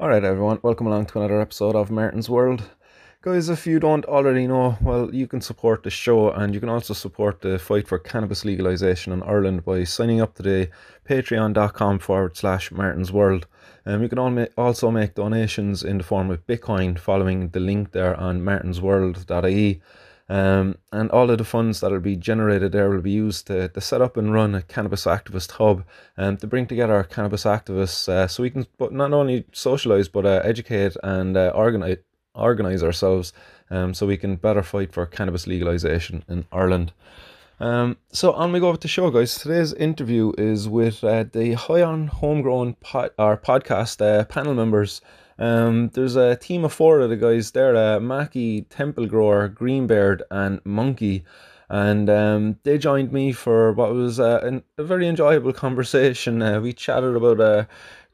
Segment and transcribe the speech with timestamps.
[0.00, 2.62] All right, everyone, welcome along to another episode of Martin's World.
[3.20, 6.68] Guys, if you don't already know, well, you can support the show and you can
[6.68, 10.70] also support the fight for cannabis legalization in Ireland by signing up today,
[11.04, 13.48] patreon.com forward slash Martin's World.
[13.86, 18.14] Um, you can also make donations in the form of Bitcoin following the link there
[18.14, 19.80] on martinsworld.ie.
[20.30, 23.68] Um, and all of the funds that will be generated there will be used to,
[23.68, 25.84] to set up and run a cannabis activist hub
[26.18, 29.46] and um, to bring together our cannabis activists uh, so we can but not only
[29.52, 31.96] socialize but uh, educate and uh, organize
[32.34, 33.32] organize ourselves
[33.70, 36.92] um, so we can better fight for cannabis legalization in Ireland.
[37.60, 39.34] Um, so on we go with the show, guys.
[39.36, 45.00] Today's interview is with uh, the High on Homegrown pod, our podcast uh, panel members.
[45.38, 50.22] Um, there's a team of four of the guys there uh, Mackie, Temple Grower, Greenbeard,
[50.30, 51.24] and Monkey.
[51.70, 56.40] And um, they joined me for what was uh, an, a very enjoyable conversation.
[56.40, 57.64] Uh, we chatted about uh,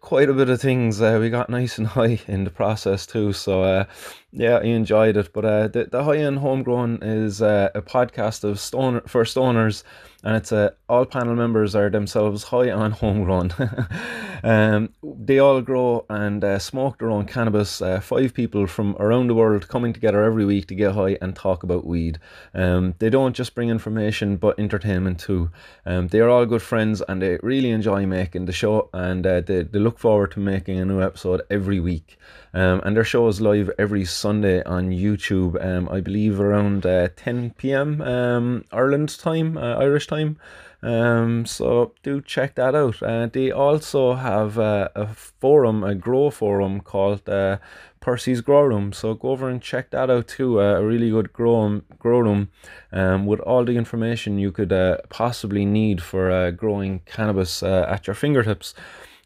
[0.05, 1.01] quite a bit of things.
[1.01, 3.32] Uh, we got nice and high in the process too.
[3.32, 3.84] So uh,
[4.32, 5.32] yeah, I enjoyed it.
[5.32, 9.82] But uh, the, the High on Homegrown is uh, a podcast of stoner for stoners
[10.24, 13.52] and it's a all panel members are themselves high on homegrown.
[14.42, 17.82] um, they all grow and uh, smoke their own cannabis.
[17.82, 21.36] Uh, five people from around the world coming together every week to get high and
[21.36, 22.18] talk about weed.
[22.54, 25.50] Um, they don't just bring information but entertainment too.
[25.84, 29.42] Um, they are all good friends and they really enjoy making the show and uh,
[29.42, 32.18] they, they look forward to making a new episode every week.
[32.55, 37.09] Um, and their show is live every Sunday on YouTube, um, I believe around uh,
[37.16, 38.01] 10 p.m.
[38.01, 40.38] Um, Ireland time, uh, Irish time.
[40.80, 43.02] Um, so do check that out.
[43.02, 47.57] Uh, they also have uh, a forum, a grow forum called uh,
[48.01, 48.93] Percy's Grow Room.
[48.93, 50.60] So go over and check that out too.
[50.60, 52.51] Uh, a really good grow, grow room
[52.93, 57.87] um, with all the information you could uh, possibly need for uh, growing cannabis uh,
[57.88, 58.75] at your fingertips.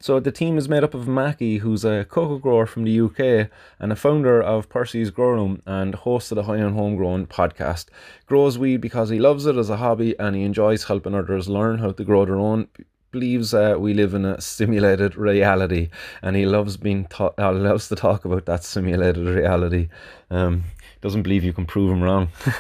[0.00, 3.50] So the team is made up of Mackie, who's a cocoa grower from the UK
[3.80, 7.86] and a founder of Percy's Grow Room and host of the High on Homegrown podcast.
[8.26, 11.78] Grows weed because he loves it as a hobby and he enjoys helping others learn
[11.78, 12.69] how to grow their own
[13.10, 15.88] believes uh, we live in a simulated reality
[16.20, 19.88] and he loves being ta- uh, loves to talk about that simulated reality
[20.31, 20.64] um,
[21.00, 22.28] doesn't believe you can prove him wrong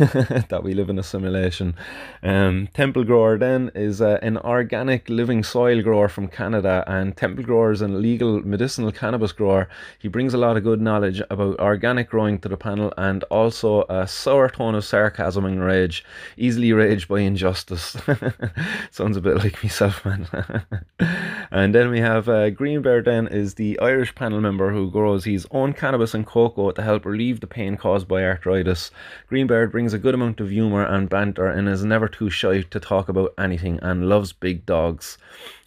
[0.48, 1.74] that we live in a simulation.
[2.22, 7.44] Um, Temple Grower then is uh, an organic living soil grower from Canada, and Temple
[7.44, 9.68] Grower is a legal medicinal cannabis grower.
[9.98, 13.82] He brings a lot of good knowledge about organic growing to the panel and also
[13.88, 16.04] a sour tone of sarcasm and rage,
[16.36, 17.96] easily raged by injustice.
[18.90, 20.28] Sounds a bit like myself, man.
[21.50, 25.46] and then we have uh, Greenbeard, then is the Irish panel member who grows his
[25.50, 28.90] own cannabis and cocoa to help relieve the pain caused by arthritis.
[29.28, 32.80] Greenbeard brings a good amount of humour and banter and is never too shy to
[32.80, 35.18] talk about anything and loves big dogs.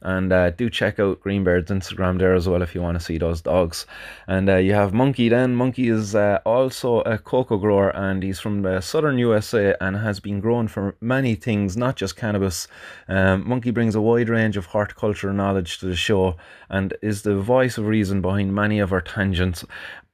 [0.03, 3.19] And uh, do check out Greenbeard's Instagram there as well if you want to see
[3.19, 3.85] those dogs.
[4.27, 5.55] And uh, you have Monkey then.
[5.55, 10.19] Monkey is uh, also a cocoa grower and he's from the southern USA and has
[10.19, 12.67] been grown for many things, not just cannabis.
[13.07, 16.35] Um, Monkey brings a wide range of horticulture knowledge to the show
[16.69, 19.63] and is the voice of reason behind many of our tangents.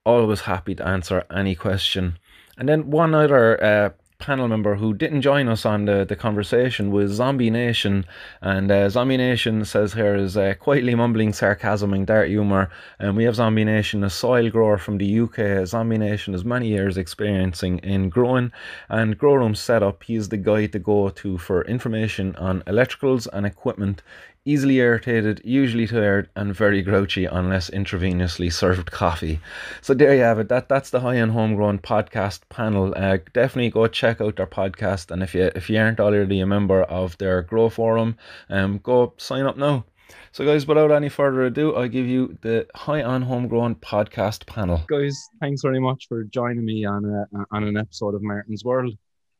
[0.05, 2.17] Always happy to answer any question.
[2.57, 6.91] And then one other uh, panel member who didn't join us on the, the conversation
[6.91, 8.05] was Zombie Nation.
[8.41, 12.69] And uh, Zombie Nation says here is uh, quietly mumbling sarcasm and dark humour.
[12.99, 15.67] And we have Zombie Nation, a soil grower from the UK.
[15.67, 18.51] Zombie Nation has many years experiencing in growing
[18.89, 20.03] and grow room setup.
[20.03, 24.01] He is the guy to go to for information on electricals and equipment
[24.47, 29.39] easily irritated, usually tired, and very grouchy unless intravenously served coffee.
[29.81, 30.49] So there you have it.
[30.49, 32.93] That that's the High on Homegrown podcast panel.
[32.95, 36.45] Uh, definitely go check out their podcast, and if you if you aren't already a
[36.45, 38.17] member of their Grow Forum,
[38.49, 39.85] um, go sign up now.
[40.31, 44.83] So, guys, without any further ado, I give you the High on Homegrown podcast panel.
[44.87, 48.95] Guys, thanks very much for joining me on a, on an episode of Martin's World.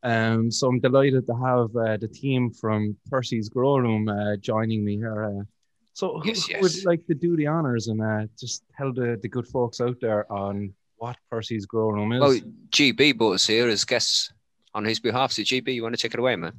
[0.08, 4.86] Um, so I'm delighted to have uh, the team from Percy's Grow Room uh, joining
[4.86, 5.26] me here.
[5.26, 5.44] Uh,
[5.92, 6.62] so who, yes, yes.
[6.62, 9.98] would like to do the honors and uh, just tell the, the good folks out
[10.00, 12.22] there on what Percy's Grow Room is?
[12.22, 12.40] Well,
[12.70, 14.32] GB brought us here as guests
[14.74, 15.34] on his behalf.
[15.34, 16.54] So GB, you want to take it away, man?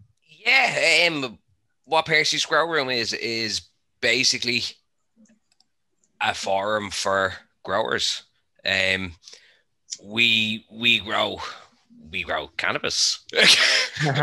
[0.44, 1.38] Yeah, um,
[1.86, 3.62] what Percy's Grow Room is is
[4.02, 4.62] basically
[6.20, 7.32] a forum for
[7.64, 8.24] growers.
[8.66, 9.14] Um,
[10.02, 11.40] we we grow
[12.10, 13.20] we grow cannabis.
[14.06, 14.14] um,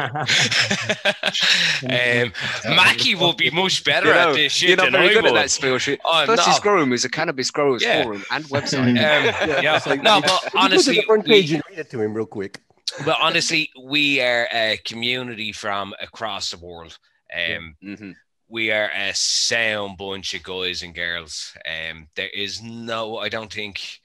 [2.65, 5.33] Mackie will be much better you know, at this shit you're not very good at
[5.33, 5.99] that spiel shit.
[6.03, 6.59] Oh, First, no.
[6.61, 8.03] Grow Room is a cannabis growers yeah.
[8.03, 8.89] forum and website.
[8.89, 9.79] Um, yeah, yeah.
[9.85, 12.61] Like, no, but honestly, the front page we, and read it to him real quick.
[13.03, 16.97] But honestly, we are a community from across the world.
[17.33, 18.11] Um, mm-hmm.
[18.47, 21.53] we are a sound bunch of guys and girls.
[21.67, 23.99] Um, there is no, I don't think,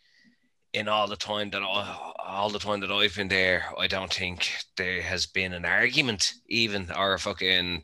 [0.73, 4.13] in all the time that I, all the time that I've been there, I don't
[4.13, 7.83] think there has been an argument, even or a fucking.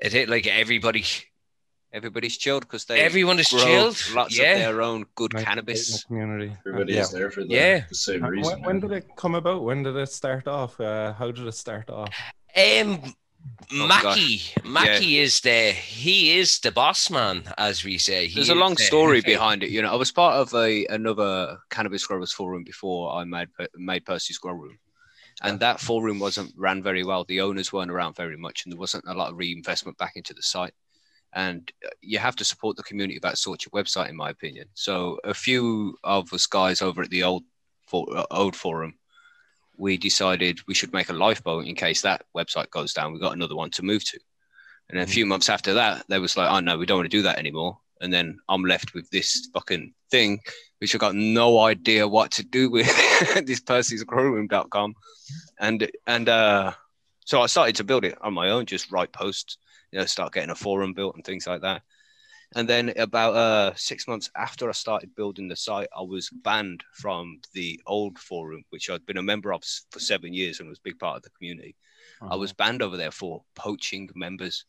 [0.00, 1.04] It hit like everybody.
[1.92, 4.00] Everybody's chilled because they Everyone is chilled.
[4.14, 4.52] lots yeah.
[4.52, 6.04] of their own good Nice cannabis.
[6.04, 6.52] community.
[6.64, 7.00] Everybody yeah.
[7.00, 7.84] is there for the, Yeah.
[7.88, 8.62] the same reason.
[8.62, 9.64] When, when did it come about?
[9.64, 10.80] When did it start off?
[10.80, 12.08] Uh, how did it start off?
[12.56, 13.02] Um,
[13.72, 18.26] Oh, Mackie, Mackie is the he is the boss man, as we say.
[18.26, 19.70] He There's a long story behind it.
[19.70, 24.04] You know, I was part of a another cannabis growers forum before I made made
[24.04, 24.78] Percy's grow room,
[25.42, 27.24] and that forum wasn't ran very well.
[27.24, 30.34] The owners weren't around very much, and there wasn't a lot of reinvestment back into
[30.34, 30.74] the site.
[31.32, 34.66] And uh, you have to support the community about sort your website, in my opinion.
[34.74, 37.44] So a few of us guys over at the old
[37.86, 38.94] for, uh, old forum,
[39.80, 43.12] we decided we should make a lifeboat in case that website goes down.
[43.12, 44.20] We got another one to move to.
[44.88, 47.10] And then a few months after that, they was like, "Oh no, we don't want
[47.10, 50.40] to do that anymore." And then I'm left with this fucking thing,
[50.78, 52.86] which I got no idea what to do with.
[53.46, 54.94] this Percy's growroom.com,
[55.60, 56.72] and and uh,
[57.24, 59.58] so I started to build it on my own, just write posts,
[59.92, 61.82] you know, start getting a forum built and things like that.
[62.56, 66.82] And then about uh, six months after I started building the site, I was banned
[66.92, 70.78] from the old forum, which I'd been a member of for seven years and was
[70.78, 71.76] a big part of the community.
[72.22, 74.66] I was banned over there for poaching members,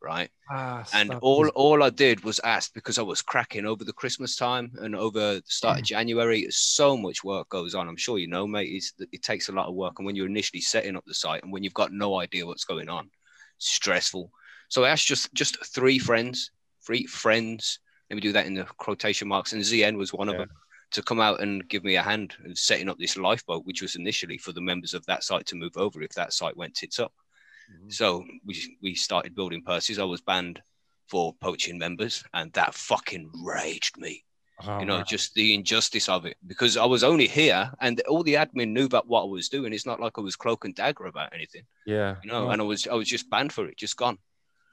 [0.00, 0.30] right?
[0.50, 4.36] Ah, and all all I did was ask because I was cracking over the Christmas
[4.36, 6.46] time and over the start of January.
[6.50, 7.88] So much work goes on.
[7.88, 8.84] I'm sure you know, mate.
[9.12, 11.52] It takes a lot of work, and when you're initially setting up the site and
[11.52, 13.10] when you've got no idea what's going on,
[13.58, 14.30] stressful.
[14.68, 16.50] So I asked just just three friends,
[16.86, 17.78] three friends.
[18.10, 20.50] Let me do that in the quotation marks, and ZN was one of them.
[20.92, 23.96] To come out and give me a hand in setting up this lifeboat, which was
[23.96, 27.00] initially for the members of that site to move over if that site went tits
[27.00, 27.12] up.
[27.72, 27.90] Mm-hmm.
[27.90, 29.98] So we we started building Percy's.
[29.98, 30.62] I was banned
[31.08, 34.24] for poaching members, and that fucking raged me.
[34.64, 35.04] Oh, you know, man.
[35.08, 38.84] just the injustice of it because I was only here, and all the admin knew
[38.84, 39.72] about what I was doing.
[39.72, 42.44] It's not like I was cloak and dagger about anything, yeah, you know.
[42.44, 44.18] no, And I was I was just banned for it, just gone.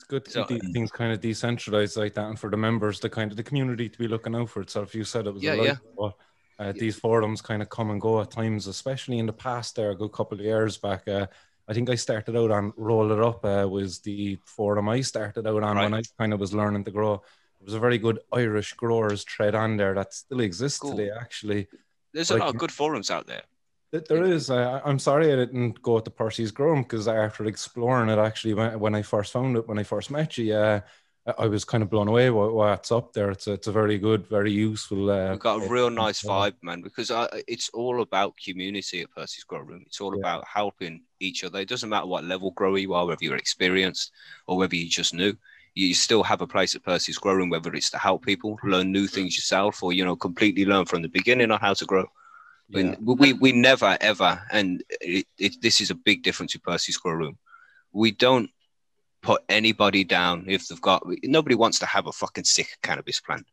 [0.02, 2.58] It's good to so- keep these things kind of decentralized like that, and for the
[2.58, 4.96] members, the kind of the community to be looking out for itself.
[4.96, 5.76] You said it was Yeah, a lot, yeah.
[5.98, 6.14] but
[6.60, 9.76] uh, these forums kind of come and go at times, especially in the past.
[9.76, 11.08] There, a good couple of years back.
[11.08, 11.28] Uh,
[11.68, 15.78] I think I started out on Rollitup uh, was the forum I started out on
[15.78, 17.18] when I kind of was learning to grow.
[17.60, 20.96] There was a very good Irish growers thread on there that still exists Cool.
[20.98, 21.12] today.
[21.16, 21.68] Actually,
[22.12, 23.44] There's a lot of good forums out there.
[23.92, 24.50] Th- There is.
[24.50, 28.80] Uh, I'm sorry I didn't go to Percy's Grown because after exploring it, actually, when,
[28.80, 30.82] when I first found it, when I first met you, uh,
[31.28, 33.30] I- I was kind of blown away what, what's up there.
[33.32, 35.12] It's a, it's a very good, very useful.
[35.12, 39.12] Uh, We've got a real nice vibe, man, because I, it's all about community at
[39.12, 39.84] Percy's Grow Room.
[39.86, 40.20] It's all Yeah.
[40.22, 41.60] about helping each other.
[41.60, 44.12] It doesn't matter what level grower you are, whether you're experienced
[44.48, 45.34] or whether you just new.
[45.76, 48.92] You still have a place at Percy's Grow Room, whether it's to help people learn
[48.92, 52.08] new things yourself or, you know, completely learn from the beginning on how to grow.
[52.72, 52.96] Yeah.
[53.02, 57.14] We, we never, ever, and it, it, this is a big difference with Percy's Grow
[57.14, 57.38] Room.
[57.92, 58.50] We don't
[59.22, 63.46] put anybody down if they've got, nobody wants to have a fucking sick cannabis plant.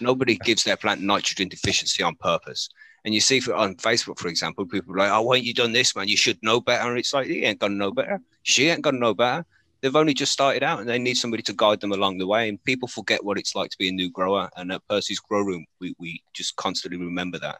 [0.00, 2.68] Nobody gives their plant nitrogen deficiency on purpose.
[3.04, 5.54] And you see for, on Facebook, for example, people are like, oh, why ain't you
[5.54, 6.08] done this, man?
[6.08, 6.88] You should know better.
[6.88, 8.20] And it's like, he ain't gonna know better.
[8.42, 9.44] She ain't gonna know better.
[9.80, 12.48] They've only just started out and they need somebody to guide them along the way.
[12.48, 14.50] And people forget what it's like to be a new grower.
[14.56, 17.58] And at Percy's Grow Room, we, we just constantly remember that.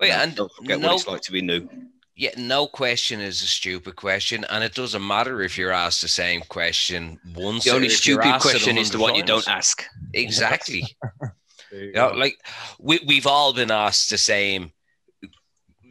[0.00, 1.68] Wait, You and don't forget no, what it's like to be new.
[2.16, 6.08] yeah, no question is a stupid question, and it doesn't matter if you're asked the
[6.08, 7.64] same question once.
[7.64, 9.84] The or only if you're stupid asked it question is the one you don't ask.
[10.14, 10.84] Exactly.
[11.70, 12.36] There you You know, like
[12.80, 14.72] we we've all been asked the same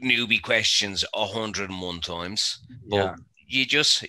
[0.03, 2.59] newbie questions a hundred and one times.
[2.89, 3.15] But yeah.
[3.47, 4.05] you just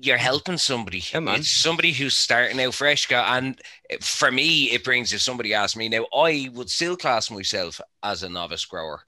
[0.00, 1.02] you're helping somebody.
[1.12, 1.40] Yeah, man.
[1.40, 3.06] It's somebody who's starting out fresh.
[3.06, 3.60] go- And
[4.00, 8.22] for me, it brings if somebody asks me now, I would still class myself as
[8.22, 9.00] a novice grower.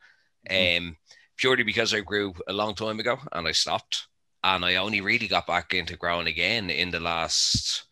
[0.51, 0.97] Um
[1.37, 4.07] purely because I grew a long time ago and I stopped.
[4.43, 7.85] And I only really got back into growing again in the last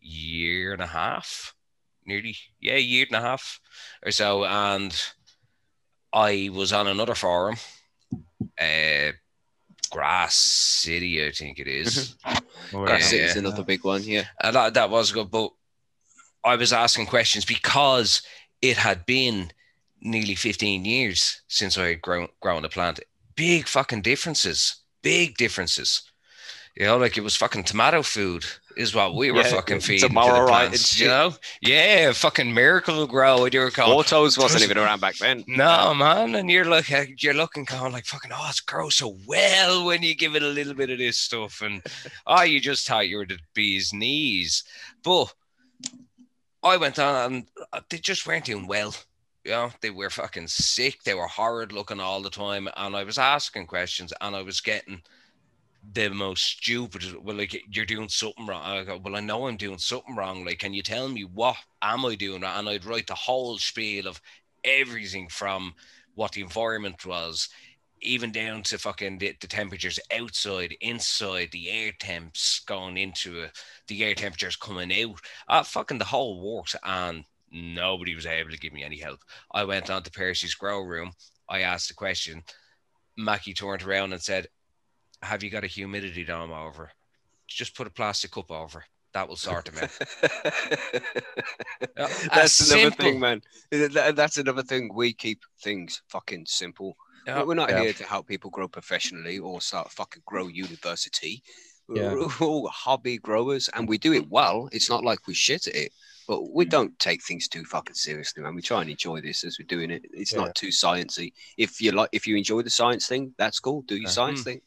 [0.00, 1.54] year and a half.
[2.06, 3.60] Nearly, yeah, year and a half
[4.02, 4.46] or so.
[4.46, 4.98] And
[6.12, 7.56] I was on another forum,
[8.58, 9.12] uh,
[9.92, 12.16] Grasscity, I think it is.
[12.24, 13.18] Oh, Grass yeah.
[13.18, 14.24] City's another big one, yeah.
[14.42, 15.50] And that, that was good, but
[16.42, 18.22] I was asking questions because
[18.62, 19.52] it had been
[20.00, 23.00] nearly 15 years since I had grown, grown a plant.
[23.34, 26.02] Big fucking differences, big differences.
[26.76, 28.44] You know, like it was fucking tomato food.
[28.76, 31.34] is what we were Yeah, fucking feeding tomorrow, to the plants, and you know?
[31.60, 33.40] Yeah, fucking Miracle-Gro.
[33.40, 33.98] What you were called?
[33.98, 35.42] Autos wasn't even around back then.
[35.48, 36.88] No, man, and you're like
[37.20, 38.30] you're looking kind of like fucking.
[38.32, 41.62] Oh, it's grows so well when you give it a little bit of this stuff,
[41.62, 41.82] and
[42.28, 44.62] oh, you just thought you were the bee's knees.
[45.02, 45.34] But
[46.62, 47.46] I went on, and
[47.90, 48.94] they just weren't doing well.
[49.48, 51.04] You know, they were fucking sick.
[51.04, 54.60] They were horrid looking all the time, and I was asking questions, and I was
[54.60, 55.00] getting
[55.94, 57.02] the most stupid.
[57.24, 58.62] Well, like you're doing something wrong.
[58.62, 60.44] I go, well, I know I'm doing something wrong.
[60.44, 62.44] Like, can you tell me what am I doing?
[62.44, 64.20] And I'd write the whole spiel of
[64.64, 65.72] everything from
[66.14, 67.48] what the environment was,
[68.02, 73.58] even down to fucking the, the temperatures outside, inside, the air temps going into it,
[73.86, 75.20] the air temperatures coming out.
[75.48, 79.20] Uh, fucking the whole works, and nobody was able to give me any help.
[79.52, 81.12] I went on to Percy's grow room.
[81.48, 82.42] I asked a question.
[83.16, 84.46] Mackie turned around and said,
[85.22, 86.90] "Have you got a humidity dome over?
[87.46, 88.84] Just put a plastic cup over.
[89.14, 89.90] That will sort them out."
[91.96, 93.42] Uh, That's as another simple- thing, man.
[93.70, 94.90] That's another thing.
[94.94, 96.96] We keep things fucking simple.
[97.26, 97.42] Yeah.
[97.42, 97.82] We're not Yeah.
[97.82, 101.42] here to help people grow professionally or start fucking grow university.
[101.88, 102.12] Yeah.
[102.12, 104.68] We're all hobby growers and we do it well.
[104.72, 105.92] It's not like we shit at it,
[106.28, 108.54] but we don't take things too fucking seriously, man.
[108.54, 110.02] We try and enjoy this as we're doing it.
[110.12, 110.40] It's Yeah.
[110.42, 111.32] not too sciencey.
[111.56, 113.82] If you like, if you enjoy the science thing, that's cool.
[113.82, 114.10] Do your Yeah.
[114.10, 114.44] science Mm.
[114.44, 114.60] thing.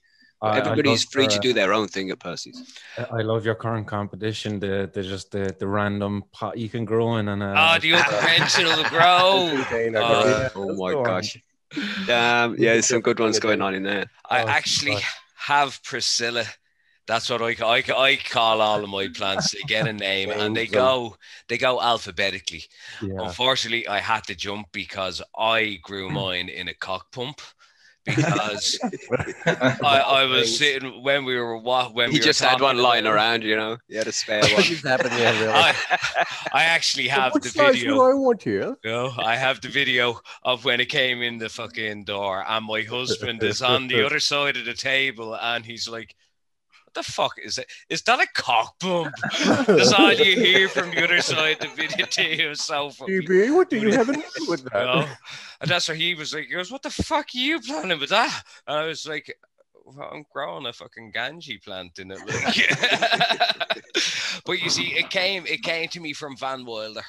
[0.43, 2.59] I- I Everybody's love free your, to do their own thing at Percy's.
[2.97, 4.59] uh, I love your current competition.
[4.59, 7.93] The the just the, the random pot you can grow in and uh, Oh, the
[7.93, 9.49] unconventional grow.
[9.53, 10.49] Container, Uh, yeah.
[10.55, 11.37] Oh my gosh.
[12.07, 14.09] Damn, yeah, there's some good ones going on in there.
[14.27, 14.97] I Oh, actually
[15.35, 16.45] have Priscilla.
[17.07, 19.51] That's what I, I, I call all of my plants.
[19.51, 21.15] They get a name and they go
[21.47, 22.63] they go alphabetically.
[23.01, 23.15] yeah.
[23.19, 26.15] Unfortunately, I had to jump because I grew hmm.
[26.15, 27.41] mine in a cock pump
[28.05, 28.79] because
[29.45, 32.77] I, I was sitting when we were wa- when He we were just had one
[32.77, 33.77] talking lying around, you know.
[33.87, 34.63] He had a spare one.
[34.63, 35.53] just happened there, really?
[35.53, 35.75] I,
[36.51, 37.93] I actually have what the size video.
[37.93, 38.75] do I want here?
[38.83, 42.81] No, I have the video of when it came in the fucking door, and my
[42.81, 46.30] husband is on the other side of the table, and he's like, "What
[46.93, 47.67] the fuck is it?
[47.89, 49.13] Is that a cock bump?"
[49.67, 52.97] That's all you hear from the other side of the video to himself.
[52.99, 54.73] DB, what do you have in with that?
[54.73, 55.07] know?
[55.61, 58.09] And that's where he was like, he goes, What the fuck are you planning with
[58.09, 58.43] that?
[58.67, 59.33] And I was like,
[59.85, 62.19] well, I'm growing a fucking ganji plant in it.
[62.19, 63.83] Like.
[64.45, 67.03] but you see, it came it came to me from Van Wilder.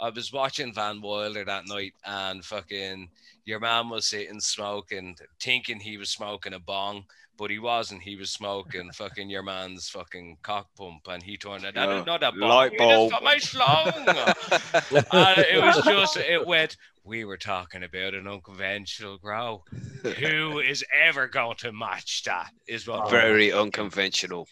[0.00, 3.08] I was watching Van Wilder that night and fucking
[3.44, 7.04] your man was sitting smoking, thinking he was smoking a bong,
[7.42, 8.00] but he wasn't.
[8.02, 11.76] He was smoking fucking your man's fucking cock pump and he turned it.
[11.76, 12.48] Oh, not a bong.
[12.48, 13.10] light bulb.
[13.10, 13.92] for my schlong.
[15.12, 19.64] and it was just it went we were talking about an unconventional grow
[20.20, 24.46] who is ever going to match that is what Very unconventional.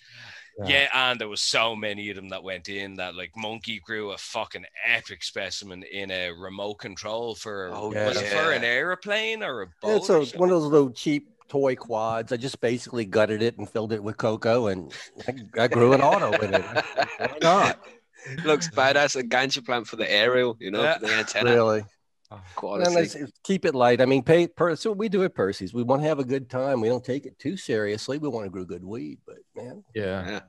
[0.67, 4.11] yeah and there was so many of them that went in that like monkey grew
[4.11, 9.45] a fucking epic specimen in a remote control for Oh, was it for an airplane
[9.45, 10.41] or a boat Yeah, it's a, something?
[10.41, 12.33] one of those little cheap toy quads.
[12.33, 14.91] I just basically gutted it and filled it with cocoa, and
[15.29, 16.65] I, I grew an auto with it.
[17.19, 17.81] Why not?
[18.45, 19.17] Looks badass.
[19.19, 20.99] A ganja plant for the aerial, you know, Yeah.
[20.99, 21.51] for the antenna.
[21.51, 21.85] Really?
[22.55, 22.85] Quality.
[22.87, 24.01] And it's- it's- keep it light.
[24.01, 24.77] I mean, pay per.
[24.77, 25.75] So we do at Percy's.
[25.75, 26.81] We want to have a good time.
[26.81, 28.19] We don't take it too seriously.
[28.19, 30.41] We want to grow good weed, but man, yeah.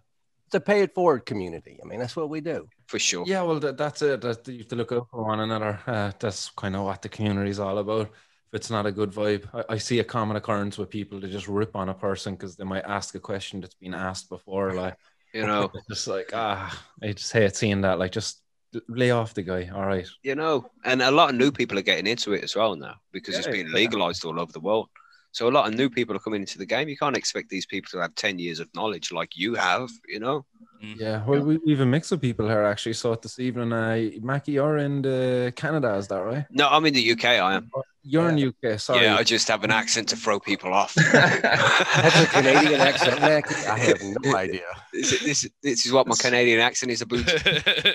[0.46, 1.80] it's a pay it forward community.
[1.84, 2.68] I mean, that's what we do.
[2.88, 3.24] for sure.
[3.26, 4.22] Yeah, well, that, that's it.
[4.22, 5.80] That you have to look out for one another.
[5.88, 8.12] Uh, that's kind of what the community is all about.
[8.52, 11.28] If it's not a good vibe, I, I see a common occurrence with people to
[11.30, 14.74] just rip on a person because they might ask a question that's been asked before.
[14.76, 14.98] Like,
[15.34, 18.00] You know, it's just like ah, I just hate seeing that.
[18.00, 18.42] Like, just
[18.90, 19.70] lay off the guy.
[19.74, 20.08] All right.
[20.24, 22.96] you know, and a lot of new people are getting into it as well now
[23.12, 23.74] because it's Yeah, been yeah.
[23.74, 24.90] legalized all over the world.
[25.32, 26.90] So a lot of new people are coming into the game.
[26.90, 30.20] You can't expect these people to have 10 years of knowledge like you have, you
[30.20, 30.46] know?
[30.82, 32.94] Yeah, well, we, we have a mix of people here actually.
[32.94, 36.46] So this evening, uh, Mackie, you're in the Canada, is that right?
[36.50, 37.70] No, I'm in the UK, I am.
[38.04, 38.80] You're in UK.
[38.80, 39.04] Sorry.
[39.04, 40.96] Yeah, I just have an accent to throw people off.
[41.14, 43.68] That's a Canadian accent, Mackie.
[43.68, 44.64] I have no idea.
[44.92, 47.20] this, this, this is what my Canadian accent is about.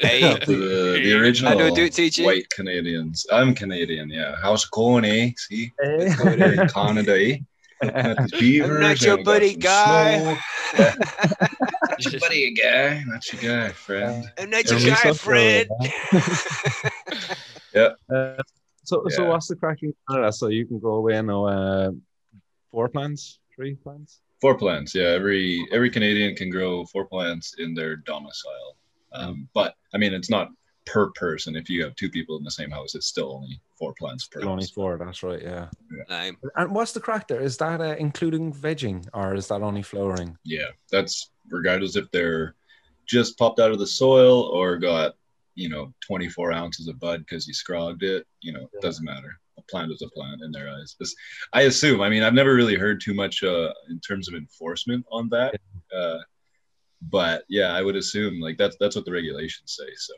[0.07, 2.25] Hey, the, the original How do I do it, TG?
[2.25, 3.27] white Canadians.
[3.33, 4.37] I'm Canadian, yeah.
[4.41, 5.31] How's it going, eh?
[5.37, 5.73] See?
[5.81, 6.15] Hey.
[6.15, 7.39] Going Canada, eh?
[7.83, 10.39] Got beavers, I'm not your buddy guy.
[12.01, 12.11] Snow.
[12.11, 14.25] Not your buddy guy, not your guy, friend.
[14.39, 15.69] I'm not your guy, friend.
[15.69, 15.69] Fred.
[17.77, 17.91] Uh,
[18.85, 19.29] so, so Yeah.
[19.29, 20.33] what's the crack in Canada?
[20.33, 21.45] So you can go away now.
[21.47, 21.91] Uh,
[22.71, 24.21] four plants, three plants.
[24.41, 25.09] Four plants, yeah.
[25.09, 28.77] Every every Canadian can grow four plants in their domicile.
[29.13, 30.49] Um, but I mean, it's not
[30.87, 31.57] per person.
[31.57, 34.41] If you have two people in the same house, it's still only four plants per
[34.41, 34.71] Still only house.
[34.71, 34.97] four.
[34.97, 35.43] That's right.
[35.43, 35.69] Yeah.
[36.09, 36.37] Name.
[36.57, 37.41] And what's the crack there?
[37.41, 40.39] Is that uh, including vegging or is that only flowering?
[40.45, 42.55] Yeah, that's regardless if they're
[43.07, 45.15] just popped out of the soil or got
[45.55, 49.33] you know 24 ounces of bud because you scrogged it you know it doesn't matter
[49.59, 51.15] a plant is a plant in their eyes this,
[51.55, 55.05] i assume i mean i've never really heard too much uh, in terms of enforcement
[55.11, 55.55] on that
[55.97, 56.19] uh,
[57.03, 60.13] but yeah i would assume like that's that's what the regulations say so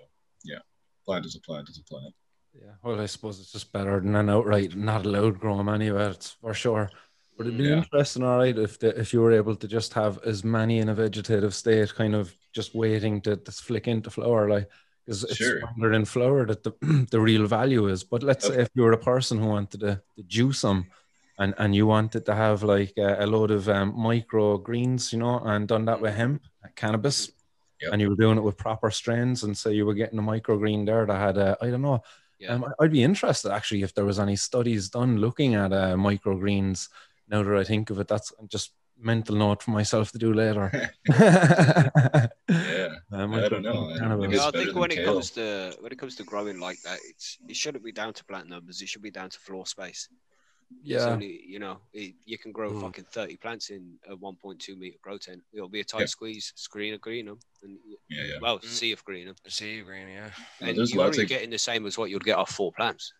[0.45, 0.59] yeah
[1.05, 2.15] plant is a plant is a plant
[2.55, 6.11] Yeah, well, I suppose it's just better than an outright not allowed grow 'em anywhere.
[6.11, 6.91] It's for sure.
[7.37, 7.77] But it'd be Yeah.
[7.83, 10.89] interesting, all right, if the, if you were able to just have as many in
[10.89, 14.69] a vegetative state, kind of just waiting to, to flick into flower, like
[15.05, 15.59] because it's Sure.
[15.59, 16.73] stronger in flower that the
[17.13, 18.03] the real value is.
[18.13, 20.79] But let's say if you were a person who wanted to, to juice them,
[21.39, 25.19] and and you wanted to have like a, a load of um, micro greens, you
[25.21, 26.43] know, and done that with hemp,
[26.75, 27.31] cannabis,
[27.81, 27.93] Yep.
[27.93, 30.85] and you were doing it with proper strains, and so you were getting a microgreen
[30.85, 32.03] there that had a, I don't know,
[32.39, 32.55] Yeah.
[32.55, 35.95] um, I- I'd be interested actually if there was any studies done looking at uh,
[35.97, 36.89] microgreens.
[37.29, 40.91] Now that I think of it, that's just mental note for myself to do later.
[41.09, 42.29] yeah
[43.13, 43.75] Um, I don't know.
[43.75, 44.23] microgreen cannabis.
[44.23, 45.13] Maybe Yeah, I think when it kale.
[45.15, 48.25] comes to when it comes to growing like that, it's it shouldn't be down to
[48.25, 48.83] plant numbers.
[48.83, 50.09] It should be down to floor space.
[50.71, 52.81] It's Yeah, only, you know, it, you can grow Mm.
[52.83, 55.43] fucking thirty plants in a one point two meter grow tent.
[55.53, 56.07] It'll be a tight Yeah.
[56.07, 57.79] squeeze, screen of green them, and
[58.11, 58.65] yeah yeah well, Mm.
[58.67, 60.31] sea of green them, See, green, yeah.
[60.61, 62.51] Well, and there's you're lots only of getting the same as what you'd get off
[62.53, 63.13] four plants.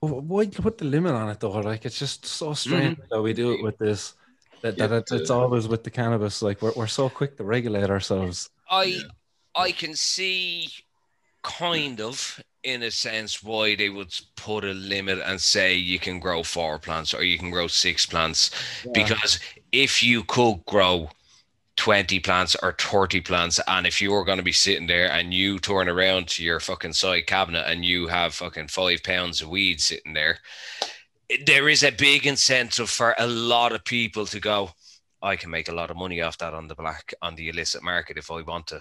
[0.00, 1.50] Wh- why you put the limit on it though?
[1.52, 4.14] Like it's just so strange that we do it with this.
[4.62, 6.42] That, that Yeah, it, it's to- always with the cannabis.
[6.42, 8.50] Like we're we're so quick to regulate ourselves.
[8.70, 9.02] I Yeah.
[9.56, 10.68] I can see
[11.42, 16.18] kind of in a sense why they would put a limit and say you can
[16.18, 18.50] grow four plants or you can grow six plants.
[18.92, 19.38] Because
[19.70, 21.10] if you could grow
[21.76, 25.34] 20 plants or 30 plants and if you were going to be sitting there and
[25.34, 29.48] you turn around to your fucking side cabinet and you have fucking five pounds of
[29.48, 30.38] weed sitting there
[31.46, 34.70] there is a big incentive for a lot of people to go
[35.20, 37.82] i can make a lot of money off that on the black on the illicit
[37.82, 38.80] market if i want to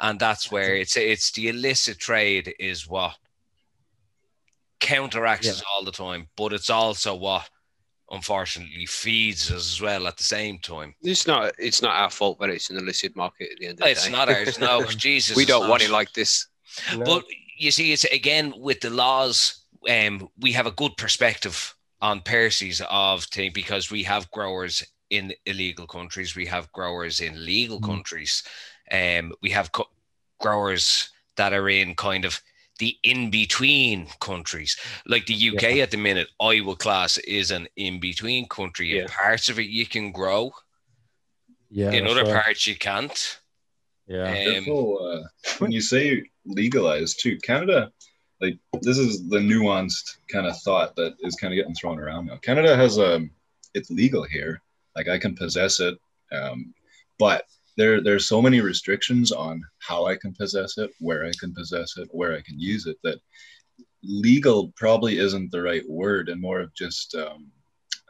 [0.00, 3.14] and that's where it's it's the illicit trade is what
[4.80, 5.52] counteracts Yeah.
[5.52, 7.48] us all the time but it's also what
[8.10, 12.38] unfortunately feeds us as well at the same time It's not it's not our fault,
[12.40, 14.08] but it's an illicit market at the end of the it's day.
[14.08, 15.70] It's not ours no jesus we don't not.
[15.70, 16.48] want it like this.
[16.96, 17.04] No.
[17.04, 17.24] But
[17.56, 19.64] you see, it's again with the laws.
[19.88, 25.32] Um, we have a good perspective on Percy's of thing because we have growers in
[25.46, 27.86] illegal countries, we have growers in legal Mm.
[27.86, 28.42] countries,
[28.92, 29.90] um, we have co-
[30.40, 32.40] growers that are in kind of
[32.78, 34.76] the in between countries,
[35.06, 36.28] like the UK at the minute.
[36.40, 38.92] I will class is an in between country.
[38.92, 39.06] In Yeah.
[39.08, 40.52] parts of it you can grow,
[41.70, 42.40] Yeah, in other sure.
[42.42, 43.38] parts you can't.
[44.06, 47.92] Yeah, Um, Careful, uh, when you say legalized too, Canada,
[48.40, 52.26] like this is the nuanced kind of thought that is kind of getting thrown around
[52.26, 52.38] now.
[52.38, 53.30] Canada has um,
[53.74, 54.62] it's legal here,
[54.96, 55.96] like I can possess it,
[56.32, 56.74] um,
[57.18, 57.44] but
[57.80, 61.96] there there's so many restrictions on how I can possess it, where I can possess
[61.96, 63.18] it, where I can use it that
[64.02, 67.50] legal probably isn't the right word, and more of just um,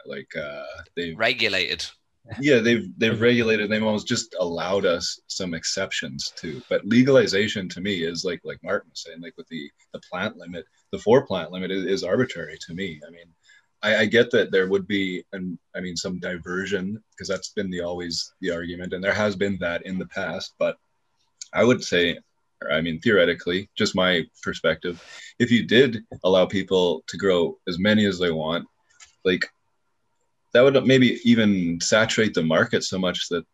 [0.07, 0.65] like uh,
[0.97, 1.85] they regulated.
[2.41, 7.81] yeah they've they've regulated they've almost just allowed us some exceptions to but legalization to
[7.81, 11.27] me is like like martin was saying like with the the plant limit the four
[11.27, 13.29] plant limit is, is arbitrary to me i mean
[13.83, 17.71] I, I get that there would be and i mean some diversion because that's been
[17.71, 20.77] the always the argument and there has been that in the past but
[21.53, 22.19] i would say
[22.63, 25.03] or i mean theoretically just my perspective
[25.39, 28.67] if you did allow people to grow as many as they want
[29.25, 29.47] like
[30.53, 33.45] that would maybe even saturate the market so much that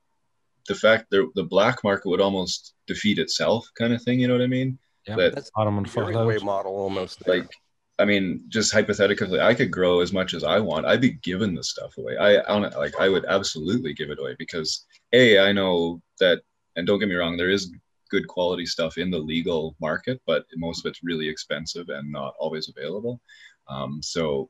[0.68, 4.34] the fact that the black market would almost defeat itself kind of thing you know
[4.34, 5.16] what i mean Yeah.
[5.16, 7.22] that That's bottom and a fall way model almost.
[7.24, 7.36] there.
[7.40, 7.50] like
[7.98, 10.86] i mean just hypothetically i could grow as much as i want.
[10.86, 12.16] I'd be giving the stuff away.
[12.16, 16.42] I, I don't like i would absolutely give it away because a i know that
[16.76, 17.72] and don't get me wrong there is
[18.10, 22.34] good quality stuff in the legal market but most of it's really expensive and not
[22.38, 23.20] always available.
[23.68, 24.48] Um, so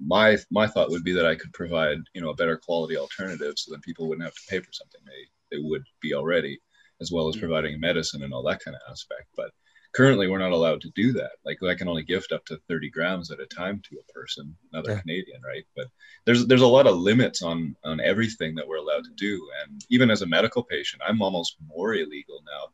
[0.00, 3.54] my my thought would be that i could provide you know a better quality alternative
[3.56, 6.58] so then people wouldn't have to pay for something they they would be already
[7.00, 9.28] as well as providing medicine and all that kind of aspect.
[9.36, 9.50] But
[9.94, 12.90] currently we're not allowed to do that like i can only gift up to 30
[12.90, 15.00] grams at a time to a person another Yeah.
[15.00, 15.86] canadian right but
[16.24, 19.84] there's there's a lot of limits on on everything that we're allowed to do and
[19.90, 22.64] even as a medical patient i'm almost more illegal now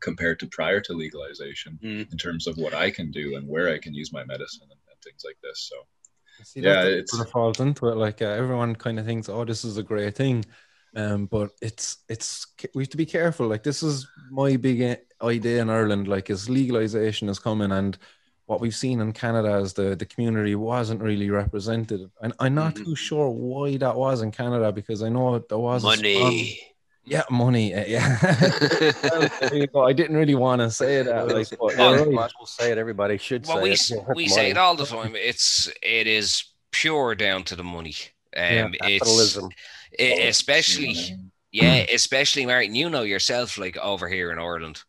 [0.00, 2.10] compared to prior to legalization Mm.
[2.12, 4.80] in terms of what i can do and where i can use my medicine and,
[4.90, 5.76] and things like this so
[6.44, 7.96] See, Yeah, it's- sort of falls into it.
[7.96, 10.44] Like uh, everyone kind of thinks, "Oh, this is a great thing,"
[10.96, 13.46] um, but it's it's we have to be careful.
[13.46, 16.08] Like this is my big i- idea in Ireland.
[16.08, 17.96] Like, is legalization is coming, and
[18.46, 22.74] what we've seen in Canada is the the community wasn't really represented, and I'm not
[22.74, 22.84] Mhm.
[22.84, 26.60] too sure why that was in Canada because I know there was Money.
[27.04, 27.74] Yeah, money.
[27.74, 28.16] uh, yeah.
[29.02, 29.80] Well, there you go.
[29.82, 31.26] I didn't really want to say that.
[31.28, 32.14] Like, but Well, you're right.
[32.14, 32.78] Might as well say it.
[32.78, 33.90] Everybody should Well, say we it.
[33.90, 34.28] Yeah, we money.
[34.28, 35.16] say it all the time.
[35.16, 37.96] It's it is pure down to the money.
[38.36, 39.48] Um, it's Capitalism.
[39.98, 40.94] especially
[41.50, 42.74] yeah, especially Martin.
[42.74, 44.82] You know yourself, like over here in Ireland,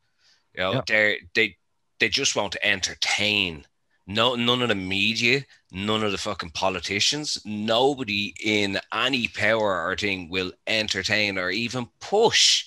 [0.56, 0.82] you know Yeah.
[0.88, 1.58] they they
[2.00, 3.66] they just want to entertain.
[4.06, 9.96] No, none of the media, none of the fucking politicians, nobody in any power or
[9.96, 12.66] thing will entertain or even push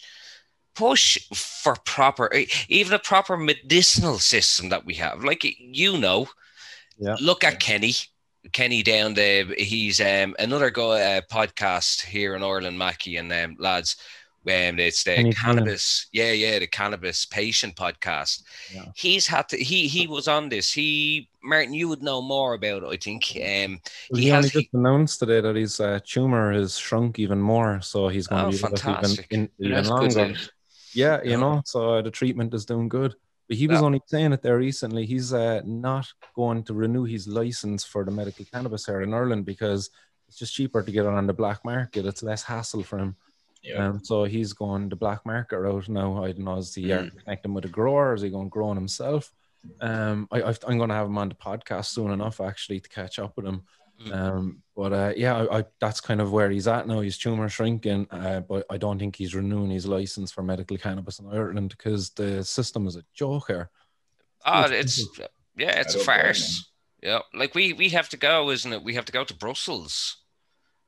[0.75, 2.31] push for proper
[2.68, 6.29] even a proper medicinal system that we have like you know
[6.99, 7.16] Yeah.
[7.20, 7.94] look at kenny
[8.53, 13.57] kenny down there he's um another guy uh, podcast here in ireland mackie and um,
[13.59, 13.96] lads
[14.48, 18.85] um, it's the cannabis yeah yeah the cannabis patient podcast Yeah.
[18.94, 22.82] he's had to he he was on this he martin you would know more about
[22.85, 23.80] it i think um
[24.11, 27.80] Well, he he, has- just announced today that his uh, tumor has shrunk even more,
[27.80, 29.26] so he's going Oh, to be fantastic.
[29.30, 30.35] even, in, even longer.
[30.94, 33.14] Yeah, you know, so the treatment is doing good.
[33.48, 33.87] But he was Yeah.
[33.87, 35.04] only saying it there recently.
[35.06, 39.44] He's uh, not going to renew his license for the medical cannabis here in Ireland
[39.44, 39.90] because
[40.26, 42.06] it's just cheaper to get it on the black market.
[42.06, 43.14] It's less hassle for him.
[43.66, 43.88] Yeah.
[43.88, 46.22] Um, so he's going the black market route now.
[46.22, 47.11] I don't know, is he Mm.
[47.18, 48.14] connecting with a grower?
[48.14, 49.33] Is he going growing himself?
[49.81, 52.88] Um, I, I've, I'm going to have him on the podcast soon enough, actually, to
[52.88, 53.62] catch up with him.
[54.05, 54.12] Mm.
[54.14, 57.00] Um, but uh, yeah, I, I, that's kind of where he's at now.
[57.00, 61.18] His tumor shrinking, uh, but I don't think he's renewing his license for medical cannabis
[61.18, 63.52] in Ireland because the system is a joker.
[63.55, 63.70] here.
[64.44, 65.18] Oh, It's it's
[65.57, 66.70] yeah, it's a farce.
[67.02, 68.85] Yeah, like we we have to go, isn't it?
[68.85, 70.18] We have to go to Brussels.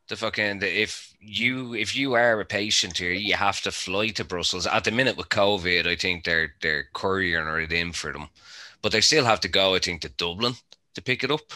[0.09, 4.09] The fucking the, if you if you are a patient here, you have to fly
[4.09, 4.67] to Brussels.
[4.67, 8.29] At the minute with COVID, I think they're they're couriering it in for them,
[8.81, 9.75] but they still have to go.
[9.75, 10.55] I think to Dublin
[10.95, 11.53] to pick it up.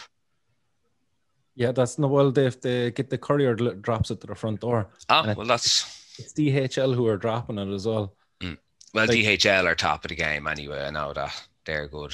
[1.55, 2.31] Yeah, that's no well.
[2.31, 4.87] They, if they get the courier drops it to the front door.
[5.09, 8.13] Ah, well, that's It's DHL who are dropping it as well.
[8.41, 8.55] well,
[8.93, 10.83] Like- DHL are top of the game anyway.
[10.85, 12.13] I know that they're good.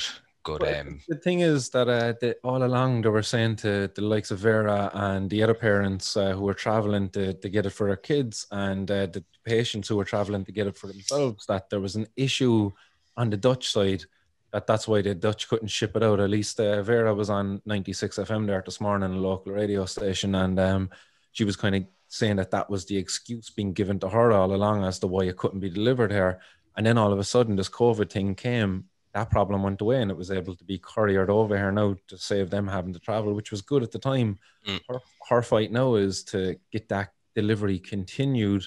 [0.58, 0.88] Good.
[0.88, 4.32] Um, the thing is that uh, they, all along they were saying to the likes
[4.32, 7.88] of Vera and the other parents uh, who were traveling to, to get it for
[7.88, 11.70] their kids and uh, the patients who were traveling to get it for themselves that
[11.70, 12.72] there was an issue
[13.18, 14.04] on the Dutch side
[14.52, 16.20] that that's why the Dutch couldn't ship it out.
[16.20, 20.36] At least uh, Vera was on 96 FM there this morning, a local radio station,
[20.36, 20.90] and um,
[21.32, 24.54] she was kind of saying that that was the excuse being given to her all
[24.54, 26.40] along as to why it couldn't be delivered here.
[26.76, 28.86] And then all of a sudden, this COVID thing came.
[29.14, 32.18] That problem went away, and it was able to be couriered over here now to
[32.18, 34.38] save them having to travel, which was good at the time.
[34.68, 34.80] Mm.
[34.88, 38.66] Her, her fight now is to get that delivery continued,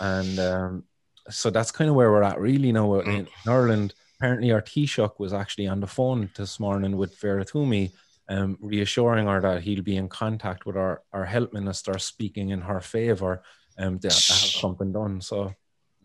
[0.00, 0.84] and um,
[1.30, 2.72] so that's kind of where we're at, really.
[2.72, 7.18] Now in, in Ireland, apparently our Taoiseach was actually on the phone this morning with
[7.20, 7.92] Vera Twomey,
[8.28, 12.60] um, reassuring her that he'll be in contact with our, our health minister, speaking in
[12.60, 13.42] her favour,
[13.78, 15.20] um, to, to have something done.
[15.20, 15.54] So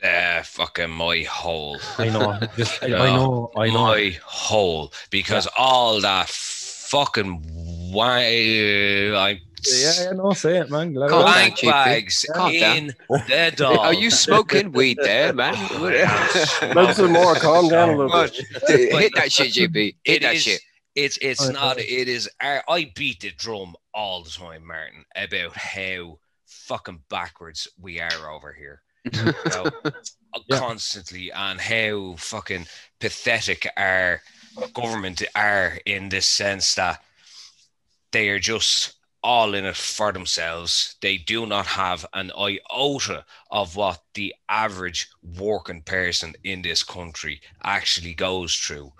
[0.04, 1.80] uh, fucking my hole.
[1.98, 3.02] I know, just, I, Yeah.
[3.04, 3.74] I know, I know.
[3.86, 7.42] my hole because all that fucking
[7.92, 8.20] why
[9.16, 10.94] I Yeah, yeah, no, say it, man.
[10.94, 11.34] Let it Calm out.
[11.36, 11.72] down, wank Chiefy.
[11.72, 13.78] bags Calm in the dog.
[13.80, 15.54] Are you smoking weed there, man?
[16.76, 17.36] Look some more.
[17.36, 18.30] Calm down a little Come
[18.68, 18.92] bit.
[18.94, 19.96] hit that shit, GB.
[20.04, 20.62] Hit It that is- shit.
[20.96, 21.80] It's it's Oh, not.
[21.80, 22.30] It is.
[22.39, 28.30] I I beat the drum all the time, Martin, about how fucking backwards we are
[28.32, 28.84] over here.
[29.06, 29.30] Mm-hmm.
[29.46, 29.92] You uh, know,
[30.48, 30.60] Yeah.
[30.60, 32.68] constantly on how fucking
[33.00, 34.22] pathetic our
[34.74, 37.02] government are in this sense that
[38.12, 40.96] they are just all in it for themselves.
[41.02, 47.42] They do not have an iota of what the average working person in this country
[47.63, 48.94] actually goes through.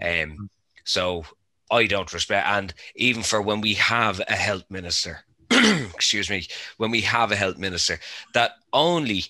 [0.00, 0.44] Um, mm-hmm.
[0.84, 1.24] so
[1.70, 6.46] I don't respect, and even for when we have a health minister, excuse me,
[6.78, 7.98] when we have a health minister
[8.34, 9.24] that only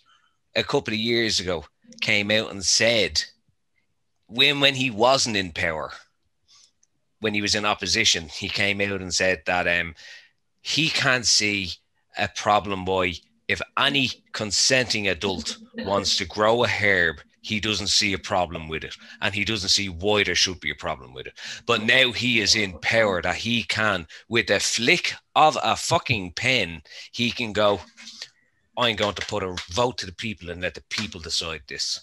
[0.58, 1.64] a couple of years ago
[2.00, 3.22] came out and said
[4.26, 5.92] when when he wasn't in power,
[7.20, 9.94] when he was in opposition, he came out and said that um
[10.60, 11.70] he can't see
[12.18, 13.14] a problem why
[13.46, 18.84] if any consenting adult wants to grow a herb, he doesn't see a problem with
[18.84, 21.38] it, and he doesn't see why there should be a problem with it.
[21.66, 26.32] But now he is in power that he can, with a flick of a fucking
[26.32, 27.80] pen, he can go.
[28.78, 32.00] I'm going to put a vote to the people and let the people decide this.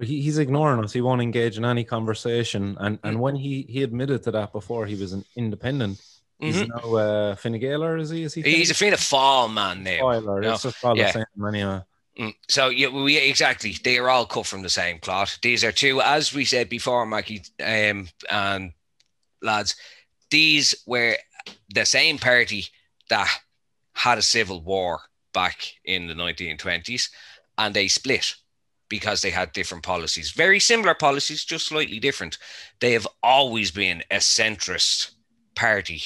[0.00, 0.92] He, he's ignoring us.
[0.92, 2.76] He won't engage in any conversation.
[2.80, 6.00] And and when he he admitted to that before, he was an independent.
[6.38, 6.68] He's Mhm.
[6.68, 8.24] now uh, Fine Gaeler, is he?
[8.24, 8.42] Is he?
[8.42, 9.98] He's a Fianna Fáil man now.
[9.98, 10.40] spoiler.
[10.40, 11.06] no, It's just all yeah.
[11.06, 11.80] the same anyway.
[12.18, 12.34] Mm.
[12.48, 13.74] So yeah, we exactly.
[13.84, 15.38] They are all cut from the same cloth.
[15.40, 18.72] These are two, as we said before, Mikey um, and
[19.40, 19.76] lads.
[20.30, 21.16] These were
[21.74, 22.66] the same party
[23.08, 23.28] that
[23.94, 25.00] had a civil war
[25.32, 27.08] back in the 1920s,
[27.58, 28.34] and they split
[28.88, 30.32] because they had different policies.
[30.32, 32.36] Very similar policies, just slightly different.
[32.80, 35.12] They have always been a centrist
[35.54, 36.02] party,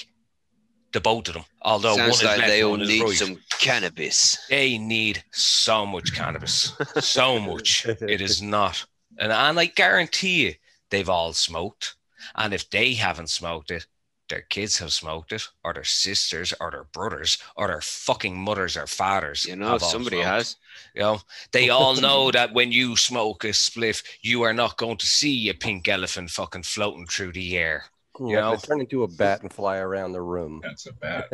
[0.92, 1.44] the both of them.
[1.62, 3.12] Although Sounds one is like they all need right.
[3.12, 4.38] some cannabis.
[4.48, 7.86] They need so much cannabis, so much.
[7.86, 8.84] It is not,
[9.18, 10.54] and and I guarantee you,
[10.90, 11.96] they've all smoked.
[12.34, 13.86] And if they haven't smoked it,
[14.28, 18.76] their kids have smoked it, or their sisters, or their brothers, or their fucking mothers
[18.76, 19.44] or fathers.
[19.46, 20.28] You know, have somebody smoked.
[20.28, 20.56] has.
[20.94, 21.20] You know,
[21.52, 25.48] they all know that when you smoke a spliff, you are not going to see
[25.48, 27.84] a pink elephant fucking floating through the air.
[28.18, 28.56] You You know, know?
[28.56, 30.60] turn into a bat and fly around the room.
[30.62, 31.28] That's a bat.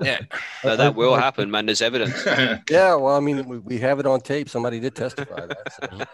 [0.00, 0.20] Yeah,
[0.64, 1.66] No, that will happen, man.
[1.66, 2.14] There's evidence.
[2.70, 4.48] Yeah, well, I mean, we, we have it on tape.
[4.48, 5.72] Somebody did testify that.
[5.72, 6.04] so.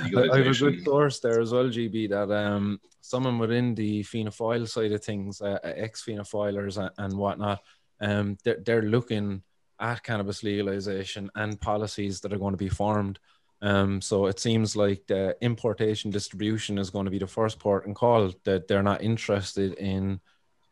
[0.00, 4.30] I, have a good source there as well, GB, that um someone within the Fianna
[4.30, 7.60] Fáil side of things, uh, ex Fianna Fáilers and, and whatnot,
[8.00, 9.42] um they're, they're looking
[9.78, 13.18] at cannabis legalization and policies that are going to be formed.
[13.62, 17.86] Um, so it seems like the importation distribution is going to be the first port
[17.86, 20.20] and call that they're not interested in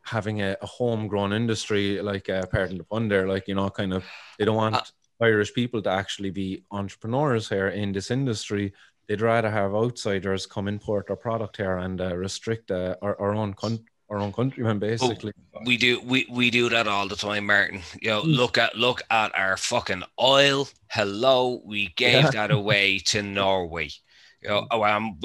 [0.03, 3.93] having a, a homegrown industry like uh, pardon the pun there, like you know, kind
[3.93, 4.03] of
[4.37, 4.81] they don't want Uh,
[5.21, 8.73] Irish people to actually be entrepreneurs here in this industry.
[9.09, 13.33] They'd rather have outsiders come import their product here and uh, restrict uh, our, our
[13.33, 15.33] own con- our own countrymen, basically.
[15.65, 17.81] we do we, we do that all the time, Martin.
[18.01, 20.67] You know, look at look at our fucking oil.
[20.91, 22.29] Hello, we gave Yeah.
[22.31, 23.89] that away to Norway.
[24.43, 25.19] You know, oh, um,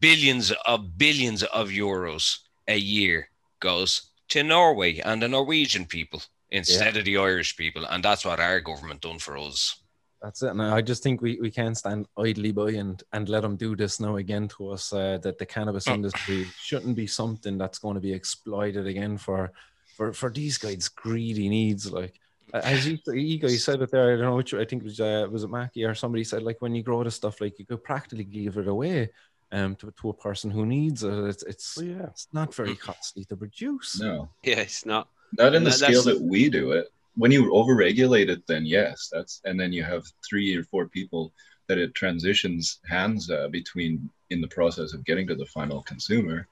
[0.00, 3.28] billions of billions of euros a year
[3.60, 8.40] goes to Norway and the Norwegian people instead of the Irish people, and that's what
[8.40, 9.81] our government done for us.
[10.22, 10.50] That's it.
[10.50, 13.74] And I just think we, we can't stand idly by and, and let them do
[13.74, 14.92] this now again to us.
[14.92, 15.94] Uh, that the cannabis Oh.
[15.94, 19.50] industry shouldn't be something that's going to be exploited again for
[19.96, 21.90] for, for these guys' greedy needs.
[21.90, 22.14] Like
[22.54, 25.00] as you, you guys said it there, I don't know which I think it was
[25.00, 27.66] uh, was it Mackie or somebody said like when you grow this stuff, like you
[27.66, 29.10] could practically give it away
[29.50, 31.12] um to, to a person who needs it.
[31.12, 32.06] It's it's, Well, yeah.
[32.06, 34.00] it's not very costly to produce.
[34.00, 35.08] No, Yeah, it's not.
[35.36, 36.86] not in the That- scale that we do it.
[37.14, 41.32] When you overregulate it, then yes, that's and then you have three or four people
[41.68, 46.46] that it transitions hands uh, between in the process of getting to the final consumer.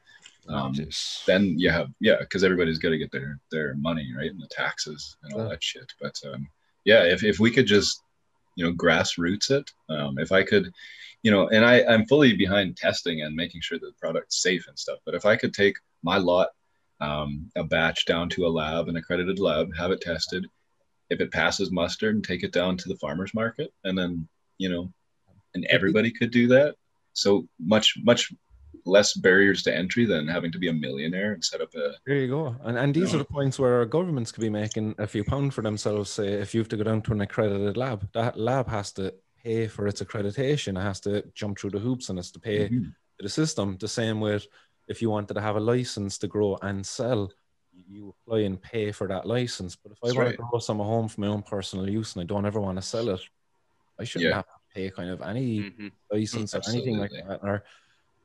[0.48, 0.74] Um,
[1.26, 4.48] then you have yeah, because everybody's got to get their their money right and the
[4.48, 5.92] taxes and all that shit.
[6.00, 6.48] But um,
[6.84, 8.02] yeah, if if we could just
[8.56, 10.72] you know grassroots it, um, if I could,
[11.22, 14.66] you know, and I I'm fully behind testing and making sure that the product's safe
[14.68, 14.98] and stuff.
[15.04, 16.48] But if I could take my lot,
[17.00, 20.46] um, a batch down to a lab, an accredited lab, have it tested,
[21.08, 24.68] if it passes muster, and take it down to the farmers market, and then you
[24.68, 24.92] know,
[25.54, 26.74] and everybody could do that.
[27.14, 28.32] So much much
[28.86, 32.16] less barriers to entry than having to be a millionaire and set up a There
[32.16, 32.56] you go.
[32.64, 33.16] And and these Yeah.
[33.16, 36.10] are the points where our governments could be making a few pound for themselves.
[36.10, 39.14] Say if you have to go down to an accredited lab, that lab has to
[39.42, 40.78] pay for its accreditation.
[40.78, 42.84] It has to jump through the hoops and it's to pay Mhm.
[43.18, 43.76] to the system.
[43.78, 44.46] The same with
[44.88, 47.30] if you wanted to have a license to grow and sell,
[47.88, 49.76] you apply and pay for that license.
[49.76, 50.36] But if I That's want right.
[50.36, 52.78] to grow some at home for my own personal use and I don't ever want
[52.78, 53.20] to sell it,
[53.98, 54.36] I shouldn't Yeah.
[54.36, 55.92] have to pay kind of any Mhm.
[56.10, 57.40] license or anything like that.
[57.42, 57.64] Or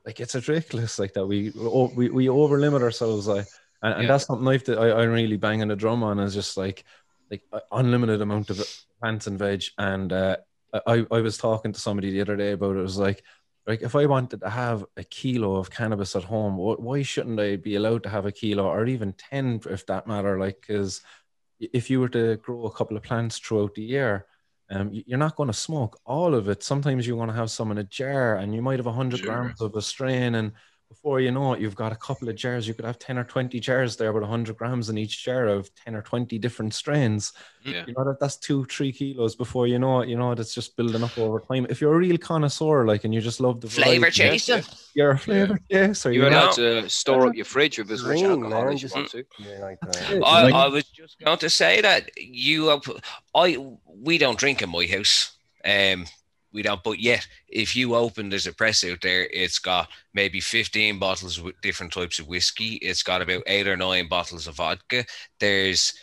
[0.05, 1.25] like it's ridiculous like that.
[1.25, 1.51] We
[1.95, 3.27] we, we over limit ourselves.
[3.27, 3.47] Like,
[3.81, 4.07] and, and Yeah.
[4.09, 6.83] that's something I've I, I'm really banging the drum on is just like
[7.31, 8.61] like a unlimited amount of
[8.99, 9.63] plants and veg.
[9.77, 10.37] And uh,
[10.85, 12.79] I I was talking to somebody the other day about it.
[12.79, 13.23] It was like
[13.67, 17.55] like if I wanted to have a kilo of cannabis at home, why shouldn't I
[17.55, 20.39] be allowed to have a kilo or even ten if that matter?
[20.39, 21.01] Like because
[21.59, 24.27] if you were to grow a couple of plants throughout the year,
[24.69, 26.63] um, you're not going to smoke all of it.
[26.63, 29.27] Sometimes you want to have some in a jar, and you might have hundred Sure.
[29.27, 30.51] grams of a strain, and
[30.89, 32.67] before you know it, you've got a couple of jars.
[32.67, 35.73] You could have ten or twenty jars there with hundred grams in each jar of
[35.75, 37.33] ten or twenty different strains.
[37.63, 37.83] Yeah.
[37.87, 40.09] You know that that's two, three kilos before you know it.
[40.09, 41.65] You know it's just building up over time.
[41.69, 44.63] If you're a real connoisseur, like, and you just love the Flavor variety, chasing.
[44.93, 46.11] you're a flavor chaser.
[46.11, 46.39] You're you know?
[46.39, 49.25] allowed to store up your fridge with as much alcohol as you want to.
[49.39, 50.17] Yeah, like That's that.
[50.17, 50.23] it.
[50.23, 52.79] I, I was just going to say that you, uh,
[53.33, 55.35] I, we don't drink in my house.
[55.63, 56.05] Um,
[56.55, 56.81] we don't.
[56.81, 59.27] But yet, if you open, there's a press out there.
[59.31, 62.75] It's got maybe 15 bottles with different types of whiskey.
[62.75, 65.05] It's got about eight or nine bottles of vodka.
[65.39, 65.93] There's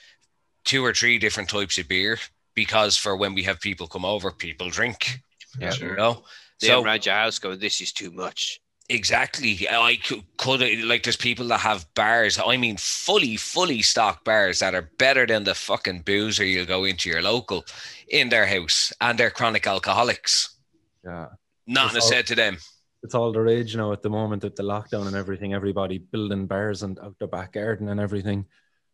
[0.65, 2.19] two or three different types of beer
[2.55, 5.21] because for when we have people come over, people drink.
[5.59, 5.71] Yeah.
[5.71, 5.91] Sure.
[5.91, 6.25] You know.
[6.61, 8.62] They So around your house go, this is too much.
[8.93, 9.67] Exactly.
[9.69, 12.39] I could, could like there's people that have bars.
[12.45, 16.85] I mean, fully, fully stocked bars that are better than the fucking boozer you'll go
[16.85, 17.65] into your local
[18.09, 20.57] in their house, and they're chronic alcoholics.
[21.05, 21.29] Yeah.
[21.67, 22.59] Nothing is It's all- said to them.
[23.03, 25.55] it's all the rage now at the moment with the lockdown and everything.
[25.55, 28.45] Everybody building bars and out their back garden and everything.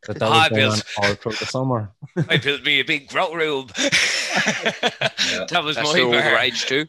[0.07, 0.83] that, that Ah, was going on Bill.
[1.09, 1.93] all through the summer.
[2.29, 3.67] I built me a big grow room.
[3.77, 6.35] that was That's my still the bar.
[6.37, 6.87] rage too.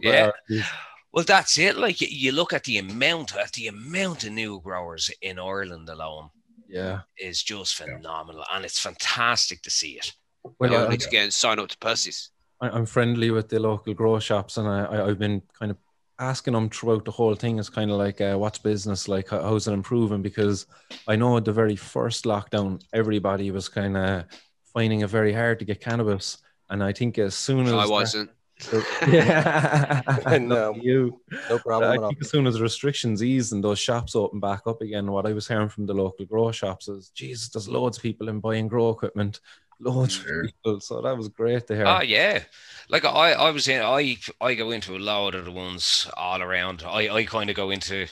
[0.00, 0.30] Yeah.
[0.48, 0.62] Well,
[1.12, 1.76] Well, that's it.
[1.76, 5.88] Like you- you look at the amount, at the amount of new growers in Ireland
[5.88, 6.30] alone
[6.68, 7.00] yeah.
[7.18, 10.12] is just phenomenal, and it's fantastic to see it.
[10.58, 12.30] Well, you I- need to get and sign up to Percy's.
[12.60, 15.76] I, I'm friendly with the local grow shops, and I, I, I've been kind of
[16.18, 17.58] asking them throughout the whole thing.
[17.58, 19.28] It's kind of like, uh, what's business like?
[19.28, 20.22] How, how's it improving?
[20.22, 20.66] Because
[21.08, 24.24] I know at the very first lockdown, everybody was kind of
[24.72, 26.38] finding it very hard to get cannabis,
[26.70, 28.30] and I think as soon as I wasn't.
[29.06, 30.02] yeah,
[30.38, 30.72] No.
[30.72, 31.20] Lucky you.
[31.48, 32.08] No But problem I at all.
[32.08, 35.32] think as soon as restrictions ease and those shops open back up again, what I
[35.32, 38.68] was hearing from the local grow shops is, Jesus, there's loads of people in buying
[38.68, 39.40] grow equipment,
[39.80, 40.40] loads Sure.
[40.40, 40.80] of people.
[40.80, 41.86] So that was great to hear.
[41.86, 42.44] Oh yeah,
[42.88, 46.40] like I, I was in, I, I go into a lot of the ones all
[46.42, 46.82] around.
[46.86, 48.06] I, I kind of go into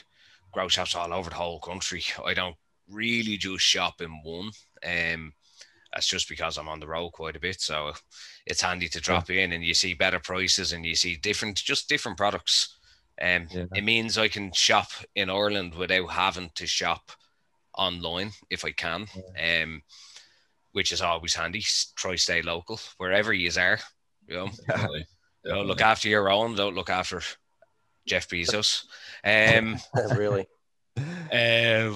[0.51, 2.03] grow shops all over the whole country.
[2.25, 2.55] I don't
[2.89, 4.51] really just shop in one.
[4.85, 5.33] Um,
[5.93, 7.93] that's just because I'm on the road quite a bit, so
[8.45, 11.89] it's handy to drop in and you see better prices and you see different, just
[11.89, 12.77] different products.
[13.21, 13.65] Um, Yeah.
[13.75, 17.11] it means I can shop in Ireland without having to shop
[17.77, 19.07] online if I can.
[19.37, 19.81] Um,
[20.73, 21.63] which is always handy.
[21.95, 23.79] Try stay local wherever you are.
[24.27, 24.49] You know,
[25.43, 26.55] you know, look after your own.
[26.55, 27.21] Don't look after
[28.07, 28.85] Jeff Bezos.
[29.23, 29.77] Um,
[30.17, 30.47] really.
[30.97, 31.93] uh,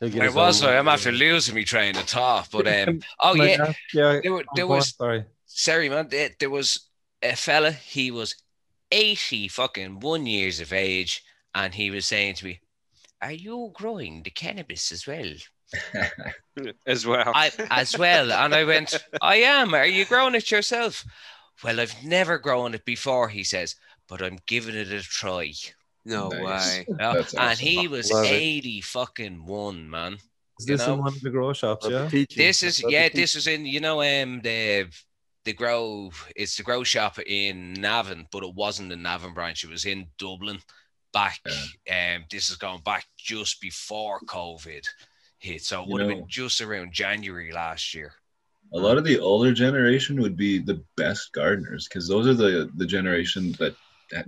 [0.00, 0.78] He'll get where was own- I?
[0.78, 2.48] I'm after losing me train of thought.
[2.50, 4.20] But um, oh Can yeah, yeah.
[4.22, 5.24] there, there go on, was sorry.
[5.46, 6.08] sorry man.
[6.08, 6.88] There, there was
[7.22, 7.70] a fella.
[7.72, 8.34] He was
[8.90, 11.22] eighty fucking one years of age,
[11.54, 12.60] and he was saying to me,
[13.20, 15.34] "Are you growing the cannabis as well?"
[16.86, 17.30] as well.
[17.34, 18.32] I as well.
[18.32, 19.74] And I went, I am.
[19.74, 21.04] Are you growing it yourself?
[21.62, 23.76] Well, I've never grown it before, he says,
[24.08, 25.52] but I'm giving it a try.
[26.04, 26.40] No Nice.
[26.44, 26.86] way.
[26.98, 27.12] Yeah.
[27.14, 28.28] That's And he was Love it.
[28.32, 30.14] 80 fucking one, man.
[30.58, 30.94] Is you this know?
[30.94, 31.86] in one of the grow shops?
[31.88, 32.08] Yeah.
[32.08, 32.34] teach.
[32.34, 34.86] This is Love yeah, teach this was in you know um the
[35.44, 39.70] the grow it's the grow shop in Navan, but it wasn't the Navan branch, it
[39.70, 40.58] was in Dublin
[41.12, 41.40] back
[41.90, 44.86] um this is going back just before COVID
[45.38, 45.62] hit.
[45.62, 48.12] So it You would have been just around January last year.
[48.74, 52.70] a lot of the older generation would be the best gardeners because those are the
[52.76, 53.74] the generation that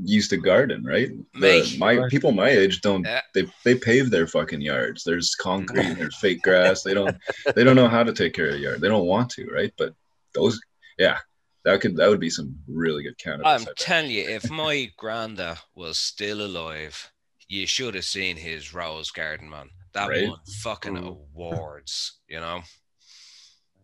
[0.02, 1.10] used to garden, right?
[1.34, 3.04] The- my people my age don't.
[3.04, 3.20] Yeah.
[3.34, 5.04] They they pave their fucking yards.
[5.04, 5.86] There's concrete.
[5.86, 6.82] and there's fake grass.
[6.82, 7.16] They don't.
[7.56, 8.80] They don't know how to take care of a yard.
[8.80, 9.72] They don't want to, right?
[9.76, 9.94] But
[10.34, 10.60] those,
[10.98, 11.18] yeah,
[11.64, 13.46] that could that would be some really good cannabis.
[13.46, 13.76] I I'm bet.
[13.76, 17.10] telling you, if my granda was still alive,
[17.48, 19.68] you should have seen his rose garden, man.
[19.94, 20.28] That Right?
[20.28, 21.08] won fucking Mm.
[21.08, 22.62] awards, you know.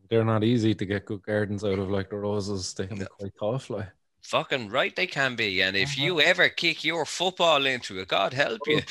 [0.08, 2.72] They're not easy to get good gardens out of, like the roses.
[2.72, 3.08] They can be No.
[3.18, 3.68] quite tough.
[3.68, 3.88] Like.
[4.28, 5.62] Fucking right, they can be.
[5.62, 6.02] And if Uh-huh.
[6.04, 8.82] you ever kick your football into it, God help you.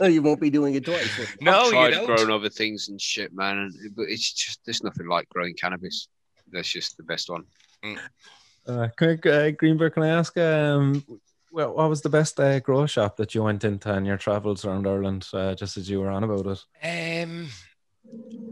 [0.02, 1.16] you won't be doing it twice.
[1.16, 1.30] will you?
[1.40, 2.06] no, I've you tried don't.
[2.06, 3.56] growing other things and shit, man.
[3.56, 6.08] And, but it's just there's nothing like growing cannabis.
[6.52, 7.44] That's just the best one.
[8.66, 11.02] Uh, quick, uh, Greenbeard, can I ask, um,
[11.50, 14.66] well, what was the best uh, grow shop that you went into in your travels
[14.66, 17.22] around Ireland, uh, just as you were on about it?
[17.22, 17.48] Um,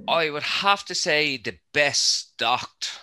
[0.08, 3.00] I would have to say the best stocked.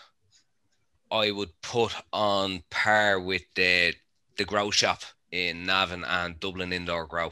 [1.14, 3.94] I would put on par with the
[4.38, 7.32] the grow shop in Navan and Dublin Indoor Grow.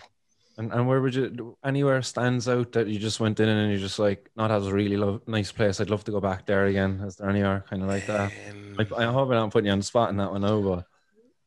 [0.58, 3.80] And, and where would you, anywhere stands out that you just went in and you're
[3.80, 5.80] just like, not as a really lo- nice place.
[5.80, 7.00] I'd love to go back there again.
[7.06, 8.32] Is there anywhere kind of like that?
[8.50, 10.62] Um, I, I hope I'm not putting you on the spot in that one now,
[10.62, 10.86] but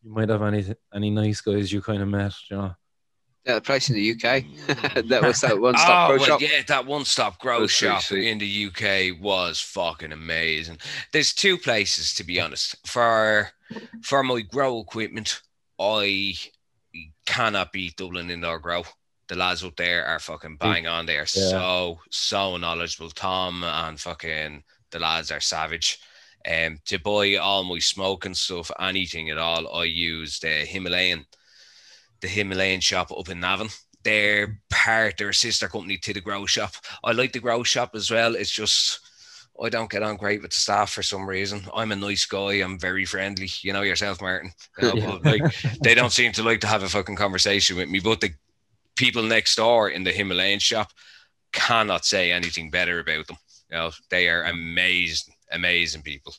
[0.02, 2.74] you might have any any nice guys you kind of met, you know?
[3.46, 4.44] Yeah, the place in the UK.
[5.08, 6.40] that was that one Oh, stop grow well, shop.
[6.40, 8.28] yeah, that one stop grow shop sweet.
[8.28, 10.78] in the UK was fucking amazing.
[11.12, 12.74] There's two places to be honest.
[12.86, 13.50] For
[14.02, 15.42] for my grow equipment,
[15.78, 16.34] I
[17.26, 18.84] cannot beat Dublin Indoor Grow.
[19.28, 21.06] The lads up there are fucking bang on.
[21.06, 21.50] They are Yeah.
[21.50, 23.10] so so knowledgeable.
[23.10, 25.98] Tom and fucking the lads are savage.
[26.46, 31.24] Um, to buy all my smoking stuff, anything at all, I use the Himalayan,
[32.24, 33.68] the Himalayan shop up in Navan
[34.04, 36.72] they're part, they're a sister company to the grow shop.
[37.02, 38.34] I like the grow shop as well.
[38.34, 39.00] It's just
[39.62, 41.62] I don't get on great with the staff for some reason.
[41.74, 42.54] I'm a nice guy.
[42.54, 43.48] I'm very friendly.
[43.62, 44.52] You know yourself, Martin.
[44.82, 45.30] You know, Yeah.
[45.30, 45.42] like
[45.82, 48.00] they don't seem to like to have a fucking conversation with me.
[48.00, 48.34] But the
[48.96, 50.90] people next door in the Himalayan shop
[51.52, 53.38] cannot say anything better about them.
[53.70, 56.34] You know, they are amazing, amazing people.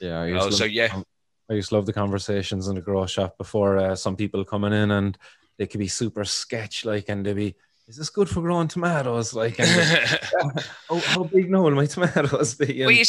[0.00, 0.24] Yeah.
[0.24, 1.00] You know, so yeah,
[1.48, 4.72] I used to love the conversations in the grow shop before uh, some people coming
[4.72, 5.16] in and
[5.58, 7.54] they could be super sketch like and they'd be,
[7.88, 9.32] is this good for growing tomatoes?
[9.32, 9.70] Like, and
[10.88, 12.82] how, how big now will my tomatoes be?
[12.82, 13.04] And, you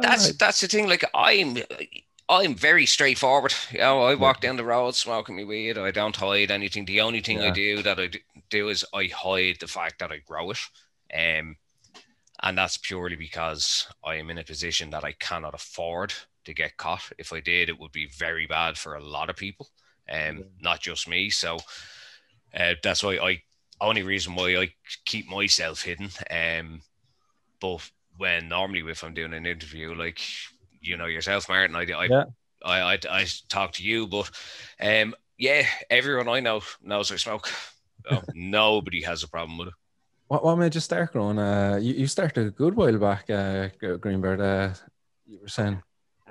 [0.00, 0.88] that's ah, that's the thing.
[0.88, 1.58] Like I'm,
[2.30, 3.54] I'm very straightforward.
[3.70, 5.76] You know, I walk down the road smoking my weed.
[5.76, 6.86] I don't hide anything.
[6.86, 8.10] The only thing I do that I
[8.48, 10.58] do is I hide the fact that I grow it.
[11.14, 11.56] Um,
[12.42, 16.12] and that's purely because I am in a position that I cannot afford
[16.44, 17.02] to get caught.
[17.18, 19.68] If I did, it would be very bad for a lot of people,
[20.10, 21.30] um, not just me.
[21.30, 21.58] So
[22.58, 23.42] uh, that's why I
[23.80, 24.70] only reason why I
[25.04, 26.10] keep myself hidden.
[26.30, 26.80] Um,
[27.60, 30.20] but when normally if I'm doing an interview, like
[30.80, 32.24] you know yourself, Martin, I I, Yeah.
[32.64, 34.30] I, I, I talk to you, but
[34.80, 37.48] um, yeah, everyone I know knows I smoke.
[38.08, 39.74] So nobody has a problem with it.
[40.26, 41.38] What, what made you start growing?
[41.38, 43.68] Uh, you, you started a good while back, uh,
[43.98, 44.40] Greenbeard.
[44.40, 44.74] Uh,
[45.26, 45.82] you were saying.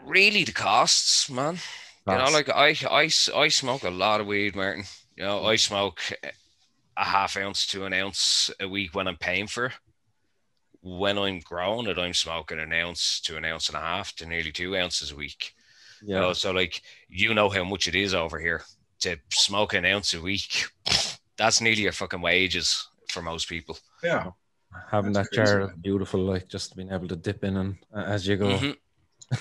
[0.07, 1.57] Really, the costs, man.
[2.07, 2.85] You know, Costs.
[2.85, 4.85] I, I smoke a lot of weed, Martin.
[5.17, 6.01] You know, I smoke
[6.95, 9.73] a half ounce to an ounce a week when I'm paying for it.
[10.81, 14.25] When I'm growing it, I'm smoking an ounce to an ounce and a half to
[14.25, 15.53] nearly two ounces a week.
[16.01, 18.61] You know, so like you know how much it is over here
[19.01, 20.65] to smoke an ounce a week.
[21.37, 23.77] That's nearly your fucking wages for most people.
[24.03, 24.31] Yeah.
[24.89, 28.01] Having That's that jar crazy, beautiful, like just being able to dip in and uh,
[28.01, 28.47] as you go.
[28.57, 28.77] Mhm.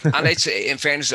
[0.04, 1.12] And it's in fairness,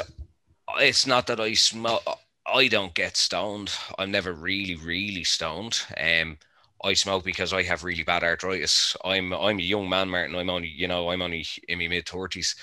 [0.77, 2.03] it's not that I smoke.
[2.45, 3.71] I don't get stoned.
[3.97, 5.81] I'm never really, really stoned.
[6.01, 6.37] Um,
[6.83, 8.95] I smoke because I have really bad arthritis.
[9.05, 10.35] I'm I'm a young man, Martin.
[10.35, 12.55] I'm only you know I'm only in my mid thirties.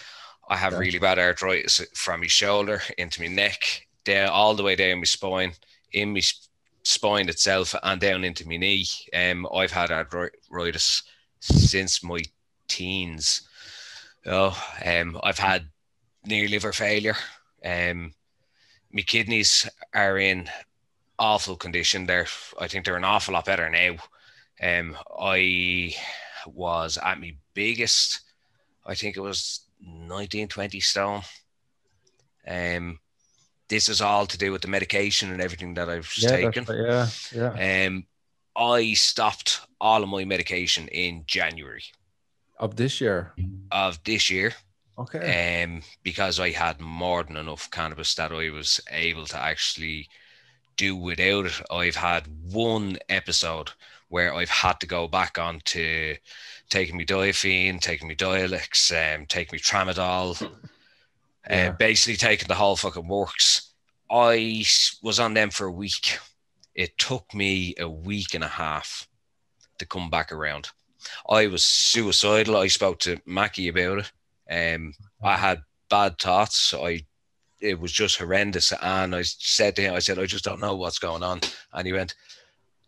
[0.49, 4.77] I have really bad arthritis from my shoulder into my neck, down all the way
[4.77, 5.53] down my spine,
[5.93, 6.23] in my
[6.83, 8.87] spine itself, and down into my knee.
[9.15, 11.03] Um, I've had arthritis
[11.41, 12.23] since my
[12.67, 13.43] teens.
[14.27, 15.69] Oh, um, I've had
[16.29, 17.17] near liver failure.
[17.65, 18.13] Um,
[18.93, 20.49] my kidneys are in
[21.19, 22.07] awful condition.
[22.07, 22.27] They're,
[22.61, 23.97] I think they're an awful lot better now.
[24.63, 25.95] Um, I
[26.47, 28.21] was at my biggest,
[28.87, 31.23] I think it was 19, 20 stone.
[32.47, 32.99] Um,
[33.69, 36.67] this is all to do with the medication and everything that I've Yeah, taken.
[36.71, 37.87] yeah, yeah.
[37.87, 38.07] Um,
[38.57, 41.85] I stopped all of my medication in January
[42.59, 43.35] Of this year.
[43.71, 44.55] of this year
[44.99, 45.63] Okay.
[45.65, 50.09] um, because I had more than enough cannabis that I was able to actually
[50.77, 51.61] do without it.
[51.71, 53.71] I've had one episode
[54.09, 56.17] where I've had to go back on to
[56.71, 60.51] taking me Difene, taking me Dialex, um, taking me tramadol,
[61.49, 61.69] Yeah.
[61.69, 63.73] uh, basically taking the whole fucking works.
[64.11, 64.65] I
[65.03, 66.19] was on them for a week.
[66.75, 69.07] It took me a week and a half
[69.79, 70.71] to come back around.
[71.29, 72.57] I was suicidal.
[72.57, 74.13] I spoke to Mackie about it.
[74.51, 76.75] Um, I had bad thoughts.
[76.75, 77.05] I
[77.61, 78.73] it was just horrendous.
[78.81, 81.41] And I said to him, I said, I just don't know what's going on.
[81.73, 82.15] And he went,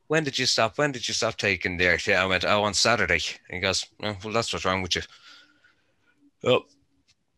[0.06, 0.78] When did you stop?
[0.78, 1.98] When did you stop taking there?
[2.06, 3.20] Yeah, I went, Oh, on Saturday.
[3.48, 5.02] And he goes, oh, Well, that's what's wrong with you.
[6.44, 6.62] Oh,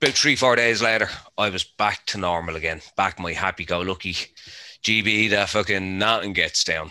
[0.00, 1.08] about three, four days later,
[1.38, 2.80] I was back to normal again.
[2.96, 4.16] Back my happy go lucky
[4.82, 6.90] GB that fucking nothing gets down.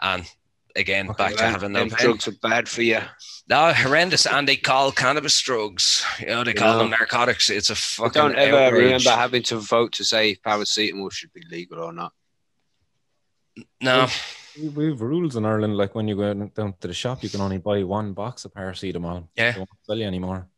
[0.00, 0.30] And
[0.76, 1.16] again, Okay.
[1.24, 3.00] back to having no Them drugs are bad for you.
[3.48, 4.26] No, horrendous.
[4.26, 6.04] And they call cannabis drugs.
[6.20, 6.78] You know, they call Yeah.
[6.78, 7.50] them narcotics.
[7.50, 8.82] It's a fucking don't ever outrage.
[8.84, 12.12] remember having to vote to say paracetamol should be legal or not.
[13.80, 14.06] No,
[14.60, 17.28] We, we have rules in Ireland, like when you go down to the shop, you
[17.28, 19.28] can only buy one box of paracetamol.
[19.36, 19.52] Yeah.
[19.52, 20.48] They won't sell you anymore.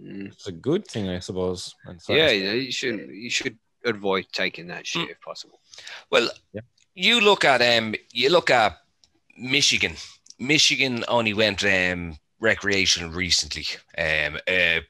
[0.00, 0.26] Mm.
[0.32, 1.74] It's a good thing, I suppose.
[1.86, 2.08] Yeah, states.
[2.18, 4.86] yeah, you should you should avoid taking that Mm.
[4.86, 5.60] shit if possible.
[6.10, 6.62] well, Yeah.
[6.94, 8.78] you look at um, you look at
[9.36, 9.94] Michigan.
[10.38, 13.66] Michigan only went um recreational recently.
[13.96, 14.82] Um, a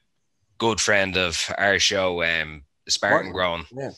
[0.59, 3.65] good friend of our show, um, Spartan Grown.
[3.73, 3.93] Yeah.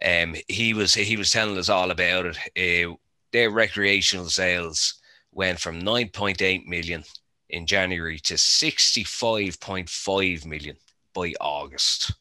[0.00, 2.38] Um, he was he was telling us all about it.
[2.56, 2.94] Uh,
[3.32, 4.94] their recreational sales
[5.32, 7.02] went from 9.8 million
[7.50, 10.76] in January to 65.5 million
[11.14, 12.12] by August.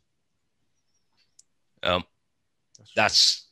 [1.84, 2.04] Um,
[2.96, 3.46] that's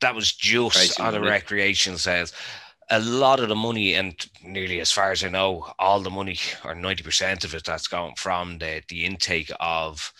[0.00, 2.32] that was just Crazy on the recreational sales.
[2.90, 4.14] A lot of the money, and
[4.44, 7.88] nearly as far as I know, all the money or ninety percent of it that's
[7.88, 10.12] going from the the intake of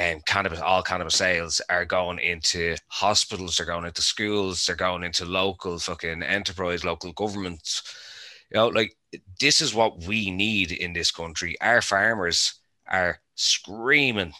[0.00, 5.04] um, cannabis, all cannabis sales are going into hospitals, they're going into schools, they're going
[5.04, 7.82] into local fucking enterprise, local governments.
[8.50, 8.96] You know, like
[9.38, 11.56] this is what we need in this country.
[11.60, 12.54] Our farmers
[12.86, 14.32] are screaming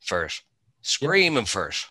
[0.00, 0.34] for it,
[0.82, 1.86] screaming for it.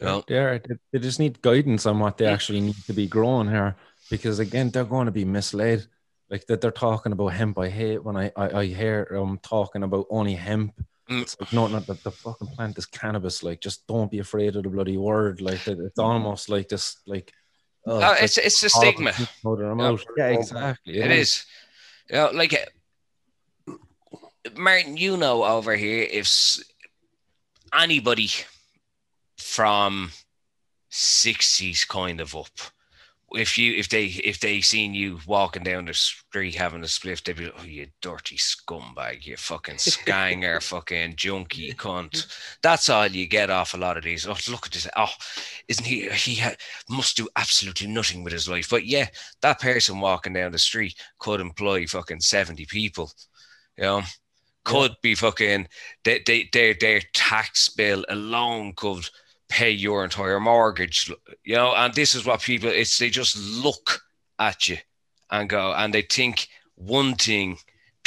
[0.00, 0.60] You know, They are.
[0.92, 3.76] They, just need guidance on what they actually need to be growing here,
[4.10, 5.86] because again, they're going to be misled.
[6.30, 7.58] Like that, they're talking about hemp.
[7.58, 10.74] I hate when I I, I hear them talking about only hemp.
[11.10, 11.22] Mm.
[11.22, 13.42] It's like no, not the, the fucking plant is cannabis.
[13.42, 15.40] Like, just don't be afraid of the bloody word.
[15.40, 16.98] Like, it, it's almost like this.
[17.06, 17.32] Like,
[17.86, 19.12] oh, Uh, like it's it's a stigma.
[19.12, 19.96] thing to throw their Yeah.
[20.18, 20.98] Yeah, exactly.
[20.98, 21.46] It is.
[22.10, 22.52] You know, like
[23.66, 23.74] uh,
[24.56, 26.58] Martin, you know over here if
[27.72, 28.28] anybody
[29.38, 30.10] from
[30.90, 32.48] 60s kind of up
[33.32, 37.22] if you if they if they seen you walking down the street having a spliff,
[37.22, 42.26] they'd be like, "Oh, you dirty scumbag, you fucking scanger, fucking junkie cunt."
[42.62, 44.26] That's all you get off a lot of these.
[44.26, 44.88] Oh, look at this!
[44.96, 45.12] Oh,
[45.68, 46.08] isn't he?
[46.10, 46.56] He ha-
[46.88, 48.70] must do absolutely nothing with his life.
[48.70, 49.08] But yeah,
[49.42, 53.12] that person walking down the street could employ fucking seventy people.
[53.76, 54.02] You know,
[54.64, 55.68] could be fucking
[56.04, 59.08] they, they, their their tax bill alone could
[59.48, 61.12] pay your entire mortgage.
[61.44, 64.00] You know, and this is what people it's they just look
[64.38, 64.78] at you
[65.30, 67.58] and go and they think one thing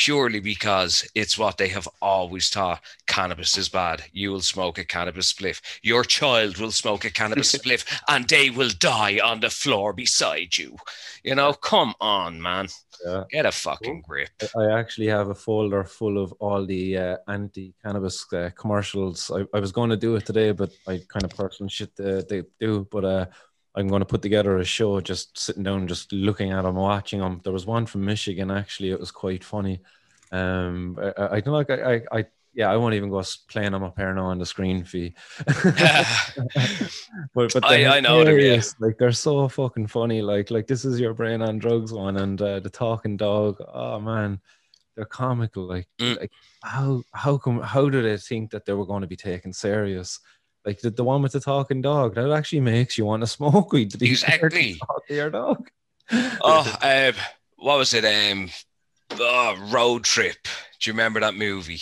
[0.01, 2.81] purely because it's what they have always taught.
[3.05, 4.01] cannabis is bad.
[4.11, 5.61] You will smoke a cannabis spliff.
[5.83, 10.57] Your child will smoke a cannabis spliff and they will die on the floor beside
[10.57, 10.75] you.
[11.23, 12.69] You know, come on, man.
[13.05, 13.25] Yeah.
[13.29, 14.29] Get a fucking grip.
[14.57, 19.29] I actually have a folder full of all the uh, anti-cannabis uh, commercials.
[19.29, 22.23] I, I was going to do it today, but I kind of personal shit uh,
[22.27, 22.87] they do.
[22.91, 23.25] But uh,
[23.75, 27.19] I'm going to put together a show, just sitting down, just looking at them, watching
[27.21, 27.39] them.
[27.43, 28.51] There was one from Michigan.
[28.51, 29.81] Actually, it was quite funny.
[30.31, 31.69] Um, I, I don't like.
[31.69, 34.45] I, I, I yeah, I won't even go playing them up here now on the
[34.45, 35.13] screen fee.
[37.33, 38.61] but but I- I know them, yeah.
[38.79, 40.21] Like they're so fucking funny.
[40.21, 43.57] Like like this is your brain on drugs one and uh, the talking dog.
[43.73, 44.39] Oh man,
[44.95, 45.63] they're comical.
[45.67, 46.19] Like Mm.
[46.19, 46.31] like
[46.63, 50.19] how how come how do they think that they were going to be taken serious?
[50.65, 53.71] Like the, the one with the talking dog that actually makes you want to smoke
[53.73, 53.91] weed.
[53.91, 54.75] To be Exactly.
[54.75, 55.69] talk to your dog.
[56.11, 57.13] oh, um,
[57.57, 58.05] what was it?
[58.05, 58.49] Um,
[59.19, 60.37] oh, Road Trip.
[60.79, 61.81] Do you remember that movie?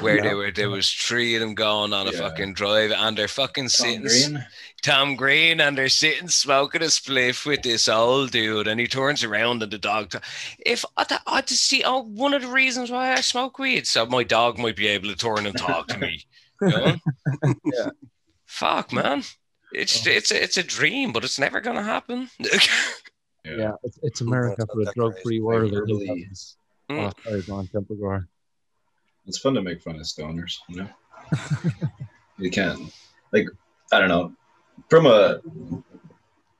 [0.00, 2.18] Where they were, there was three of them going on a Yeah.
[2.18, 4.44] fucking drive, and they're fucking Tom sitting, Green.
[4.82, 9.22] Tom Green, and they're sitting smoking a spliff with this old dude, and he turns
[9.22, 10.10] around and the dog.
[10.10, 10.18] t-
[10.66, 13.86] If I, th- I just see, oh, one of the reasons why I smoke weed,
[13.86, 16.24] so my dog might be able to turn and talk to me.
[16.60, 16.94] You?
[17.64, 17.90] Yeah.
[18.46, 19.22] Fuck, man.
[19.72, 22.28] It's it's it's a dream, but it's never gonna happen.
[23.44, 25.72] Yeah, it's, it's America for a drug free world.
[25.72, 26.56] Like, I think really- that's-
[26.90, 27.10] Mm.
[27.16, 27.54] Oh, sorry, go
[28.10, 28.28] on,
[29.26, 30.88] It's fun to make fun of stoners, you know.
[32.38, 32.90] you can,
[33.32, 33.46] like,
[33.90, 34.34] I don't know,
[34.90, 35.40] from a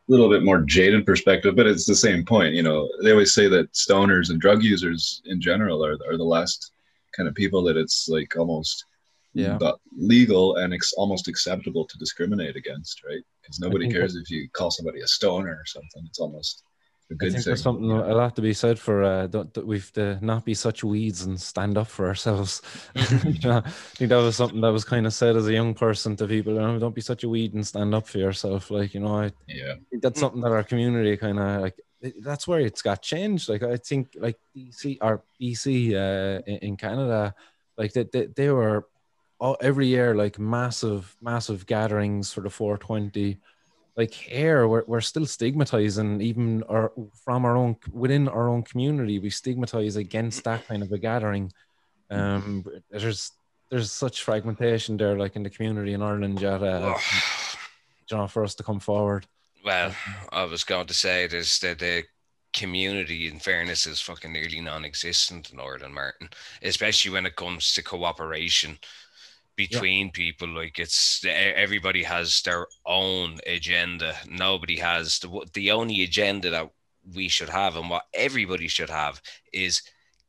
[0.08, 2.54] little bit more jaded perspective, but it's the same point.
[2.54, 6.24] You know, they always say that stoners and drug users in general are are the
[6.24, 6.72] last
[7.14, 8.86] kind of people that it's like almost
[9.34, 9.56] Yeah.
[9.58, 13.22] but legal and ex- almost acceptable to discriminate against, right?
[13.42, 16.04] Because nobody cares if you call somebody a stoner or something.
[16.06, 16.62] It's almost
[17.10, 17.44] a good think thing.
[17.44, 20.54] there's something a lot to be said for uh, don't, that we've to not be
[20.54, 22.62] such weeds and stand up for ourselves.
[23.24, 25.74] You know, I think that was something that was kind of said as a young
[25.74, 26.54] person to people.
[26.54, 28.70] You know, don't be such a weed and stand up for yourself.
[28.70, 31.76] Like you know, I Yeah, think that's something that our community kind of like.
[32.20, 33.48] That's where it's got changed.
[33.48, 37.34] Like I think, like DC or BC uh, in, in Canada,
[37.78, 38.86] like they, they, they were
[39.38, 43.38] all, every year like massive, massive gatherings for the 420
[43.96, 46.92] like here we're, we're still stigmatizing even our
[47.24, 51.52] from our own within our own community we stigmatize against that kind of a gathering.
[52.10, 53.30] Um there's
[53.70, 56.96] there's such fragmentation there like in the community in ireland yet uh,
[58.10, 59.26] you know, for us to come forward.
[59.64, 59.94] Well,
[60.30, 62.04] I was going to say there's the, the
[62.52, 66.28] community, in fairness, is fucking nearly non-existent in Northern Martin,
[66.62, 68.78] especially when it comes to cooperation
[69.56, 70.48] between people.
[70.48, 74.14] Like it's everybody has their own agenda.
[74.28, 76.70] Nobody has the the only agenda that
[77.14, 79.20] we should have, and what everybody should have,
[79.52, 79.82] is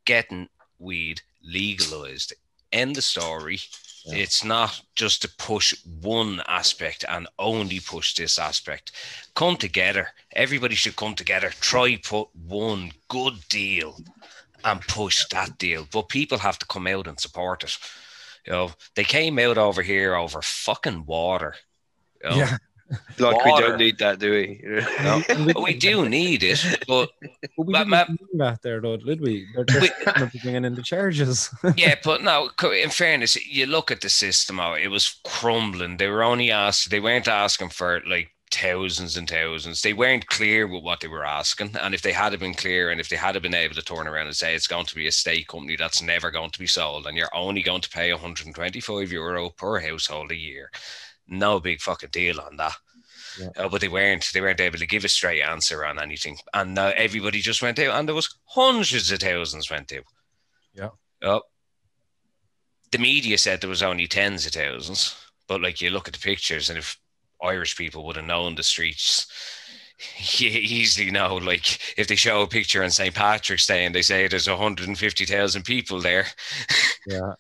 [0.06, 0.50] getting
[0.80, 2.34] weed legalized.
[2.72, 3.60] End the story.
[4.06, 4.18] Yeah.
[4.18, 8.92] It's not just to push one aspect and only push this aspect.
[9.34, 10.10] Come together.
[10.34, 11.50] Everybody should come together.
[11.60, 13.98] Try put one good deal
[14.64, 15.88] and push that deal.
[15.92, 17.78] But people have to come out and support it.
[18.46, 21.56] You know, they came out over here over fucking water.
[22.24, 22.48] You know?
[23.18, 24.62] Like we don't need that, do we?
[25.02, 25.24] No.
[25.64, 27.10] we do need it, but
[27.58, 29.82] but we Ma- didn't ma- do that there though did we they're, they're
[30.32, 32.52] We- bringing in the charges yeah, but no.
[32.72, 34.60] In fairness, you look at the system.
[34.60, 35.98] Oh, it was crumbling.
[35.98, 36.92] They were only asked.
[36.92, 39.82] They weren't asking for like thousands and thousands.
[39.82, 41.76] They weren't clear with what they were asking.
[41.80, 44.28] And if they had been clear, and if they had been able to turn around
[44.28, 47.06] and say it's going to be a state company that's never going to be sold,
[47.08, 50.72] and you're only going to pay 125 euro per household a year,
[51.28, 52.76] no big fucking deal on that.
[53.40, 53.50] Yeah.
[53.58, 54.30] Uh, but they weren't.
[54.34, 57.80] They weren't able to give a straight answer on anything, and now everybody just went
[57.80, 60.06] out, and there was hundreds of thousands went out.
[60.74, 60.90] Yeah.
[61.22, 61.42] Oh,
[62.92, 65.16] the media said there was only tens of thousands,
[65.48, 66.98] but like you look at the pictures, and if
[67.46, 69.28] Irish people would have known the streets,
[70.38, 73.16] you easily know, like if they show a picture on St.
[73.16, 76.26] Patrick's Day and they say there's 150,000 people there,
[77.08, 77.34] Yeah.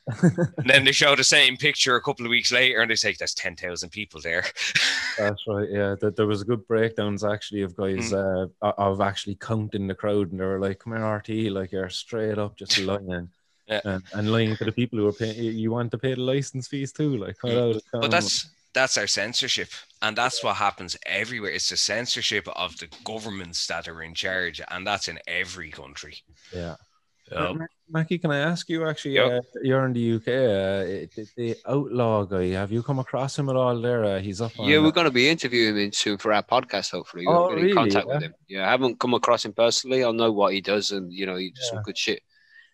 [0.57, 3.13] and then they show the same picture a couple of weeks later and they say
[3.17, 4.45] there's 10,000 people there.
[5.17, 5.67] That's right.
[5.69, 8.51] Yeah, that there was a good breakdowns actually of guys Mm.
[8.61, 11.89] uh, of actually counting the crowd, and they were like, "Come here, RT, like you're
[11.89, 13.29] straight up just lying."
[13.67, 13.81] Yeah.
[13.85, 16.67] And, and lying to the people who are paying, you want to pay the license
[16.67, 17.37] fees too, like.
[17.41, 19.69] But that's that's our censorship,
[20.03, 21.51] and that's what happens everywhere.
[21.51, 26.17] It's the censorship of the governments that are in charge, and that's in every country.
[26.53, 26.75] yeah.
[27.31, 29.15] Um, Ma- Mackie, can I ask you actually?
[29.15, 29.31] Yep.
[29.31, 30.27] Uh, you're in the UK.
[30.27, 33.81] Uh, the, the outlaw guy, have you come across him at all?
[33.81, 34.51] There, uh, he's up.
[34.59, 36.91] On, Yeah, we're going to be interviewing him soon for our podcast.
[36.91, 37.73] Hopefully, Oh, we'll get in really?
[37.75, 38.13] contact Yeah.
[38.13, 38.33] with him.
[38.47, 40.03] Yeah, I haven't come across him personally.
[40.05, 42.21] I know what he does, and you know, he does some good shit.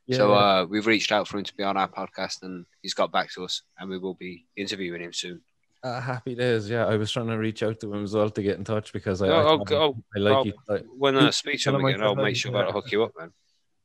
[0.08, 2.94] yeah, So uh, we've reached out for him to be on our podcast, and he's
[2.94, 5.42] got back to us, and we will be interviewing him soon.
[5.84, 6.70] Uh, happy days.
[6.70, 8.94] Yeah, I was trying to reach out to him as well to get in touch
[8.94, 10.88] because I, I, Oh, thought- oh, I like oh, style.
[10.98, 12.66] When I speak to him I again, I'll make sure yeah.
[12.66, 13.32] to hook you up, man.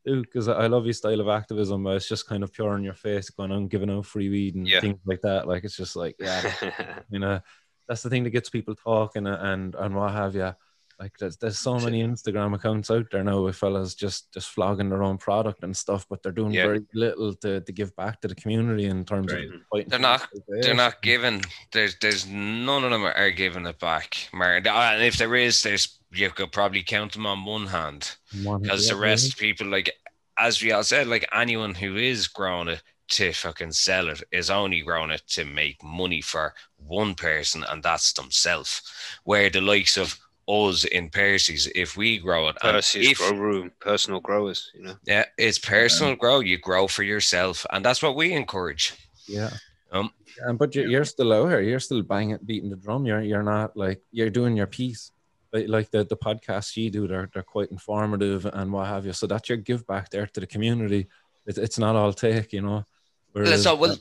[0.05, 1.85] because I love your style of activism.
[1.85, 4.55] But it's just kind of pure in your face, going on giving out free weed
[4.55, 4.81] and Yeah.
[4.81, 5.49] things like that.
[5.49, 6.53] Like it's just like, yeah,
[7.11, 7.41] you know,
[7.89, 10.55] that's the thing that gets people talking and and what have you.
[10.99, 14.89] Like there's there's so many Instagram accounts out there now with fellas just just flogging
[14.89, 16.67] their own product and stuff, but they're doing Yeah.
[16.67, 19.49] very little to, to give back to the community in terms Right.
[19.75, 19.89] of.
[19.89, 21.43] They're not- they're not giving.
[21.73, 24.67] There's there's none of them are giving it back, Martin.
[24.67, 28.17] And if there is, there's you could probably count them on one hand.
[28.33, 29.93] Because the yeah, rest of people like
[30.39, 34.51] as we all said like anyone who is growing it to fucking sell it is
[34.51, 38.83] only growing it to make money for one person and that's themselves
[39.25, 40.19] where the likes of
[40.49, 44.71] us in Percy's if we grow it and Percy's if, grow room, personal growers.
[44.75, 48.95] You know, yeah it's personal grow you grow for yourself and that's what we encourage
[49.27, 49.51] Yeah.
[49.93, 51.61] Um, and but you're, you're still out here.
[51.61, 53.07] You're still banging, beating the drum.
[53.07, 55.13] You're you're not like you're doing your piece.
[55.53, 59.13] Like, like the the podcasts you do, they're they're quite informative and what have you.
[59.13, 61.09] So that's your give back there to the community.
[61.47, 62.85] It, it's not all take, you know.
[63.33, 63.97] Whereas, so well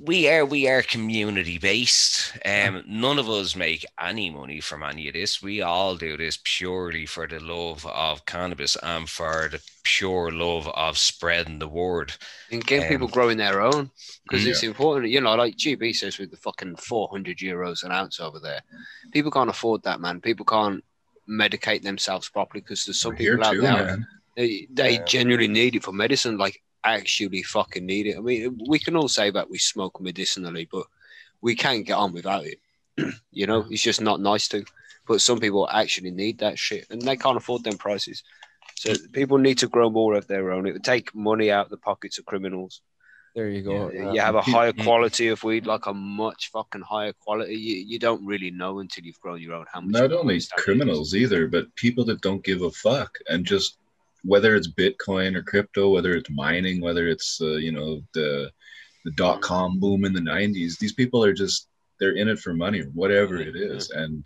[0.00, 5.08] we are we are community based um none of us make any money from any
[5.08, 9.60] of this we all do this purely for the love of cannabis and for the
[9.82, 12.12] pure love of spreading the word
[12.52, 13.90] and getting Um, people growing their own
[14.22, 14.48] because mm.
[14.48, 15.10] it's important.
[15.10, 18.60] You know, like GB says with the fucking four hundred euros an ounce over there,
[19.12, 20.20] people can't afford that, man.
[20.20, 20.84] People can't
[21.28, 24.06] medicate themselves properly because there's some We're people out too, there man.
[24.36, 25.04] they, they Yeah.
[25.04, 26.36] genuinely need it for medicine.
[26.36, 28.16] Like actually fucking need it.
[28.16, 30.86] I mean, we can all say that we smoke medicinally, but
[31.40, 32.58] we can't get on without it.
[33.30, 34.64] you know, it's just not nice to.
[35.06, 38.22] But some people actually need that shit, and they can't afford them prices.
[38.74, 40.66] So people need to grow more of their own.
[40.66, 42.80] It would take money out of the pockets of criminals.
[43.34, 43.90] there you go.
[43.90, 47.54] You- Uh, you have a higher quality of weed, like a much fucking higher quality.
[47.56, 49.92] You, you don't really know until you've grown your own how much.
[49.92, 50.64] Not you only understand it is.
[50.64, 53.78] criminals either, but people that don't give a fuck and just
[54.28, 58.50] whether it's Bitcoin or crypto, whether it's mining, whether it's uh, you know the
[59.04, 60.78] the dot com boom in the '90s.
[60.78, 61.68] These people are just
[61.98, 64.24] they're in it for money, whatever it is, and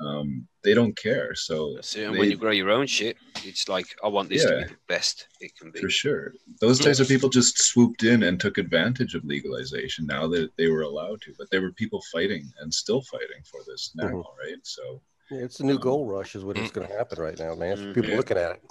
[0.00, 1.34] um, they don't care.
[1.34, 1.94] So That's.
[1.96, 4.64] And they- when you grow your own shit, it's like I want this to be
[4.64, 5.80] the best it can be.
[5.80, 6.32] For sure.
[6.60, 10.68] Those types of people just swooped in and took advantage of legalization now that they
[10.68, 11.34] were allowed to.
[11.38, 14.24] But there were people fighting and still fighting for this now, Mhm.
[14.44, 14.60] right?
[14.62, 17.54] So Yeah, it's a new gold rush, is what is going to happen right now,
[17.54, 17.76] man.
[17.76, 18.16] Mm, People yeah.
[18.16, 18.62] looking at it.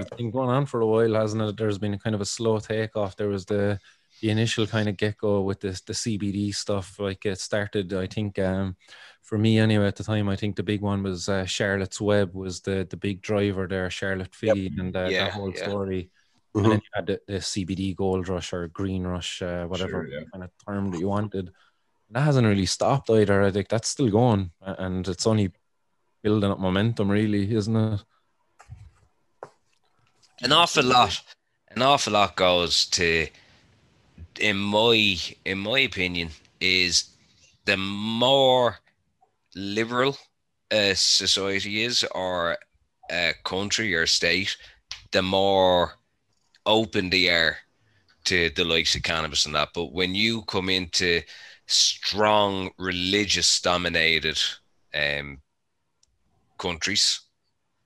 [0.00, 1.56] It's been going on for a while, hasn't it?
[1.56, 3.16] There's been kind of a slow takeoff.
[3.16, 3.78] There was the
[4.20, 6.98] the initial kind of get go with this the CBD stuff.
[6.98, 8.76] Like it started, I think, um,
[9.22, 10.28] for me anyway at the time.
[10.28, 13.90] I think the big one was uh, Charlotte's Web was the the big driver there.
[13.90, 14.56] Charlotte Yep.
[14.78, 15.68] And uh, Yeah, that whole yeah.
[15.68, 16.10] story.
[16.54, 16.62] Mhm.
[16.64, 20.08] And then you had the, the CBD Gold Rush or Green Rush, uh, whatever Sure,
[20.08, 20.24] yeah.
[20.32, 21.50] kind of term that you wanted.
[22.10, 23.42] That hasn't really stopped either.
[23.42, 25.50] I think that's still going, and it's only
[26.22, 28.04] building up momentum, really, isn't it?
[30.42, 31.22] An awful lot
[31.70, 33.26] an awful lot goes to
[34.40, 36.28] in my in my opinion
[36.60, 37.10] is
[37.64, 38.78] the more
[39.54, 40.16] liberal
[40.70, 42.56] a society is or
[43.10, 44.56] a country or state
[45.12, 45.92] the more
[46.66, 47.56] open they are
[48.24, 51.20] to the likes of cannabis and that but when you come into
[51.66, 54.38] strong religious dominated
[54.94, 55.38] um
[56.58, 57.20] countries.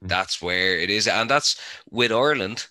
[0.02, 2.66] That's where it is and that's with Ireland,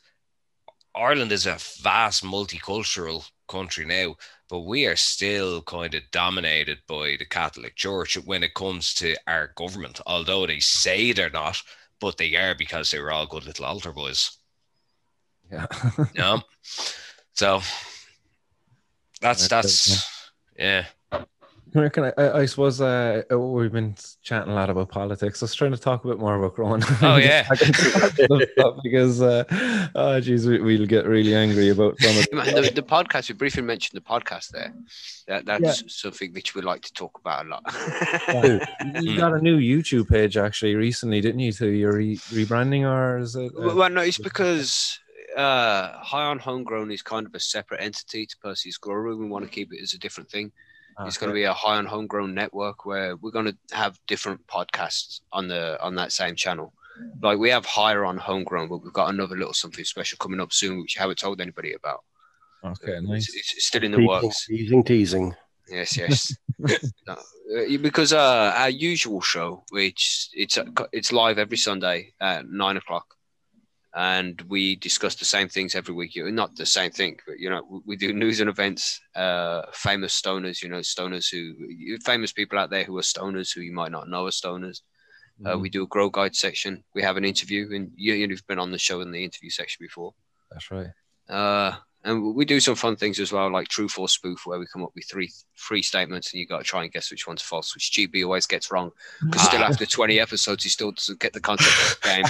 [0.96, 4.16] Ireland is a vast multicultural country now,
[4.50, 9.16] but we are still kind of dominated by the Catholic Church when it comes to
[9.28, 11.62] our government, although they say they're not,
[12.00, 14.38] but they are because they were all good little altar boys.
[15.52, 15.68] Yeah.
[16.16, 16.42] Know?
[17.38, 17.62] So
[19.20, 20.08] that's that's
[20.58, 20.86] yeah.
[21.76, 25.44] Come here, can I, I, I suppose uh, we've been chatting a lot about politics.
[25.44, 26.82] I was trying to talk a bit more about growing.
[27.02, 27.46] Oh, yeah.
[28.82, 29.44] because, uh,
[29.94, 33.36] oh, geez, we, we'll get really angry about some of Man, the, the podcast, we
[33.36, 34.74] briefly mentioned the podcast there.
[35.28, 37.64] That, that's something which we like to talk about a lot.
[39.04, 41.52] You got a new YouTube page actually recently, didn't you?
[41.52, 43.52] So you're re- rebranding, or is it?
[43.54, 44.98] uh, well, no, it's because
[45.36, 49.20] uh, High on Homegrown is kind of a separate entity to Percy's Grow Room.
[49.20, 50.54] We want to keep it as a different thing.
[51.02, 54.46] It's going to be a High on Homegrown network where we're going to have different
[54.48, 56.74] podcasts on the on that same channel.
[57.22, 60.54] Like we have Higher on Homegrown, but we've got another little something special coming up
[60.54, 62.04] soon, which I haven't told anybody about.
[62.64, 63.36] Okay, It's, nice.
[63.36, 64.46] it's, it's still in the Teasing, works.
[64.48, 65.36] teasing, teasing.
[65.70, 66.36] Yes, yes.
[66.60, 70.58] No, uh, because uh, our usual show, which it's
[70.94, 73.15] it's live every Sunday at nine o'clock,
[73.96, 76.12] and we discuss the same things every week.
[76.16, 79.00] Not the same thing, but you know, we- do news and events.
[79.16, 83.62] Uh, famous stoners, you know, stoners who famous people out there who are stoners who
[83.62, 84.82] you might not know are stoners.
[85.46, 86.84] Uh, we do a grow guide section.
[86.94, 89.84] We have an interview, and you, you've been on the show in the interview section
[89.84, 90.14] before.
[90.52, 90.88] That's right.
[91.28, 91.76] Uh,
[92.06, 94.84] and we do some fun things as well, like truth or spoof, where we come
[94.84, 97.76] up with three three statements, and you got to try and guess which one's false,
[97.76, 98.92] which GB always gets wrong.
[99.24, 102.26] Because still after twenty episodes, he still doesn't get the concept of the game.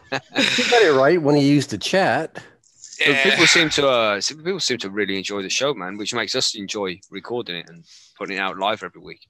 [0.58, 2.42] You got it right when he used the chat.
[2.80, 6.34] So people seem to uh, people seem to really enjoy the show, man, which makes
[6.34, 7.84] us enjoy recording it and
[8.16, 9.20] putting it out live every week.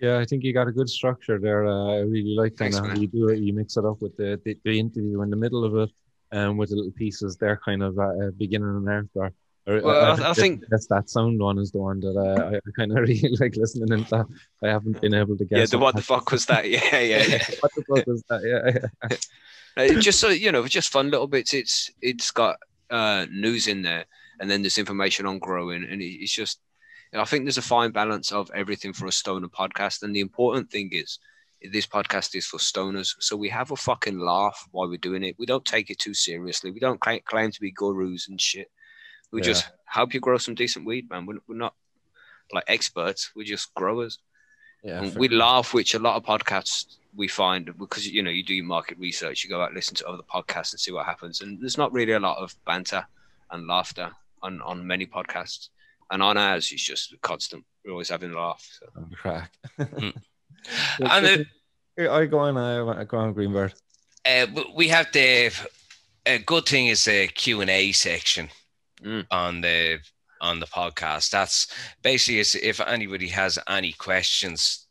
[0.00, 1.66] Yeah, I think you got a good structure there.
[1.66, 3.00] Uh, I really like kind Thanks, of how man.
[3.00, 3.38] you do it.
[3.38, 5.90] You mix it up with the, the, the interview in the middle of it,
[6.38, 9.08] and with the little pieces there, kind of uh, beginning and end.
[9.14, 9.30] Or,
[9.66, 12.56] or Well, I- I think- that's that sound one is the one that uh, I,
[12.56, 14.26] I kind of really like listening into.
[14.62, 15.58] I haven't been able to guess.
[15.58, 16.68] Yeah, the what the fuck was that?
[16.68, 17.44] Yeah, yeah, yeah.
[17.60, 18.42] what the fuck was that?
[18.52, 19.16] Yeah, yeah.
[19.76, 21.52] Uh, just so you know, just fun little bits.
[21.54, 22.56] It's it's got
[22.90, 24.04] uh, news in there,
[24.38, 26.60] and then there's information on growing, and it, it's just.
[27.16, 30.68] I think there's a fine balance of everything for a stoner podcast, and the important
[30.68, 31.20] thing is
[31.72, 35.36] this podcast is for stoners, so we have a fucking laugh while we're doing it.
[35.38, 36.70] We don't take it too seriously.
[36.70, 38.70] We don't claim, claim to be gurus and shit.
[39.32, 39.46] We Yeah.
[39.46, 41.26] just help you grow some decent weed, man.
[41.26, 41.74] We're, we're not
[42.52, 43.30] like experts.
[43.34, 44.18] We're just growers.
[44.82, 45.18] Yeah, And fair.
[45.20, 48.64] we laugh, which a lot of podcasts we find because you know you do your
[48.66, 51.78] market research, you go out listen to other podcasts and see what happens, and there's
[51.78, 53.06] not really a lot of banter
[53.50, 54.10] and laughter
[54.42, 55.68] on on many podcasts,
[56.10, 57.64] and on ours it's just constant.
[57.84, 58.66] We're always having a laugh.
[58.78, 58.86] So.
[58.96, 59.52] On the crack.
[59.78, 60.10] Hmm.
[61.00, 61.46] And it-
[61.96, 62.56] Here, I go on.
[62.58, 63.72] I go on Greenbeard.
[64.26, 65.52] Uh, we have the
[66.26, 68.48] a good thing is the Q and A section
[69.02, 69.26] Mm.
[69.30, 69.98] on the
[70.40, 71.30] on the podcast.
[71.30, 71.66] That's
[72.02, 74.86] basically is if anybody has any questions,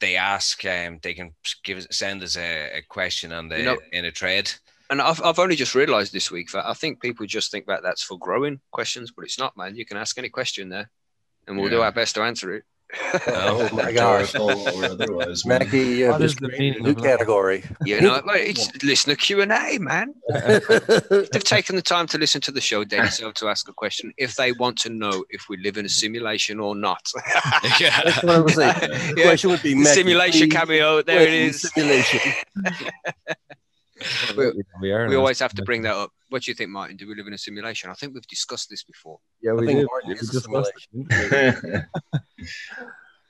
[0.00, 0.64] they ask.
[0.64, 1.34] Um, they can
[1.64, 4.52] give send us a, a question on the You know- in a thread.
[4.90, 7.82] And I've, I've only just realised this week that I think people just think that
[7.82, 9.74] that's for growing questions, but it's not, man.
[9.74, 10.90] You can ask any question there,
[11.46, 12.64] and we'll do our best to answer it.
[13.28, 14.34] Oh my gosh.
[14.34, 15.46] Rhetorical or otherwise.
[15.46, 15.58] man.
[15.60, 17.64] Mackie, uh, What is just the created meaning a new of category.
[17.84, 20.14] You know, like, it's listener Q and A, man.
[20.28, 22.84] They've taken the time to listen to the show.
[22.84, 25.86] They deserve to ask a question if they want to know if we live in
[25.86, 27.00] a simulation or not.
[27.80, 28.00] yeah.
[28.04, 28.74] That's what I was saying.
[28.80, 29.24] The Yeah.
[29.24, 31.02] question would be Mackie, simulation please cameo.
[31.02, 31.62] There it is.
[31.62, 32.20] Simulation.
[34.36, 35.08] We- we are.
[35.08, 36.10] We always have to bring that up.
[36.30, 36.96] What do you think, Martin?
[36.96, 37.90] Do we live in a simulation?
[37.90, 39.18] I think we've discussed this before.
[39.42, 39.86] Yeah, I we think did.
[39.90, 41.84] Martin We is a discussed it.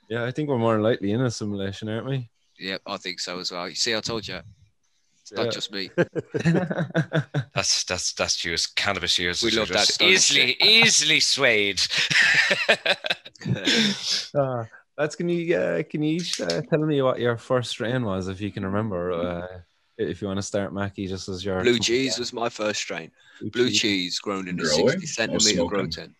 [0.09, 2.29] Yeah, I think we're more likely in a simulation, aren't we?
[2.59, 3.67] Yeah, I think so as well.
[3.69, 4.39] You see, I told you.
[5.21, 5.43] It's Yeah.
[5.43, 5.89] not just me.
[7.55, 9.41] That's that's that's just cannabis years.
[9.41, 11.79] We love that just sort of easily easily swayed.
[14.35, 14.65] Uh,
[14.97, 18.27] that's can you uh, can you each uh, tell me what your first strain was
[18.27, 19.11] if you can remember?
[19.11, 19.47] Uh,
[19.97, 23.11] if you want to start, Mackie, just as your Blue cheese was my first strain.
[23.51, 25.89] Blue cheese grown in a sixty centimeter grow smoking?
[25.91, 26.11] tent.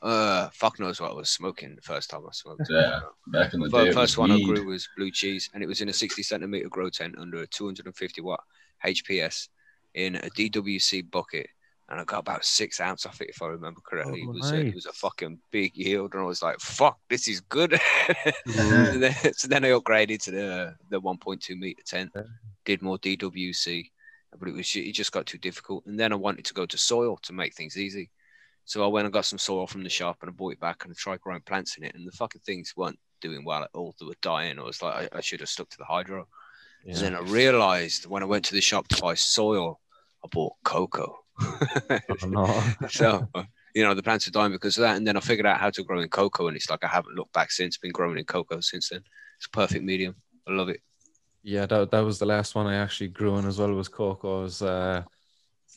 [0.00, 2.62] Uh, fuck knows what I was smoking the first time I smoked.
[2.70, 3.88] Yeah, back in the The day.
[3.90, 6.22] it first was one I grew was blue cheese, and it was in a 60
[6.22, 8.44] centimeter grow tent under a 250 watt
[8.84, 9.48] HPS
[9.94, 11.48] in a DWC bucket.
[11.90, 14.22] And I got about six ounce off it, if I remember correctly.
[14.26, 16.98] Oh, it was a, it was a fucking big yield, and I was like, "Fuck,
[17.08, 17.70] this is good."
[18.46, 18.92] Mhm.
[18.92, 22.22] And then- so then I upgraded to the the 1.2 meter tent, Yeah.
[22.64, 23.90] did more DWC,
[24.38, 25.86] but it was it just got too difficult.
[25.86, 28.10] And then I wanted to go to soil to make things easy.
[28.66, 30.84] So I went and got some soil from the shop and I brought it back
[30.84, 31.94] and I tried growing plants in it.
[31.94, 33.94] And the fucking things weren't doing well at all.
[33.98, 34.58] They were dying.
[34.58, 36.28] I was like, I, I should have stuck to the hydro.
[36.84, 36.92] Yeah.
[36.92, 39.80] And then I realized when I went to the shop to buy soil,
[40.22, 41.16] I bought cocoa.
[42.22, 42.62] Oh, no.
[42.88, 44.96] so, uh, you know, the plants are dying because of that.
[44.96, 46.48] And then I figured out how to grow in cocoa.
[46.48, 49.02] And it's like I haven't looked back since, been growing in cocoa since then.
[49.36, 50.16] It's a perfect medium.
[50.48, 50.80] I love it.
[51.42, 54.40] Yeah, that, that was the last one I actually grew in as well was cocoa.
[54.40, 55.02] It was, uh,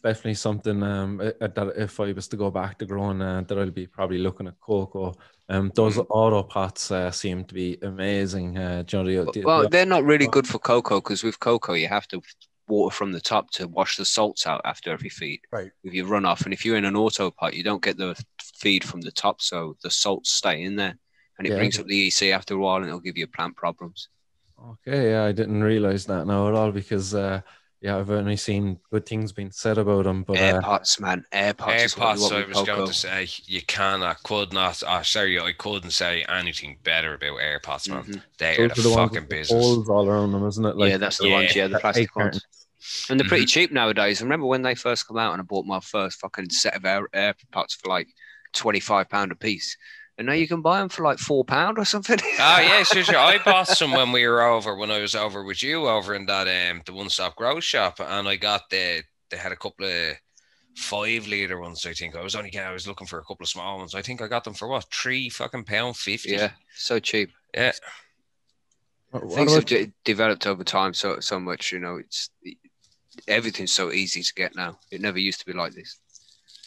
[0.04, 3.58] definitely something um, uh, that if I was to go back to growing, uh, that
[3.58, 5.14] I'll be probably looking at cocoa.
[5.50, 6.06] Um, those Mm.
[6.10, 8.58] auto pots uh, seem to be amazing.
[8.58, 11.24] Uh, do you know, the- the- Well, the- they're not really good for cocoa because
[11.24, 12.22] with cocoa you have to
[12.68, 15.42] water from the top to wash the salts out after every feed.
[15.52, 15.72] Right.
[15.84, 18.84] With your runoff, and if you're in an auto pot, you don't get the feed
[18.84, 20.98] from the top, so the salts stay in there,
[21.38, 21.58] and it Yeah.
[21.58, 24.10] brings up the EC after a while, and it'll give you plant problems.
[24.60, 27.42] Okay, yeah, I didn't realize that now at all because uh,
[27.82, 30.24] yeah, I've only seen good things being said about them.
[30.24, 31.84] But Air uh, man, air pots.
[31.84, 34.84] is what you air pots, want I was going to say, you cannot, could not,
[34.88, 38.04] oh, sorry, I couldn't say anything better about air pots, man.
[38.04, 38.22] Mhm.
[38.38, 39.64] They are those the are the ones fucking with business.
[39.66, 40.76] holes all around them, isn't it?
[40.78, 41.56] yeah, that's the ones.
[41.56, 42.34] yeah, Yeah, the plastic eight carton.
[42.34, 42.46] ones.
[43.10, 43.30] And they're Mm-hmm.
[43.30, 44.22] pretty cheap nowadays.
[44.22, 46.86] I remember when they first come out, and I bought my first fucking set of
[46.86, 48.08] air, air pots for like
[48.54, 49.78] twenty five pound a piece.
[50.22, 52.20] And now you can buy them for like four pound or something.
[52.40, 53.18] Oh yeah, sure, sure.
[53.18, 56.28] I bought some when we were over when I was over with you over in
[56.28, 59.02] that um the one stop grow shop, and I got the
[59.32, 60.16] they had a couple of
[60.76, 61.88] five liter ones.
[61.88, 63.96] I think I was only I was looking for a couple of small ones.
[63.96, 66.34] I think I got them for what three fucking pound fifty.
[66.34, 67.32] yeah, so cheap.
[67.56, 67.72] yeah.
[69.10, 71.72] What- what Things have about- de- developed over time so so much.
[71.72, 72.30] You know, it's
[73.28, 74.78] everything's so easy to get now.
[74.92, 76.00] It never used to be like this.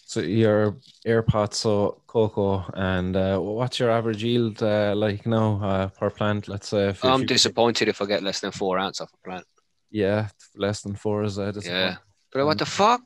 [0.06, 0.76] So your
[1.06, 6.10] air pots, so cocoa, and uh, what's your average yield uh, like now uh, per
[6.10, 6.46] plant?
[6.46, 9.10] Let's say if, if I'm you- disappointed if I get less than four ounce off
[9.12, 9.46] a plant.
[9.90, 11.96] Yeah, less than four is uh, Yeah,
[12.32, 13.00] but what the fuck?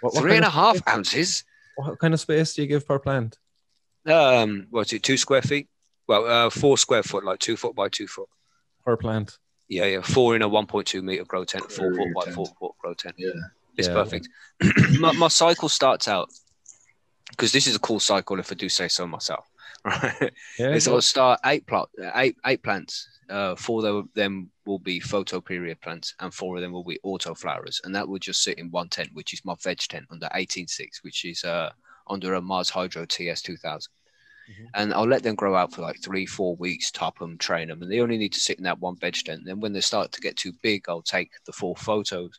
[0.00, 1.44] What, what Three kind and a of half space- ounces?
[1.76, 3.38] What kind of space do you give per plant?
[4.06, 5.02] Um, what's it?
[5.02, 5.68] Two square feet?
[6.08, 8.28] Well, uh, four square foot, like two foot by two foot.
[8.84, 9.38] Per plant.
[9.68, 10.00] Yeah, yeah.
[10.02, 12.34] Four in a 1.2 meter grow tent, four foot by tent.
[12.34, 13.14] four foot grow tent.
[13.18, 13.30] Yeah.
[13.76, 13.94] It's Yeah.
[13.94, 14.28] perfect.
[14.98, 16.28] my, my cycle starts out
[17.30, 19.46] because this is a cool cycle, if I do say so myself.
[19.84, 20.30] Right?
[20.58, 23.08] Yeah, go- I'll start eight plot, eight eight plants.
[23.30, 26.98] Uh, four of them will be photo period plants, and four of them will be
[27.02, 30.04] auto flowers, and that will just sit in one tent, which is my veg tent
[30.10, 31.70] under 18.6, which is uh
[32.08, 33.90] under a Mars Hydro TS 2000.
[34.50, 34.66] Mhm.
[34.74, 37.80] And I'll let them grow out for like three, four weeks, top them, train them,
[37.80, 39.38] and they only need to sit in that one veg tent.
[39.38, 42.38] And Then when they start to get too big, I'll take the four photos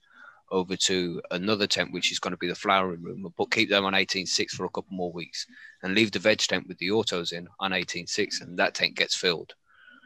[0.51, 3.85] over to another tent, which is going to be the flowering room, but keep them
[3.85, 5.45] on 18.6 for a couple more weeks
[5.81, 9.15] and leave the veg tent with the autos in on 18.6 and that tent gets
[9.15, 9.53] filled.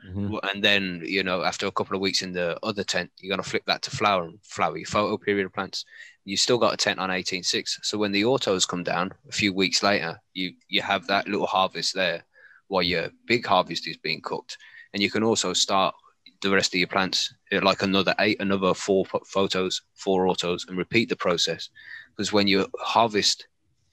[0.08, 0.39] Mhm.
[0.54, 3.43] And then, you know, after a couple of weeks in the other tent, you're going
[3.43, 5.84] to flip that to flower and flower your photo period of plants.
[6.26, 7.80] You still got a tent on 18.6.
[7.82, 11.48] So when the autos come down a few weeks later, you, you have that little
[11.48, 12.24] harvest there
[12.68, 14.58] while your big harvest is being cooked.
[14.93, 15.96] And you can also start
[16.41, 20.77] the rest of your plants uh, like another eight, another four photos, four autos, and
[20.77, 21.69] repeat the process.
[22.15, 23.47] Because when you harvest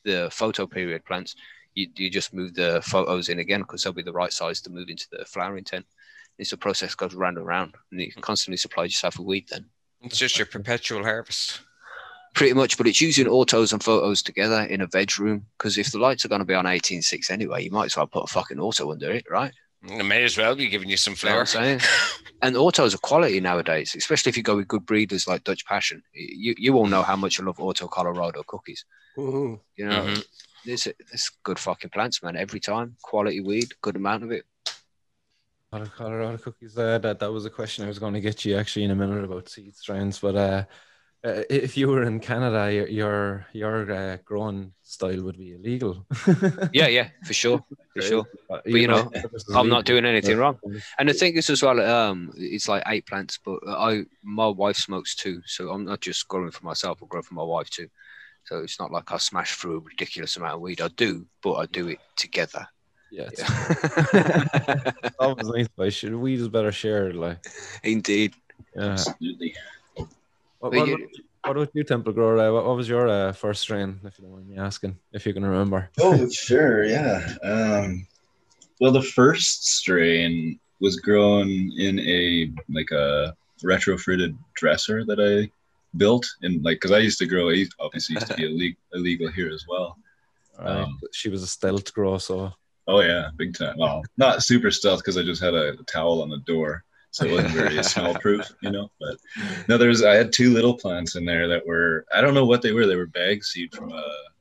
[0.04, 1.34] the photo period plants,
[1.74, 4.70] you, you just move the photos in again because they'll be the right size to
[4.70, 5.86] move into the flowering tent.
[6.38, 9.46] It's a process goes round and round, and you can constantly supply yourself with weed
[9.50, 9.66] then.
[10.02, 11.60] It's just your perpetual harvest.
[12.34, 15.92] Pretty much, but it's using autos and photos together in a veg room because if
[15.92, 18.26] the lights are going to be on 18.6 anyway, you might as well put a
[18.26, 19.52] fucking auto under it, right?
[19.84, 21.64] It may as well be giving you some You know what flour.
[21.64, 21.80] I'm
[22.42, 26.02] and autos are quality nowadays, especially if you go with good breeders like Dutch Passion.
[26.12, 28.84] You you all know how much I love Auto Colorado cookies.
[29.16, 29.60] Mhm.
[29.76, 30.24] You know, Mhm.
[30.64, 32.36] this this good fucking plants, man.
[32.36, 34.44] Every time, quality weed, good amount of it.
[35.70, 36.76] Colorado, Colorado cookies.
[36.78, 38.94] Uh, that that was a question I was going to get you actually in a
[38.94, 40.18] minute about seed strains.
[40.20, 40.64] But uh,
[41.24, 46.06] uh, if you were in Canada, your your, your uh, growing style would be illegal.
[46.72, 47.64] Yeah, yeah, for sure,
[47.94, 48.26] for sure.
[48.48, 50.58] But you know, this is I'm not doing anything wrong.
[50.98, 54.76] And the thing is as well, um, it's like eight plants, but I my wife
[54.76, 56.98] smokes too, so I'm not just growing for myself.
[57.02, 57.88] I grow for my wife too.
[58.44, 60.80] So it's not like I smash through a ridiculous amount of weed.
[60.80, 62.66] I do, but I do it together.
[63.12, 63.42] Yeah, it's
[64.14, 64.90] Yeah.
[65.18, 65.68] always nice.
[65.76, 67.14] But should weed is better shared.
[67.14, 67.38] Like,
[67.84, 68.34] Indeed.
[68.74, 68.92] yeah.
[68.92, 69.54] Absolutely.
[70.62, 71.08] What, what, you- about-
[71.44, 72.38] what about you, Temple Grower?
[72.38, 75.26] Uh, what, what was your uh, first strain, if you don't mind me asking, if
[75.26, 75.90] you can remember?
[76.00, 77.34] Oh, sure, yeah.
[77.42, 78.06] Um,
[78.80, 83.34] well, the first strain was grown in a like a
[83.64, 85.50] retrofitted dresser that I
[85.96, 89.28] built, and like because I used to grow, I obviously used to be illegal, illegal
[89.32, 89.98] here as well.
[90.56, 92.52] Uh, Um, she was a stealth grower, so
[92.86, 93.78] Oh yeah, big time.
[93.78, 97.32] Well, not super stealth because I just had a, towel on the door, so it
[97.32, 98.90] wasn't very smell proof, you know.
[98.98, 99.18] But
[99.68, 102.62] no, there's I had two little plants in there that were I don't know what
[102.62, 102.86] they were.
[102.86, 103.96] They were bag seed from a,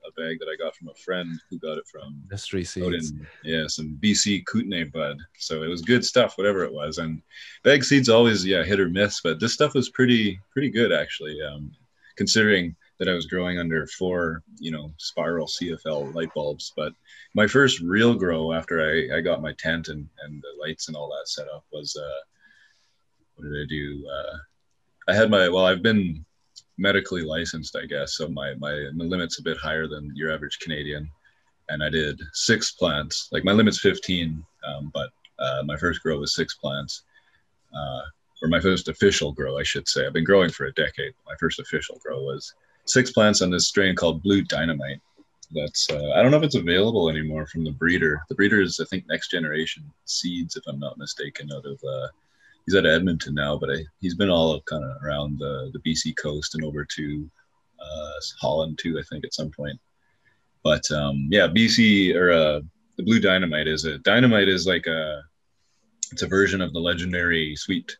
[0.07, 3.13] a bag that I got from a friend who got it from mystery seeds.
[3.43, 5.17] yeah some BC Kootenay bud.
[5.37, 6.97] So it was good stuff, whatever it was.
[6.97, 7.21] And
[7.63, 11.39] bag seeds always yeah hit or miss, but this stuff was pretty pretty good actually.
[11.41, 11.71] Um,
[12.15, 16.93] considering that I was growing under four you know spiral CFL light bulbs, but
[17.33, 20.95] my first real grow after I, I got my tent and, and the lights and
[20.95, 22.21] all that set up was uh,
[23.35, 24.07] what did I do?
[24.07, 24.37] Uh,
[25.11, 26.25] I had my well, I've been
[26.77, 28.15] medically licensed, I guess.
[28.15, 31.09] So my my, my limit's a bit higher than your average Canadian,
[31.69, 33.29] and I did six plants.
[33.31, 35.09] Like my limit's 15, um, but
[35.39, 37.03] uh, my first grow was six plants,
[37.75, 38.01] uh,
[38.41, 40.05] or my first official grow, I should say.
[40.05, 41.13] I've been growing for a decade.
[41.25, 42.53] My first official grow was
[42.85, 45.01] six plants on this strain called Blue Dynamite.
[45.53, 48.21] That's uh, I don't know if it's available anymore from the breeder.
[48.29, 51.79] The breeder is I think Next Generation Seeds, if I'm not mistaken, out of
[52.65, 56.15] he's at Edmonton now, but I, he's been all kind of around the, the BC
[56.17, 57.29] coast and over to
[57.79, 59.79] uh, Holland too, I think, at some point.
[60.63, 62.61] But um, yeah, BC or uh,
[62.97, 65.23] the Blue Dynamite is a dynamite is like a
[66.11, 67.97] it's a version of the legendary sweet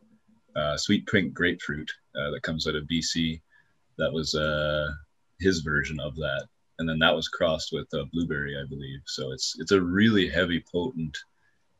[0.55, 3.41] uh, sweet pink grapefruit uh, that comes out of BC.
[3.97, 4.91] That was uh,
[5.39, 6.47] his version of that,
[6.79, 8.99] and then that was crossed with uh, blueberry, I believe.
[9.05, 11.17] So it's it's a really heavy, potent.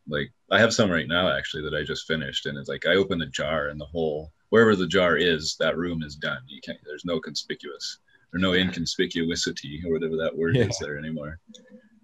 [0.08, 2.95] Like I have some right now actually that I just finished, and it's like I
[2.95, 6.39] open the jar and the whole wherever the jar is, that room is done.
[6.47, 6.78] You can't.
[6.86, 7.99] There's no conspicuous
[8.34, 10.66] or no inconspicuousity or whatever that word Yeah.
[10.66, 11.39] is there anymore.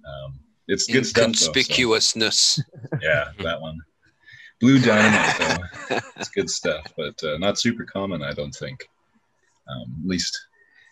[0.06, 1.28] Um, it's good stuff.
[1.28, 2.60] though, so- Inconspicuousness.
[3.02, 3.80] yeah, that one.
[4.60, 5.38] Blue Dynamite,
[5.90, 6.00] though.
[6.18, 8.90] It's good stuff, but uh, not super common, I don't think.
[9.70, 10.36] Um, at least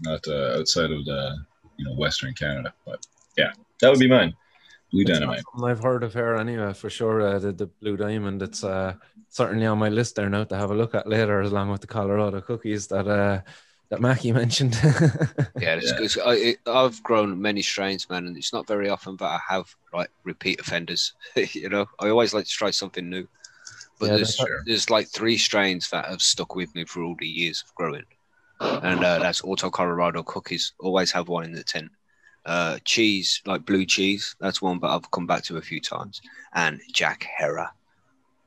[0.01, 1.35] not uh, outside of the
[1.77, 2.73] you know Western Canada.
[2.85, 3.05] But
[3.37, 4.33] yeah, that would be mine.
[4.95, 5.43] Blue It's Dynamite.
[5.63, 7.21] I've heard of her anyway, for sure.
[7.21, 8.93] Uh, the, the Blue Diamond, it's uh,
[9.29, 11.87] certainly on my list there now to have a look at later, along with the
[11.87, 13.41] Colorado cookies that uh,
[13.89, 14.73] that Mackie mentioned.
[15.59, 15.97] Yeah, it's Yeah.
[15.97, 16.17] good.
[16.25, 19.67] I, it, I've grown many strains, man, and it's not very often that I have
[19.93, 21.13] like repeat offenders.
[21.35, 23.27] you know, I always like to try something new.
[23.99, 27.15] But Yeah, there's, that's- there's like three strains that have stuck with me for all
[27.19, 28.03] the years of growing,
[28.59, 30.73] and uh, that's Auto Colorado cookies.
[30.79, 31.91] Always have one in the tent.
[32.45, 36.21] Uh, cheese, like blue cheese, that's one that I've come back to a few times,
[36.53, 37.69] and Jack Herer.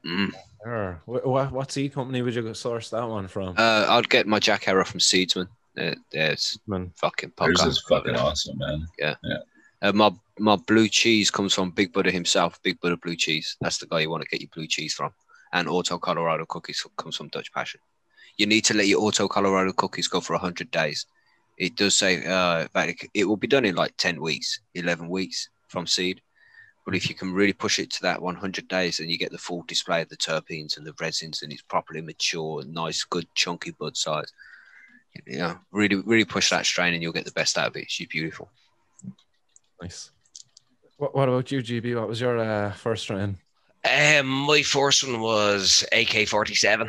[0.07, 0.32] Mm.
[0.62, 1.03] Sure.
[1.07, 3.55] Wh- wh- what seed company would you source that one from?
[3.59, 5.49] Uh, I'd get my Jack Herer from Seedsman.
[5.76, 7.66] Uh, there's Man, fucking Yours podcast.
[7.68, 8.86] is fucking awesome, man.
[8.99, 9.14] Yeah,
[9.82, 13.57] Uh, my my blue cheese comes from Big Buddha himself, Big Buddha blue cheese.
[13.61, 15.12] That's the guy you want to get your blue cheese from.
[15.53, 17.80] And Auto Colorado cookies comes from Dutch Passion.
[18.36, 21.07] You need to let your Auto Colorado cookies go for hundred days.
[21.59, 25.09] It does say uh, that it, it will be done in like ten weeks, eleven
[25.09, 26.22] weeks from seed.
[26.86, 29.36] But if you can really push it to that 100 days, then you get the
[29.36, 33.72] full display of the terpenes and the resins, and it's properly mature, nice, good, chunky
[33.72, 34.32] bud size.
[35.26, 37.90] You know, really, really push that strain, and you'll get the best out of it.
[37.90, 38.50] She's beautiful.
[39.82, 40.11] nice.
[40.96, 41.94] What, what about you, GB?
[41.98, 43.36] What was your uh, first round?
[43.84, 46.88] Um, my first one was AK forty seven.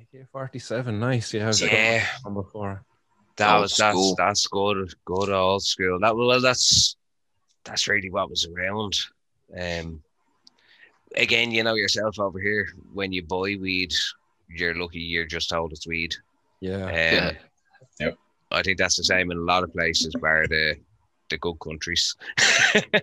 [0.00, 1.34] AK 47, nice.
[1.34, 2.84] Yeah, I've Yeah, got one before.
[3.40, 4.14] That Old was that's school.
[4.16, 5.98] that's good, good old school.
[5.98, 6.96] That well, that's
[7.64, 8.94] that's really what was around.
[9.58, 10.02] Um,
[11.16, 12.68] again, you know yourself over here.
[12.92, 13.92] When you buy weed,
[14.48, 16.14] you're lucky you're just told it's weed.
[16.60, 16.84] Yeah.
[16.84, 17.32] Um, Yeah.
[17.98, 18.18] Yep.
[18.50, 20.76] I think that's the same in a lot of places, where the
[21.30, 22.14] the good countries.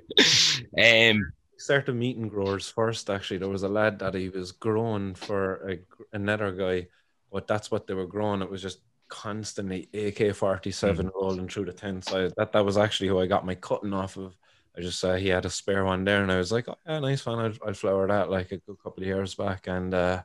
[0.78, 3.10] um, started meeting growers first.
[3.10, 5.80] Actually, there was a lad that he was growing for a,
[6.14, 6.88] another guy,
[7.32, 8.44] but that's what they were growing.
[8.44, 12.06] It was just constantly AK forty seven rolling through the tent.
[12.06, 14.38] So that that was actually who I got my cutting off of.
[14.78, 17.00] I just uh, he had a spare one there, and I was like, oh yeah,
[17.00, 17.40] nice one.
[17.40, 20.24] I'd, I'd flower that like a good couple of years back, and uh,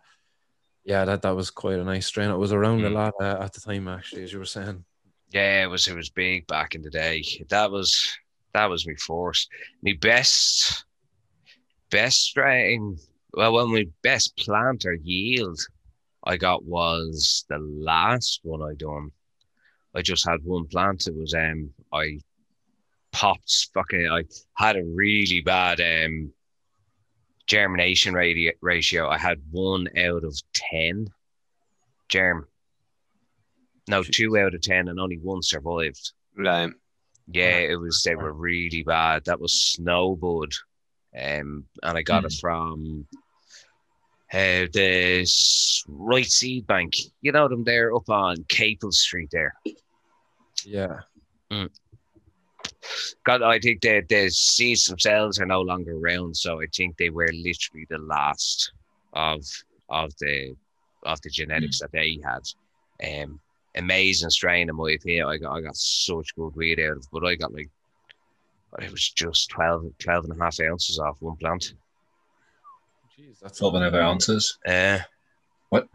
[0.84, 2.30] yeah, that that was quite a nice strain.
[2.30, 2.94] It was around a Mm.
[2.94, 4.84] lot uh, at the time, actually, as you were saying.
[5.30, 7.22] yeah, it was it was big back in the day.
[7.48, 8.12] That was
[8.52, 9.48] that was my first,
[9.82, 10.84] my best,
[11.90, 12.98] best strain.
[13.34, 15.58] Well, well, my best plant or yield
[16.24, 19.10] I got was the last one I done.
[19.94, 21.06] I just had one plant.
[21.06, 22.18] It was um I
[23.12, 24.08] popped fucking.
[24.08, 24.24] I
[24.56, 26.32] had a really bad um
[27.46, 29.08] germination radi- ratio.
[29.08, 31.08] I had one out of ten
[32.08, 32.46] germ.
[33.88, 36.12] No, two out of ten, and only one survived.
[36.36, 36.74] Lame.
[37.26, 38.02] Yeah, it was.
[38.02, 39.24] They were really bad.
[39.24, 40.54] That was Snowbud,
[41.20, 43.06] um, and I got it from
[44.32, 45.26] uh, the
[45.88, 46.94] Right Seed Bank.
[47.20, 49.54] You know them there up on Capel Street there.
[50.64, 51.00] Yeah.
[53.24, 57.10] God, I think the the seeds themselves are no longer around, so I think they
[57.10, 58.72] were literally the last
[59.12, 59.44] of
[59.88, 60.54] of the
[61.04, 62.42] of the genetics that they had.
[63.22, 63.40] Um,
[63.76, 65.26] amazing strain in my opinion.
[65.26, 67.70] I got I got such good weed out of, it, but I got like
[68.80, 71.74] it was just 12, 12 and a half ounces off one plant.
[73.22, 74.58] Jeez, that's 12 and a half ounces.
[74.66, 74.98] Uh,
[75.68, 75.88] What?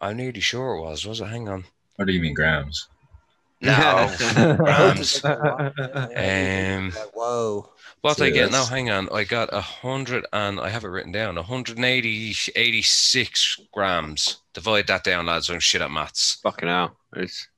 [0.00, 1.04] I'm nearly sure it was.
[1.04, 1.26] Was it?
[1.26, 1.64] Hang on.
[1.96, 2.88] What do you mean grams?
[3.60, 4.14] No.
[4.56, 5.22] grams.
[5.24, 7.70] Um, Whoa.
[8.02, 8.64] What So I get now?
[8.64, 11.34] Hang on, I got a hundred and I have it written down.
[11.34, 14.38] 180, 86 grams.
[14.54, 15.50] Divide that down, lads.
[15.50, 16.38] I'm shit at maths.
[16.42, 16.96] Fucking hell.
[17.16, 17.48] It's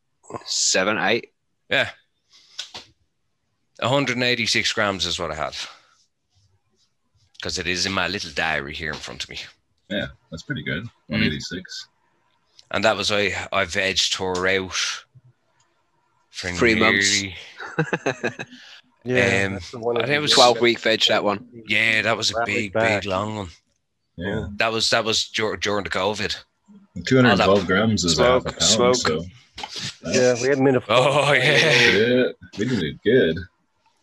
[0.47, 1.33] seven, eight.
[1.69, 1.91] Yeah.
[3.79, 5.55] 186 grams is what I had.
[7.43, 9.37] Because it is in my little diary here in front of me.
[9.91, 10.85] Yeah, that's pretty good.
[10.85, 11.19] Mm.
[11.27, 11.89] 186.
[12.71, 17.23] And that was I I veg tore out for Three months.
[19.05, 20.37] Yeah, Um, that's the one I that think it was did.
[20.37, 21.49] 12 week veg, that one.
[21.67, 23.49] Yeah, that was a Wrap big, big long one.
[24.17, 24.47] Yeah.
[24.59, 26.37] That was that was dur- during the COVID.
[27.09, 28.63] 212 grams is Smoke, half a pound.
[28.97, 28.97] smoke.
[28.97, 29.25] So
[30.07, 32.25] Yeah, we hadn't been a Oh yeah, yeah,
[32.57, 33.39] we did it good.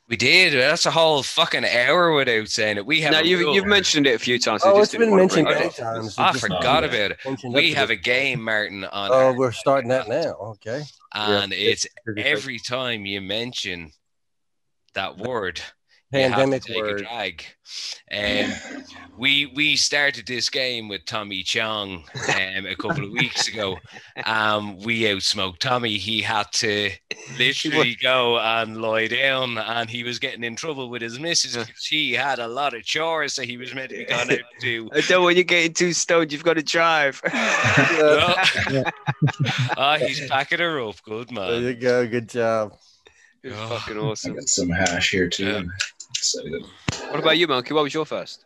[0.10, 0.54] We did.
[0.54, 2.86] That's a whole fucking hour without saying it.
[2.86, 3.12] We have.
[3.12, 4.64] No, a you've, you've mentioned it a few times.
[4.64, 6.16] I Oh, just it's didn't been want mentioned bring it many times.
[6.18, 7.20] I forgot about it.
[7.24, 9.10] mentioned We have a game, Martin, on.
[9.14, 10.34] Oh, we're starting that now.
[10.62, 10.82] Okay.
[11.14, 11.58] and Yeah.
[11.58, 11.86] it's
[12.18, 13.92] every time you mention
[14.96, 15.62] that word,
[16.12, 17.02] Pandemic you have to take word.
[17.02, 17.46] a drag.
[18.12, 18.84] Um,
[19.18, 22.04] we we started this game with Tommy Chong
[22.36, 23.78] um, a couple of weeks ago.
[24.26, 25.98] Um, we outsmoked Tommy.
[25.98, 26.90] He had to
[27.38, 31.56] literally go and lie down, and he was getting in trouble with his missus.
[31.56, 34.40] 'cause She had a lot of chores that he was meant to be gone out
[34.40, 34.90] to do.
[34.94, 37.22] I know when you're getting too stoned, you've got to drive.
[39.78, 41.02] Ah, he's packing her up.
[41.04, 41.62] Good man.
[41.62, 42.08] There you go.
[42.08, 42.74] Good job.
[43.44, 43.68] It's Oh.
[43.78, 44.32] fucking awesome.
[44.34, 45.46] I got some hash here too.
[45.46, 45.62] Yeah.
[46.24, 46.64] I'm.
[47.12, 47.74] What about you, Monkey?
[47.74, 48.46] What was your first?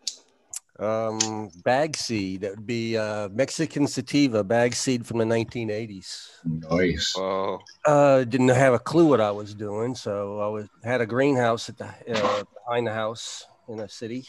[0.79, 2.41] Um, bag seed.
[2.41, 6.29] That would be uh, Mexican sativa bag seed from the 1980s.
[6.45, 7.13] Nice.
[7.17, 11.05] Oh, Uh, didn't have a clue what I was doing, so I was had a
[11.05, 14.25] greenhouse at the uh, behind the house in a city,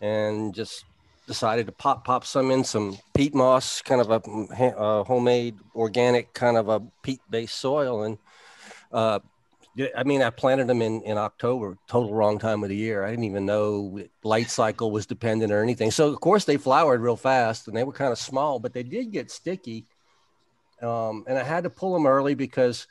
[0.00, 0.84] and just
[1.26, 4.20] decided to pop pop some in some peat moss, kind of a
[4.54, 8.18] ha- uh, homemade organic kind of a peat based soil, and
[8.92, 9.28] uh, yeah,
[9.96, 13.04] I mean I planted them in in October, total wrong time of the year.
[13.04, 15.90] I didn't even know light cycle was dependent or anything.
[15.90, 18.82] So of course they flowered real fast, and they were kind of small, but they
[18.82, 19.86] did get sticky
[20.82, 22.86] um, and I had to pull them early because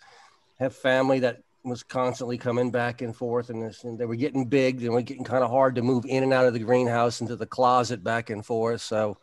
[0.60, 4.16] I have family that was constantly coming back and forth, and, this, and they were
[4.16, 4.80] getting big.
[4.80, 7.36] They were getting kind of hard to move in and out of the greenhouse into
[7.36, 8.82] the closet back and forth.
[8.82, 9.18] So,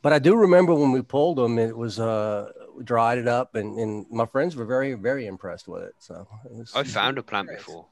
[0.00, 2.50] but I do remember when we pulled them, it was uh,
[2.84, 5.94] dried it up, and, and my friends were very very impressed with it.
[5.98, 7.86] So it was, I found a plant before.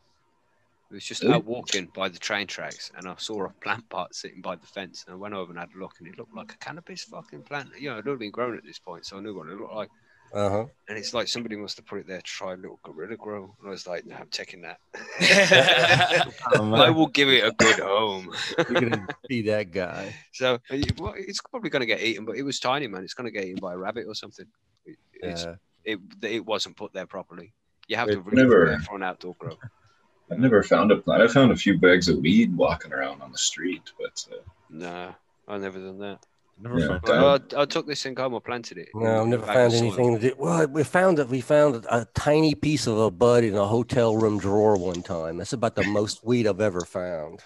[0.91, 1.35] It was just Really?
[1.35, 4.67] out walking by the train tracks, and I saw a plant pot sitting by the
[4.67, 7.03] fence, and I went over and had a look, and it looked like a cannabis
[7.05, 7.71] fucking plant.
[7.79, 9.59] You know, it would had been grown at this point, so I knew what it
[9.59, 9.91] looked like.
[10.35, 10.65] Uh huh.
[10.89, 13.55] And it's like somebody must have put it there to try a little gorilla grow.
[13.61, 14.79] And I was like, no, I'm taking that.
[16.55, 18.33] Oh, I will give it a good home.
[18.57, 20.15] You're gonna be that guy.
[20.33, 20.59] So
[20.99, 23.03] well, it's probably going to get eaten, but it was tiny, man.
[23.05, 24.47] It's going to get eaten by a rabbit or something.
[24.85, 27.53] It, it's, Uh, it, it wasn't put there properly.
[27.89, 29.57] You have Wait, to really never- prepare for an outdoor grow.
[30.31, 31.23] I've never found a plant.
[31.23, 34.37] I found a few bags of weed walking around on the street, but uh,
[34.69, 35.15] No,
[35.49, 36.19] I've never done that.
[36.59, 36.99] Never Yeah.
[37.01, 38.89] found- I, I took this thing home, I planted it.
[38.95, 40.13] no, I've never bag found anything.
[40.15, 43.55] That did, well, we found that we found a tiny piece of a bud in
[43.57, 45.37] a hotel room drawer one time.
[45.37, 47.41] That's about the most weed I've ever found.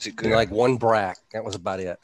[0.00, 0.32] Is it good?
[0.32, 1.16] like one brack.
[1.32, 1.98] That was about it.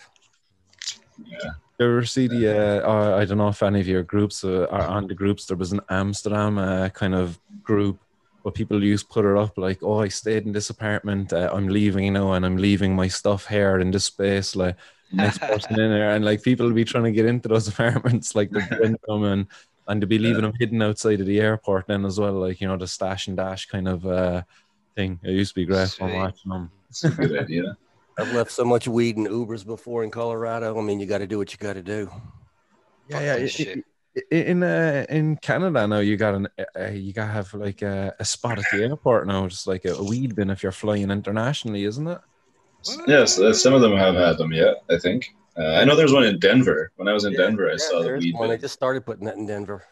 [1.26, 2.48] yeah, You ever see the?
[2.84, 5.46] Uh, uh, I don't know if any of your groups uh, are on the groups.
[5.46, 7.98] There was an Amsterdam uh, kind of group
[8.42, 11.32] where people used to put it up like, "Oh, I stayed in this apartment.
[11.32, 14.76] Uh, I'm leaving you now, and I'm leaving my stuff here in this space." Like
[15.12, 18.34] next person in there, and like people will be trying to get into those apartments,
[18.34, 19.46] like they're rent them and
[19.88, 22.68] and to be leaving them hidden outside of the airport then as well, like you
[22.68, 24.42] know the stash and dash kind of uh
[24.96, 25.18] thing.
[25.22, 26.18] It used to be great fun Sweet.
[26.18, 26.70] watching them.
[26.88, 27.76] it's a good idea.
[28.18, 30.78] I've left so much weed in Ubers before in Colorado.
[30.78, 32.10] I mean, you got to do what you got to do.
[33.08, 33.36] Yeah, Fuck yeah.
[33.36, 33.84] that i- shit.
[34.30, 36.48] In uh, in Canada now, you got an
[36.78, 39.86] uh, you got to have like a, a spot at the airport now, just like
[39.86, 42.18] a, a weed bin if you're flying internationally, isn't it?
[43.06, 44.76] Yes, uh, some of them have had them yet.
[44.90, 45.34] I think.
[45.58, 46.90] Uh, I know there's one in Denver.
[46.96, 48.34] When I was in Denver, I Yeah, saw the there's weed.
[48.34, 48.48] one.
[48.48, 49.84] They just started putting that in Denver.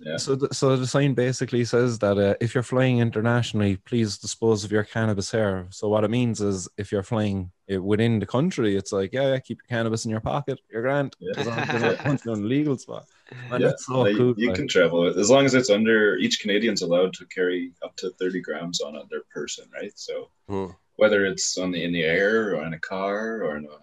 [0.00, 0.16] Yeah.
[0.16, 4.62] So, the, so the sign basically says that uh, if you're flying internationally, please dispose
[4.62, 5.66] of your cannabis here.
[5.70, 9.32] So what it means is, if you're flying uh, within the country, it's like, yeah,
[9.32, 11.16] yeah keep your cannabis in your pocket, you're grand.
[11.18, 11.32] Yeah.
[11.40, 13.06] As you're not punching on the legal spot.
[13.50, 14.34] Man, Yeah, so Like, cool.
[14.36, 14.56] you like.
[14.56, 18.10] can travel with as long as it's under each Canadian's allowed to carry up to
[18.20, 19.92] 30 grams on their person, right?
[19.98, 20.66] So Hmm.
[20.98, 23.78] Whether it's on the in the air or in a car or in a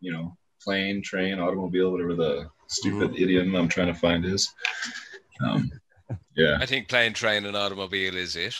[0.00, 4.48] you know plane, train, automobile, whatever the stupid idiom I'm trying to find is.
[5.44, 5.70] Um,
[6.36, 8.54] yeah, I think plane, train, and automobile is it.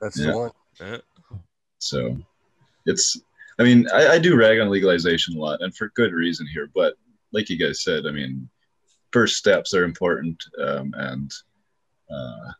[0.00, 0.32] That's Yeah.
[0.32, 0.38] the
[0.80, 1.00] one.
[1.78, 2.16] so
[2.86, 3.20] it's.
[3.60, 6.68] I mean, I, I do rag on legalization a lot, and for good reason here.
[6.72, 6.94] But
[7.32, 8.48] like you guys said, I mean,
[9.10, 11.32] first steps are important, um, and
[12.10, 12.52] uh,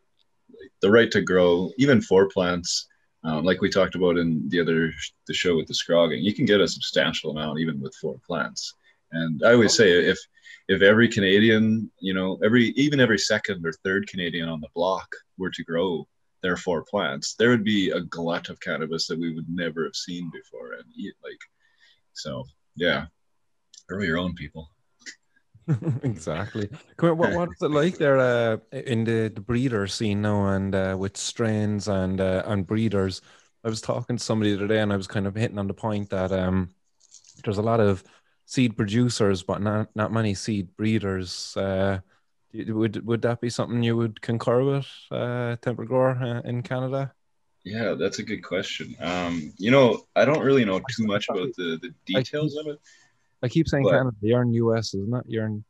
[0.80, 2.88] the right to grow, even for plants,
[3.24, 4.92] um, like we talked about in the other
[5.26, 8.74] the show with the scrogging, you can get a substantial amount even with four plants.
[9.12, 10.18] And I always say if
[10.68, 15.08] if every Canadian, you know, every even every second or third Canadian on the block
[15.38, 16.06] were to grow
[16.42, 19.96] their four plants, there would be a glut of cannabis that we would never have
[19.96, 21.40] seen before and eat like
[22.12, 22.44] so
[22.76, 23.06] yeah.
[23.88, 24.70] Grow your own people.
[26.02, 26.68] exactly.
[26.96, 30.74] Come here, what, what's it like there uh, in the, the breeder scene now and
[30.74, 33.20] uh, with strains and uh, and breeders?
[33.64, 36.10] I was talking to somebody today and I was kind of hitting on the point
[36.10, 36.70] that um,
[37.44, 38.02] there's a lot of
[38.46, 41.56] seed producers, but not not many seed breeders.
[41.56, 42.00] Uh,
[42.54, 47.12] would would that be something you would concur with, uh, Grower uh, in Canada?
[47.64, 48.96] Yeah, that's a good question.
[49.00, 52.80] Um, you know, I don't really know too much about the, the details of it.
[53.43, 53.93] I keep saying What?
[53.93, 54.16] Canada.
[54.20, 55.24] You're in US, isn't it?
[55.27, 55.65] You're in.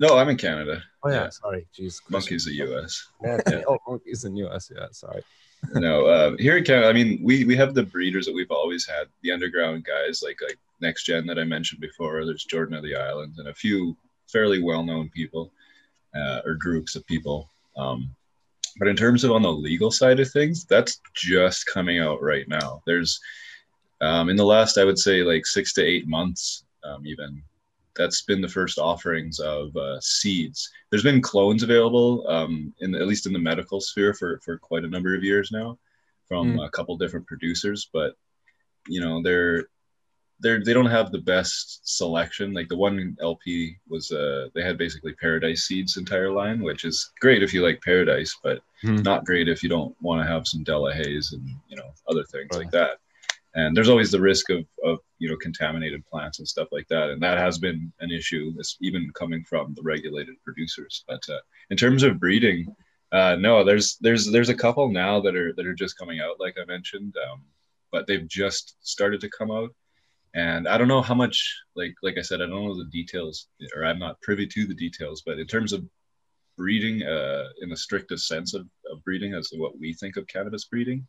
[0.00, 0.82] No, I'm in Canada.
[1.04, 1.28] Oh yeah, Yeah.
[1.30, 1.66] sorry.
[1.78, 2.00] Jeez.
[2.08, 3.06] Monkey's the US.
[3.24, 4.70] Yeah, Oh, monkeys in US.
[4.74, 5.22] Yeah, sorry.
[5.74, 8.86] no, uh, here in Canada, I mean, we we have the breeders that we've always
[8.86, 12.24] had, the underground guys like like Next Gen that I mentioned before.
[12.24, 13.96] There's Jordan of the Island and a few
[14.28, 15.52] fairly well-known people
[16.14, 17.48] uh, or groups of people.
[17.76, 18.14] Um,
[18.78, 22.46] but in terms of on the legal side of things, that's just coming out right
[22.48, 22.82] now.
[22.86, 23.18] There's
[24.00, 27.42] um, in the last, I would say, like six to eight months, um, even
[27.96, 30.68] that's been the first offerings of uh, seeds.
[30.90, 34.84] There's been clones available, um, in at least in the medical sphere for for quite
[34.84, 35.78] a number of years now,
[36.26, 37.88] from a couple different producers.
[37.92, 38.14] But
[38.88, 39.66] you know, they're
[40.40, 42.52] they're they don't have the best selection.
[42.52, 47.12] Like the one LP was, uh, they had basically Paradise Seeds entire line, which is
[47.20, 49.02] great if you like Paradise, but Hmm.
[49.02, 52.50] not great if you don't want to have some Delahaze and you know other things
[52.50, 52.58] Right.
[52.64, 52.98] like that.
[53.56, 57.10] And there's always the risk of, of you know contaminated plants and stuff like that,
[57.10, 61.04] and that has been an issue, this, even coming from the regulated producers.
[61.06, 61.38] But uh,
[61.70, 62.66] in terms of breeding,
[63.12, 66.40] uh, no, there's there's there's a couple now that are that are just coming out,
[66.40, 67.42] like I mentioned, um,
[67.92, 69.70] but they've just started to come out,
[70.34, 73.46] and I don't know how much, like like I said, I don't know the details,
[73.76, 75.22] or I'm not privy to the details.
[75.24, 75.84] But in terms of
[76.56, 80.64] breeding, uh, in the strictest sense of, of breeding, as what we think of cannabis
[80.64, 81.06] breeding,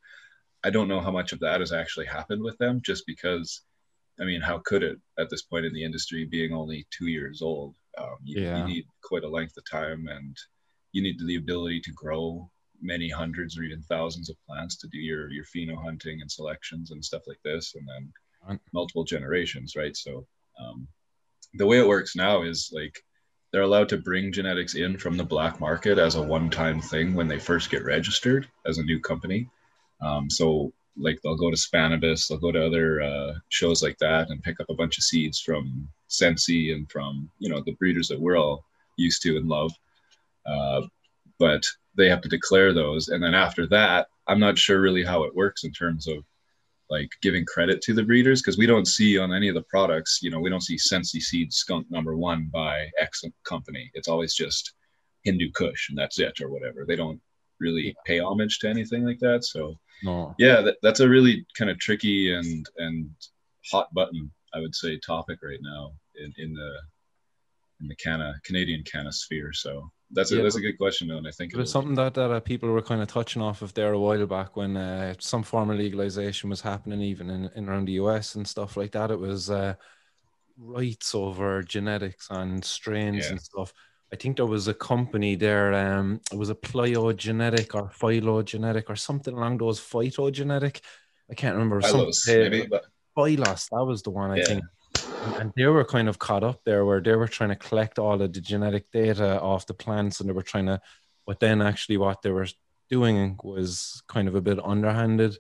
[0.66, 3.48] I don't know how much of that has actually happened with them, just because.
[4.18, 7.42] I mean, how could it at this point in the industry, being only two years
[7.42, 7.76] old?
[7.98, 8.58] Um, you, Yeah.
[8.58, 10.34] you need quite a length of time, and
[10.94, 12.50] you need the ability to grow
[12.82, 16.92] many hundreds or even thousands of plants to do your your pheno hunting and selections
[16.92, 18.04] and stuff like this, and then
[18.72, 19.96] multiple generations, right?
[20.06, 20.12] So
[20.62, 20.88] um,
[21.60, 22.96] the way it works now is like
[23.52, 27.28] they're allowed to bring genetics in from the black market as a one-time thing when
[27.28, 29.50] they first get registered as a new company.
[30.06, 34.30] Um, so like they'll go to Spannabis, they'll go to other uh, shows like that
[34.30, 38.08] and pick up a bunch of seeds from Sensi and from you know the breeders
[38.10, 38.64] that we're all
[38.98, 39.72] used to and love.
[40.46, 40.82] Uh,
[41.40, 41.64] but
[41.98, 45.36] they have to declare those, and then after that, I'm not sure really how it
[45.36, 46.24] works in terms of
[46.90, 50.20] like giving credit to the breeders because we don't see on any of the products,
[50.22, 53.90] you know, we don't see Sensi Seed Skunk number one by X company.
[53.96, 54.74] It's always just
[55.24, 56.86] Hindu Kush and that's it or whatever.
[56.86, 57.20] They don't
[57.60, 59.46] really pay homage to anything like that.
[59.46, 60.36] So No.
[60.38, 63.10] yeah, that, that's a really kind of tricky and and
[63.72, 66.80] hot button, I would say, topic right now in, in the
[67.82, 69.52] in the Cana Canadian Cana sphere.
[69.54, 71.96] So that's a Yeah, that's a good question, though, and I think It was something
[71.96, 74.78] that, that uh, people were kind of touching off of there a while back when
[74.78, 78.78] uh, some form of legalization was happening, even in, in around the US and stuff
[78.78, 79.12] like that.
[79.12, 79.74] It was uh,
[80.58, 83.32] rights over genetics and strains Yeah.
[83.32, 83.74] and stuff.
[84.14, 88.96] I think there was a company there, um, it was a plyogenetic or phylogenetic or
[88.96, 90.82] something along those phytogenetic.
[91.30, 91.82] I can't remember.
[91.82, 92.86] Phylos, maybe, but
[93.18, 94.46] Phylos, that was the one I Yeah.
[94.46, 94.64] think.
[95.40, 98.22] And they were kind of caught up there where they were trying to collect all
[98.22, 100.80] of the genetic data off the plants and they were trying to,
[101.26, 102.48] but then actually what they were
[102.92, 105.38] doing was kind of a bit underhanded.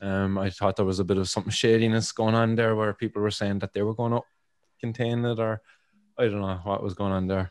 [0.00, 3.20] Um, I thought there was a bit of something shadiness going on there where people
[3.20, 4.22] were saying that they were going to
[4.80, 5.60] contain it or
[6.18, 7.50] I don't know what was going on there.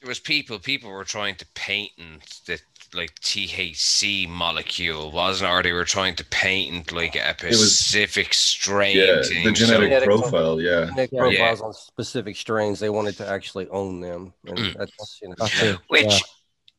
[0.00, 0.58] There was people.
[0.58, 2.58] People were trying to patent the
[2.94, 5.52] like THC molecule, wasn't it?
[5.52, 8.96] Or they were trying to patent like a was- specific strain.
[8.96, 9.44] yeah, thing.
[9.44, 10.86] the genetic Genetic profile, yeah.
[10.86, 11.20] Genetic Yeah.
[11.20, 12.80] profiles on specific strains.
[12.80, 14.76] They wanted to actually own them, and Mm.
[14.78, 15.34] that's you know.
[15.38, 15.78] That's it.
[15.88, 16.22] which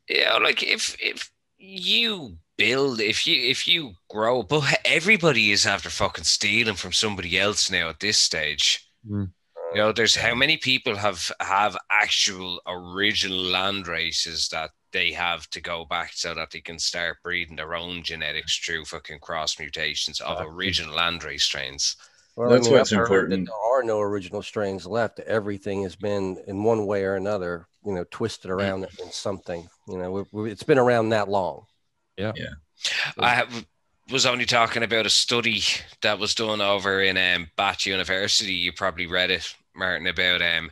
[0.08, 0.34] Yeah.
[0.34, 5.64] you know, like if if you build if you if you grow but everybody is
[5.64, 9.30] after fucking stealing from somebody else now at this stage Mm.
[9.74, 15.48] You know there's how many people have have actual original land races that they have
[15.50, 19.58] to go back so that they can start breeding their own genetics through fucking cross
[19.58, 21.96] mutations of original land race strains
[22.36, 23.30] Well, That's I've what's heard important.
[23.30, 25.20] That there are no original strains left.
[25.20, 29.68] Everything has been in one way or another, you know, twisted around in something.
[29.88, 31.66] You know, we we it's been around that long.
[32.16, 32.32] Yeah.
[32.36, 32.54] Yeah.
[33.18, 33.66] I have,
[34.10, 35.62] was only talking about a study
[36.02, 38.52] that was done over in um, Bath University.
[38.54, 40.70] You probably read it, Martin, about um,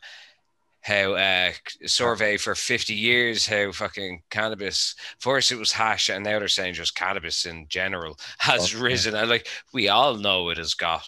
[0.83, 1.53] how uh,
[1.87, 6.73] survey for 50 years how fucking cannabis first it was hash and now they're saying
[6.75, 8.83] just cannabis in general has Okay.
[8.83, 9.15] risen.
[9.15, 11.07] And like we all know it has got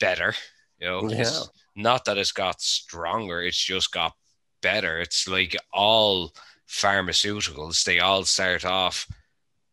[0.00, 0.34] better
[0.80, 1.08] you know?
[1.08, 1.30] Yeah.
[1.76, 4.14] not that it's got stronger it's just got
[4.62, 4.98] better.
[5.00, 6.32] It's like all
[6.68, 9.06] pharmaceuticals they all start off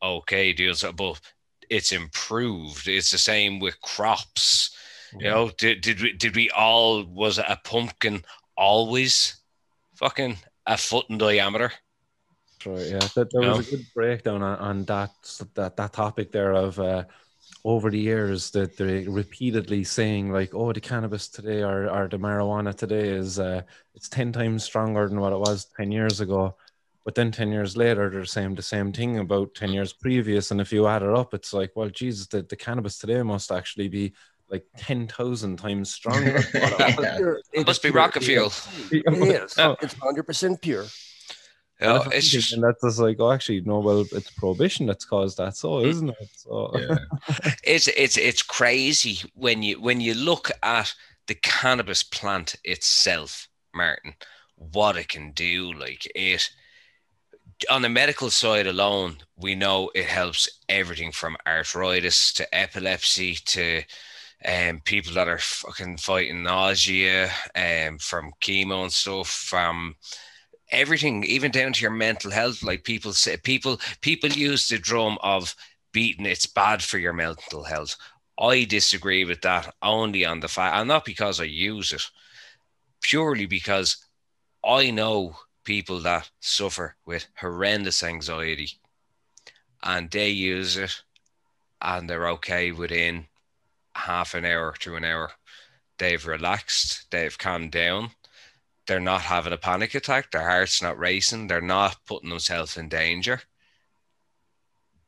[0.03, 1.19] okay deals but
[1.69, 2.87] it's improved.
[2.87, 4.75] It's the same with crops
[5.19, 8.23] you know did, did we did we all was a pumpkin
[8.55, 9.35] always
[9.95, 11.71] fucking a foot in diameter
[12.65, 13.07] Right, yeah.
[13.15, 15.11] That, there was a good breakdown on, on that,
[15.55, 17.05] that that topic there of uh,
[17.63, 22.17] over the years that they're repeatedly saying like, oh, the cannabis today or, or the
[22.17, 23.61] marijuana today is uh,
[23.95, 26.55] it's ten times stronger than what it was ten years ago.
[27.03, 30.61] But then ten years later, they're saying the same thing about ten years previous, and
[30.61, 33.87] if you add it up, it's like, well, Jesus, the, the cannabis today must actually
[33.87, 34.13] be
[34.51, 36.37] like ten thousand times stronger.
[36.37, 36.45] it.
[37.01, 37.33] Yeah.
[37.53, 38.51] It must be pure rocket fuel
[38.91, 39.03] It
[39.43, 39.57] is.
[39.57, 39.75] Oh.
[39.81, 40.83] It's 100% pure.
[40.83, 44.85] you know, And it's just thinking that's just like, oh, actually, no, well, it's prohibition
[44.85, 45.87] that's caused that, so mm.
[45.87, 46.29] isn't it?
[46.35, 46.97] So Yeah.
[47.63, 50.93] it's it's it's crazy when you when you look at
[51.27, 54.15] the cannabis plant itself, Martin,
[54.55, 55.71] what it can do.
[55.73, 56.49] Like it
[57.69, 63.83] on the medical side alone, we know it helps everything from arthritis to epilepsy to
[64.45, 69.95] um, people that are fucking fighting nausea, um, from chemo and stuff, from
[70.71, 72.63] everything, even down to your mental health.
[72.63, 75.55] Like people say, people people use the drum of
[75.91, 77.95] beating it's bad for your mental health.
[78.39, 82.03] I disagree with that only on the fact, and not because I use it,
[83.01, 83.97] purely because
[84.63, 88.79] I know people that suffer with horrendous anxiety
[89.83, 91.01] and they use it
[91.81, 93.27] and they're okay within
[93.95, 95.31] half an hour to an hour.
[95.97, 98.11] They've relaxed, they've calmed down,
[98.87, 102.89] they're not having a panic attack, their heart's not racing, they're not putting themselves in
[102.89, 103.41] danger.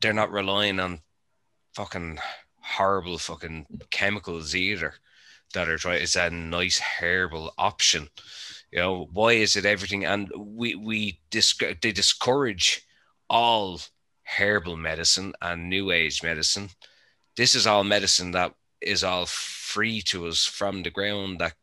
[0.01, 0.99] They're not relying on
[1.73, 2.19] fucking
[2.61, 4.93] horrible fucking chemicals either
[5.53, 8.10] that are trying it's a nice herbal option.
[8.72, 10.05] You know why is it everything?
[10.05, 12.81] And we we dis- they discourage
[13.30, 13.80] all
[14.23, 16.69] herbal medicine and new age medicine.
[17.35, 18.53] This is all medicine that
[18.84, 21.53] is all free to us from the ground that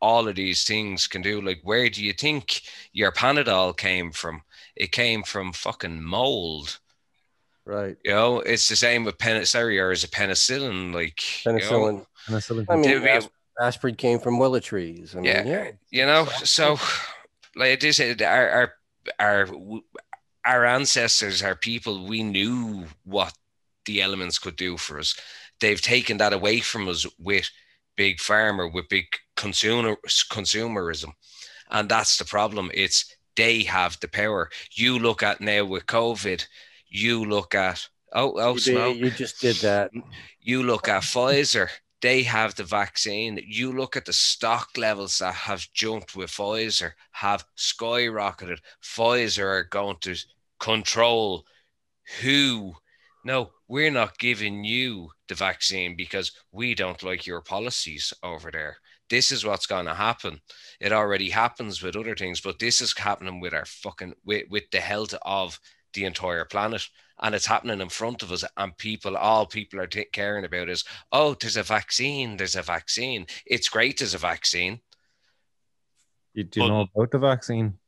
[0.00, 2.60] all of these things can do like where do you think
[2.92, 4.42] your panadol came from
[4.76, 6.78] it came from fucking mold
[7.64, 7.96] Right.
[8.04, 11.58] you know it's the same with penicillin or is it penicillin like you know?
[11.58, 12.06] Penicillin.
[12.28, 12.66] penicillin.
[12.68, 13.28] I mean, Did as-
[13.60, 15.14] aspirin came from willow trees.
[15.16, 15.44] I mean, Yeah.
[15.44, 15.70] yeah.
[15.90, 16.78] you know so
[17.56, 18.72] like this our our
[19.18, 19.48] our
[20.44, 23.32] our ancestors our people we knew what
[23.86, 25.18] the elements could do for us
[25.60, 27.50] they've taken that away from us with
[27.96, 29.06] big pharma with big
[29.36, 29.96] consumer
[30.30, 31.12] consumerism
[31.70, 36.46] and that's the problem it's they have the power you look at now with covid
[36.88, 39.90] you look at oh oh You, smoke did, you just did that.
[40.40, 41.68] you look at Pfizer,
[42.00, 43.40] they have the vaccine.
[43.46, 48.58] You look at the stock levels that have jumped with Pfizer, have skyrocketed.
[48.82, 50.14] Pfizer are going to
[50.60, 51.44] control
[52.22, 52.74] who.
[53.26, 58.76] No, we're not giving you the vaccine because we don't like your policies over there.
[59.10, 60.40] This is what's going to happen.
[60.78, 64.70] It already happens with other things, but this is happening with our fucking with, with
[64.70, 65.58] the health of
[65.92, 66.86] the entire planet
[67.20, 70.68] and it's happening in front of us and people all people are t- caring about
[70.68, 74.78] is oh there's a vaccine there's a vaccine it's great there's a vaccine
[76.34, 77.78] Do, do you know about the vaccine?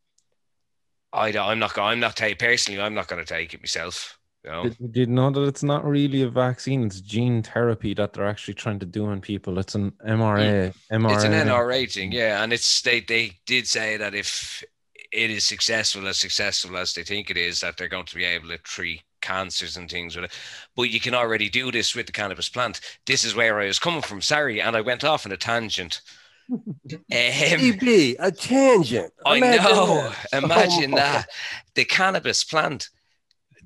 [1.12, 4.18] I don't, I'm not I'm not ta- personally I'm not going to take it myself
[4.49, 6.85] know Did, did you know that it's not really a vaccine?
[6.87, 9.59] It's gene therapy that they're actually trying to do on people.
[9.59, 10.75] It's an MRA.
[10.93, 11.15] mRNA.
[11.15, 14.65] it's an NRA thing yeah and it's they they did say that if
[15.12, 18.25] it is successful as successful as they think it is that they're going to be
[18.25, 20.33] able to treat cancers and things with it
[20.77, 23.79] but you can already do this with the cannabis plant this is where I was
[23.79, 26.01] coming from sorry and I went off on a tangent
[26.51, 26.69] um,
[27.11, 29.12] TB, a tangent.
[29.27, 30.12] I Imagine know.
[30.33, 30.43] that.
[30.45, 31.27] Imagine Oh, that.
[31.75, 32.89] The cannabis plant,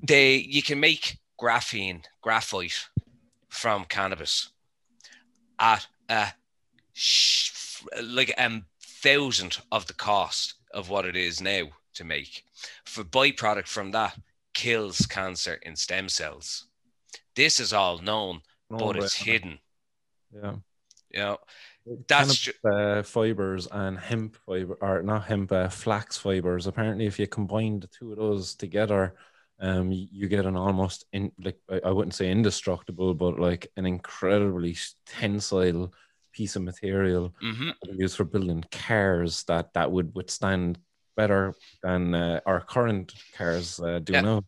[0.03, 2.87] they you can make graphene, graphite
[3.49, 4.49] from cannabis
[5.59, 6.27] at a
[6.93, 11.63] sh- like a thousand of the cost of what it is now
[11.95, 12.43] to make.
[12.85, 14.17] For byproduct from that
[14.53, 16.67] kills cancer in stem cells.
[17.35, 19.59] This is all known, No, but it's hidden.
[20.33, 20.55] Yeah.
[21.11, 21.37] You know,
[22.07, 26.65] that's Cannabis, uh, fibers and hemp fiber, or not hemp, uh, flax fibers.
[26.65, 29.15] Apparently, if you combine the two of those together,
[29.59, 34.75] um, you get an almost in like I wouldn't say indestructible, but like an incredibly
[35.05, 35.93] tensile
[36.33, 40.79] piece of material hmm used for building cars that that would withstand
[41.15, 41.53] better
[41.83, 44.21] than uh, our current cars uh, do Yeah.
[44.21, 44.43] now.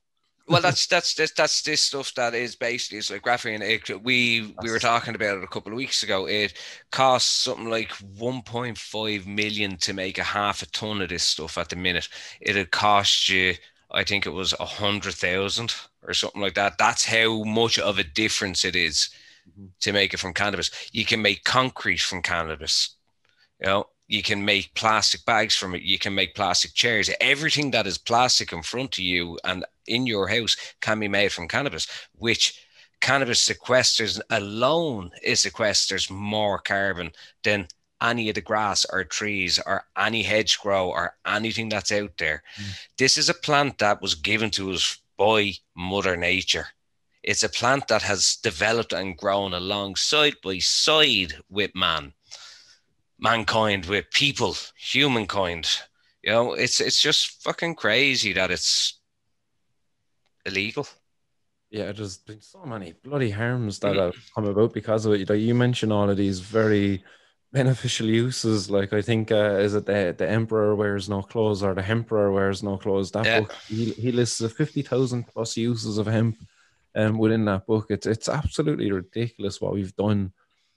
[0.48, 3.62] Well, that's that's this that's this stuff that is basically it's like graphene.
[3.62, 6.28] It, we we were talking about it a couple of weeks ago.
[6.28, 6.54] It
[6.92, 11.70] costs something like 1.5 million to make a half a ton of this stuff at
[11.70, 12.10] the minute.
[12.42, 13.56] It'd cost you,
[13.92, 16.78] I think it was a hundred thousand or something like that.
[16.78, 19.10] That's how much of a difference it is
[19.50, 19.70] Mhm.
[19.82, 20.72] to make it from cannabis.
[20.92, 22.96] You can make concrete from cannabis.
[23.60, 25.82] You know, you can make plastic bags from it.
[25.82, 27.10] You can make plastic chairs.
[27.22, 31.32] Everything that is plastic in front of you and in your house can be made
[31.32, 32.60] from cannabis, which
[33.02, 37.12] cannabis sequesters alone it sequesters more carbon
[37.44, 37.68] than
[38.02, 42.44] any of the grass or trees or any hedgerow or anything that's out there.
[42.60, 42.80] Mm.
[42.98, 46.68] This is a plant that was given to us by Mother Nature.
[47.24, 52.14] It's a plant that has developed and grown alongside by side with man,
[53.20, 55.68] mankind, with people, humankind.
[56.22, 59.00] You know, it's it's just fucking crazy that it's
[60.46, 60.88] illegal.
[61.72, 64.06] Yeah, there's been so many bloody harms that Mm.
[64.06, 65.30] have come about because of it.
[65.30, 67.04] Like you mentioned all of these very
[67.56, 68.70] beneficial uses.
[68.70, 72.32] Like I think uh, is it the the emperor wears no clothes or the emperor
[72.32, 73.12] wears no clothes.
[73.12, 73.40] That Yeah.
[73.40, 76.38] book he, he lists fifty thousand plus uses of hemp
[76.96, 77.86] um, within that book.
[77.90, 80.34] It's it's absolutely ridiculous what we've done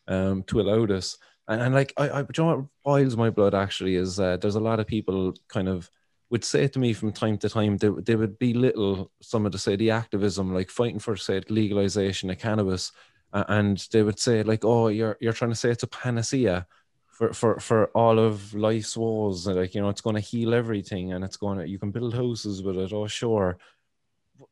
[0.06, 1.18] um, to allow this.
[1.48, 4.60] And, and like I, I, you know what boils my blood actually is uh, there's
[4.60, 5.90] a lot of people kind of
[6.30, 9.58] would say to me from time to time they, they would belittle some of the
[9.58, 12.92] say the activism like fighting for say legalization of cannabis
[13.32, 16.66] and they would say like oh you're you're trying to say it's a panacea
[17.06, 21.12] for for for all of life's woes like you know it's going to heal everything
[21.12, 23.58] and it's going to you can build houses with it oh sure.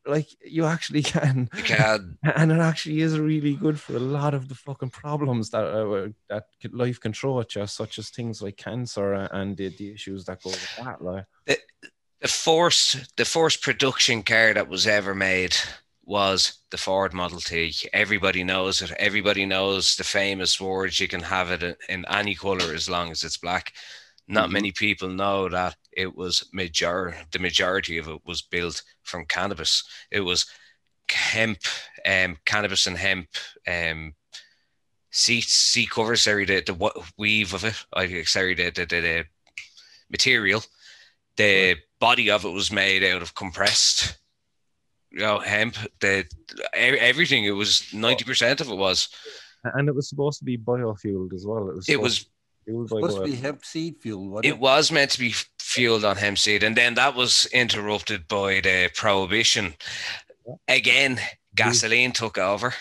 [0.05, 1.49] Like you actually can.
[1.57, 2.19] You can.
[2.25, 6.09] And it actually is really good for a lot of the fucking problems that uh,
[6.29, 10.25] that life can throw at you, such as things like cancer and the, the issues
[10.25, 11.01] that go with that.
[11.01, 11.27] Like,
[12.21, 15.57] the first the first production car that was ever made
[16.07, 17.75] was the Ford Model T.
[17.93, 18.93] Everybody knows it.
[18.93, 21.01] Everybody knows the famous words.
[21.01, 23.73] You can have it in, in any color as long as it's black.
[24.29, 24.53] Not Mhm.
[24.53, 27.17] many people know that it was major.
[27.33, 29.83] The majority of it was built from cannabis.
[30.11, 30.47] It was
[31.11, 31.59] hemp,
[32.05, 33.29] um, cannabis and hemp,
[33.67, 34.15] um,
[35.11, 36.23] seats, seat covers.
[36.23, 37.85] Sorry, the the weave of it.
[37.93, 39.25] I sorry, the the, the, the
[40.09, 40.65] material.
[41.37, 44.19] The body of it was made out of compressed,
[45.17, 45.77] you know, hemp.
[46.01, 46.25] The
[46.75, 47.45] everything.
[47.45, 49.09] It was ninety percent of it was.
[49.65, 51.69] and it was supposed to be biofueled as well.
[51.71, 51.89] It was.
[51.89, 52.27] It was
[52.65, 54.29] fueled by supposed to be hemp seed fuel.
[54.29, 57.47] Wasn't It was meant to be f- fueled on hemp seed, and then that was
[57.53, 59.75] interrupted by the prohibition.
[60.69, 61.19] Again,
[61.55, 62.75] gasoline took over.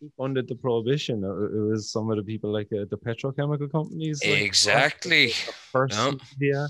[0.00, 1.24] Who funded the prohibition.
[1.24, 4.20] It, it was some of the people like uh, the petrochemical companies.
[4.24, 5.30] like, Exactly.
[5.72, 5.98] First,
[6.38, 6.66] Yeah.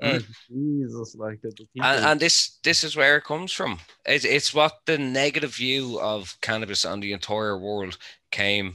[0.00, 0.08] Yeah.
[0.08, 0.26] Oh, Mm.
[0.48, 1.88] Jesus, like the, the people.
[1.88, 3.78] And, and this this is where it comes from.
[4.06, 7.98] It's it's what the negative view of cannabis on the entire world
[8.30, 8.74] came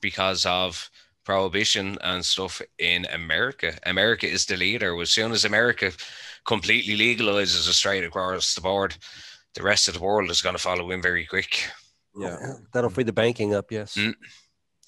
[0.00, 0.90] because of
[1.24, 3.78] prohibition and stuff in America.
[3.84, 4.98] America is the leader.
[5.00, 5.92] As soon as America
[6.44, 8.96] completely legalizes it straight across the board,
[9.54, 11.64] the rest of the world is going to follow in very quick.
[12.18, 12.36] yeah.
[12.72, 13.70] That'll free the banking up.
[13.70, 13.94] Yes.
[13.94, 14.14] Mm.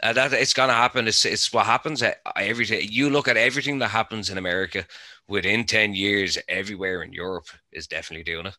[0.02, 1.06] And that it's gonna happen.
[1.06, 2.88] It's it's what happens at everything.
[2.90, 4.84] You look at everything that happens in America
[5.28, 8.56] within 10 years, everywhere in Europe is definitely doing it.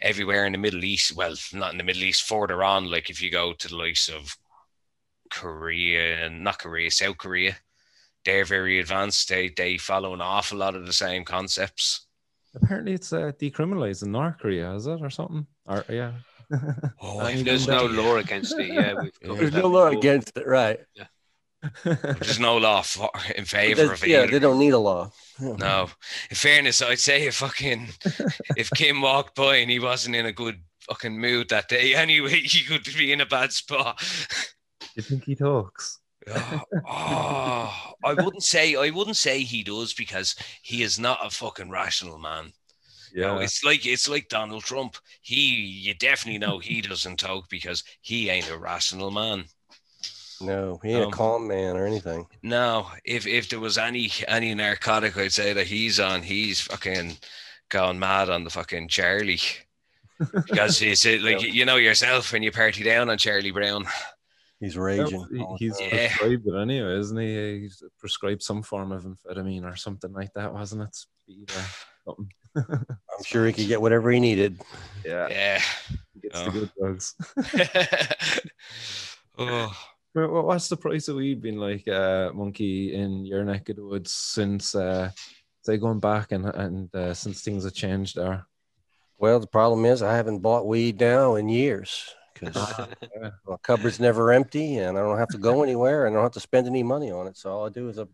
[0.00, 3.22] Everywhere in the Middle East, well, not in the Middle East, further on, like if
[3.22, 4.36] you go to the likes of
[5.30, 7.56] Korea not Korea, South Korea,
[8.24, 9.28] they're very advanced.
[9.28, 12.06] They they follow an awful lot of the same concepts.
[12.54, 15.46] Apparently, it's uh, decriminalized in North Korea, is it or something?
[15.66, 16.12] Or yeah.
[17.00, 18.72] Oh, I There's no law against it.
[18.72, 19.98] Yeah, we've There's no law before.
[19.98, 20.80] against it, right?
[20.94, 21.04] Yeah.
[21.84, 24.08] There's no law for, in favor of it.
[24.08, 24.32] yeah, either.
[24.32, 25.12] they don't need a law.
[25.38, 25.88] No,
[26.30, 27.88] in fairness, I'd say if fucking
[28.56, 32.40] if Kim walked by and he wasn't in a good fucking mood that day, anyway,
[32.40, 34.02] he could be in a bad spot.
[34.96, 36.00] you think he talks?
[36.28, 41.30] oh, oh, I wouldn't say I wouldn't say he does because he is not a
[41.30, 42.52] fucking rational man.
[43.12, 44.96] You know, it's like it's like Donald Trump.
[45.22, 49.44] He you definitely know he doesn't talk because he ain't a rational man.
[50.40, 52.26] No, he ain't Um, a calm man or anything.
[52.42, 56.22] No, if if there was any any narcotic, I'd say that he's on.
[56.22, 57.18] He's fucking
[57.68, 59.40] gone mad on the fucking Charlie.
[60.32, 63.86] Because he's like you know yourself when you party down on Charlie Brown.
[64.60, 65.26] He's raging.
[65.30, 65.88] He- he's time.
[65.90, 66.08] Yeah.
[66.08, 67.60] prescribed it anyway, isn't he?
[67.60, 70.94] He's prescribed some form of amphetamine or something like that, wasn't it?
[70.94, 71.64] Speed or
[72.04, 72.32] something.
[72.56, 74.60] I'm sure he could get whatever he needed.
[75.04, 75.60] Yeah, Yeah.
[76.14, 76.44] he gets Oh.
[76.46, 77.14] the good drugs.
[79.38, 79.72] oh,
[80.14, 83.76] Wha- wha- What's the price of weed been like, uh, Monkey, in your neck of
[83.76, 85.10] the woods since, uh,
[85.62, 88.44] say, going back and and uh, since things have changed there?
[89.18, 93.30] Well, the problem is I haven't bought weed now in years because yeah.
[93.46, 96.32] my cupboard's never empty and I don't have to go anywhere and I don't have
[96.32, 97.36] to spend any money on it.
[97.36, 98.04] So all I do is I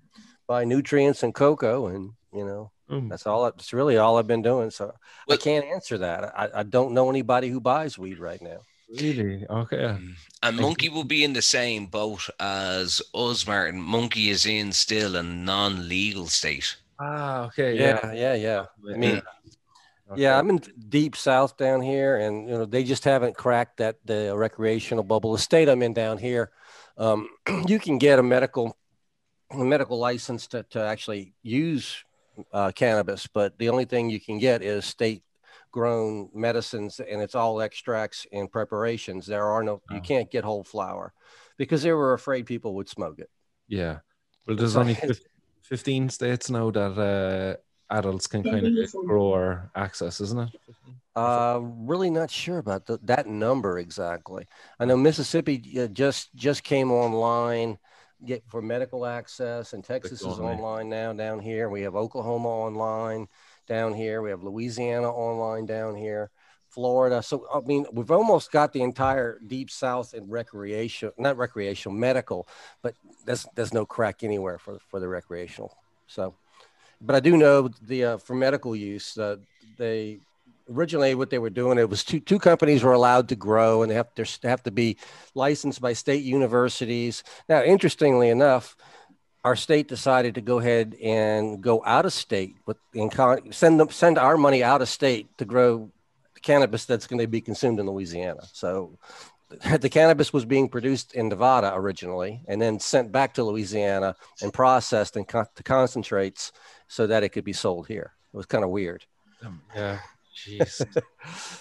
[0.49, 3.09] buy nutrients and cocoa and you know Mm.
[3.09, 3.45] that's all.
[3.45, 4.71] That's really all I've been doing.
[4.71, 4.95] So
[5.29, 6.39] I can't answer that.
[6.39, 8.59] I, I don't know anybody who buys weed right now.
[8.89, 9.45] Really?
[9.49, 9.99] Okay.
[10.43, 13.81] And Monkey will be in the same boat as us, Martin.
[13.81, 16.77] Monkey is in still a non-legal state.
[17.01, 17.77] Ah, okay.
[17.77, 18.67] Yeah, yeah, yeah.
[18.89, 19.23] I mean,
[20.09, 20.23] Okay.
[20.23, 23.97] Yeah, I'm in deep south down here, and you know they just haven't cracked that
[24.05, 25.33] the recreational bubble.
[25.33, 26.53] The state I'm in down here,
[26.97, 27.29] um,
[27.67, 28.77] you can get a medical
[29.51, 32.05] a medical license to, to actually use
[32.53, 35.23] uh, cannabis, but the only thing you can get is state
[35.73, 39.27] grown medicines, and it's all extracts and preparations.
[39.27, 40.01] There are no you Oh.
[40.01, 41.13] can't get whole flower
[41.59, 43.31] because they were afraid people would smoke it.
[43.69, 43.99] Yeah.
[44.47, 44.97] Well, there's So only
[45.63, 50.51] 15 states now that uh, adults can kind of grow or access, isn't it?
[51.15, 54.47] Uh, really not sure about th- that number exactly.
[54.79, 57.79] I know Mississippi uh, just just came online
[58.25, 61.69] get for medical access, and Texas is online now down here.
[61.69, 63.29] We have Oklahoma online
[63.67, 64.23] down here.
[64.23, 66.31] We have Louisiana online down here.
[66.69, 67.23] Florida.
[67.23, 72.47] So I mean, we've almost got the entire deep south in recreation, not recreational, medical,
[72.83, 72.95] but
[73.25, 75.75] there's there's no crack anywhere for for the recreational.
[76.07, 76.35] So,
[77.01, 79.37] but I do know the uh, for medical use, uh,
[79.79, 80.19] they
[80.71, 83.91] originally what they were doing it was two two companies were allowed to grow and
[83.91, 84.97] they have to they have to be
[85.35, 87.23] licensed by state universities.
[87.49, 88.77] Now, interestingly enough,
[89.45, 93.79] our state decided to go ahead and go out of state with and con- send
[93.79, 95.91] them send our money out of state to grow
[96.43, 98.43] cannabis that's going to be consumed in Louisiana.
[98.53, 98.99] So
[99.81, 104.53] the cannabis was being produced in Nevada originally and then sent back to Louisiana and
[104.53, 106.53] processed and con- to concentrates
[106.89, 108.13] so that it could be sold here.
[108.33, 109.05] It was kind of weird.
[109.45, 110.01] Um, yeah.
[110.37, 110.85] Jeez.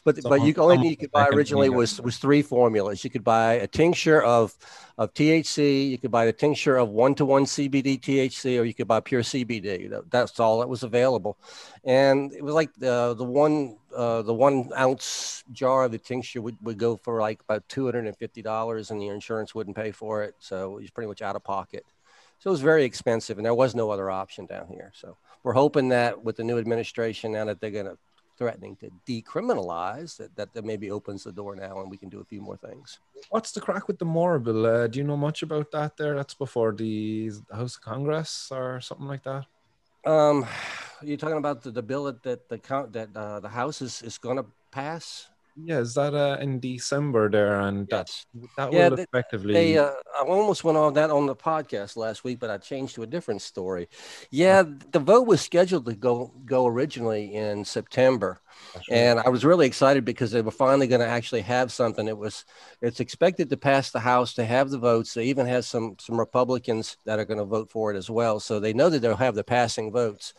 [0.03, 2.41] But So but you I'm- only I'm thing you could buy originally was was three
[2.43, 3.03] formulas.
[3.03, 4.55] You could buy a tincture of
[4.97, 8.73] of THC, you could buy a tincture of one to one CBD THC, or you
[8.73, 9.89] could buy pure CBD.
[9.89, 11.37] That- That's all that was available,
[11.83, 16.41] and it was like the the one uh, the one ounce jar of the tincture
[16.41, 19.75] would, would go for like about two hundred and fifty dollars, and the insurance wouldn't
[19.75, 21.85] pay for it, so it was pretty much out of pocket.
[22.39, 24.91] So it was very expensive, and there was no other option down here.
[24.93, 27.97] So we're hoping that with the new administration, now that they're going to
[28.37, 32.19] threatening to decriminalize that, that that maybe opens the door now and we can do
[32.19, 32.99] a few more things
[33.29, 34.65] What's the crack with the MORE bill?
[34.65, 36.15] Uh, do you know much about that there?
[36.15, 39.45] That's before the House of Congress or something like that?
[40.05, 40.45] um
[41.01, 44.01] you're talking about the, the bill that, that the count that uh, the house is,
[44.01, 47.61] is going to pass Yeah, is that uh, in December there?
[47.61, 48.25] And yes
[48.57, 49.53] that Yeah, will they- effectively.
[49.53, 52.95] they uh, i almost went on that on the podcast last week but i changed
[52.95, 53.87] to a different story
[54.31, 58.41] yeah the vote was scheduled to go go originally in september
[58.89, 62.07] and I was really excited because they were finally going to actually have something.
[62.07, 62.45] It was,
[62.81, 65.13] it's expected to pass the House to have the votes.
[65.13, 68.39] They even has some some Republicans that are going to vote for it as well.
[68.39, 70.33] So they know that they'll have the passing votes,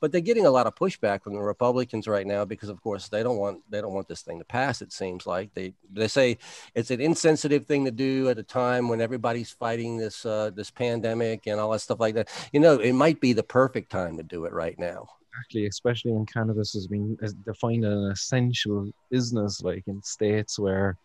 [0.00, 3.08] but they're getting a lot of pushback from the Republicans right now because, of course,
[3.08, 4.82] they don't want they don't want this thing to pass.
[4.82, 6.38] It seems like they they say
[6.74, 10.70] it's an insensitive thing to do at a time when everybody's fighting this uh, this
[10.70, 12.28] pandemic and all that stuff like that.
[12.52, 15.08] You know, it might be the perfect time to do it right now.
[15.32, 20.96] exactly, especially when cannabis has been defined an essential business, like in states where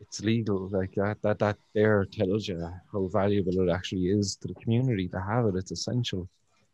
[0.00, 1.18] it's legal, like that.
[1.22, 2.58] That that there tells you
[2.92, 5.56] how valuable it actually is to the community to have it.
[5.56, 6.28] It's essential.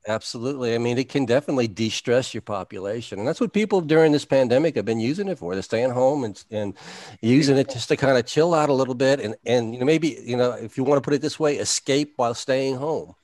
[0.08, 0.74] Absolutely.
[0.74, 3.18] I mean, it can definitely de-stress your population.
[3.18, 5.54] And that's what people during this pandemic have been using it for.
[5.54, 6.74] They're staying home and, and
[7.20, 9.20] using it just to kind of chill out a little bit.
[9.20, 11.56] And, and, you know, maybe, you know, if you want to put it this way,
[11.56, 13.14] escape while staying home.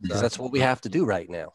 [0.00, 1.52] Because that's what we have to do right now.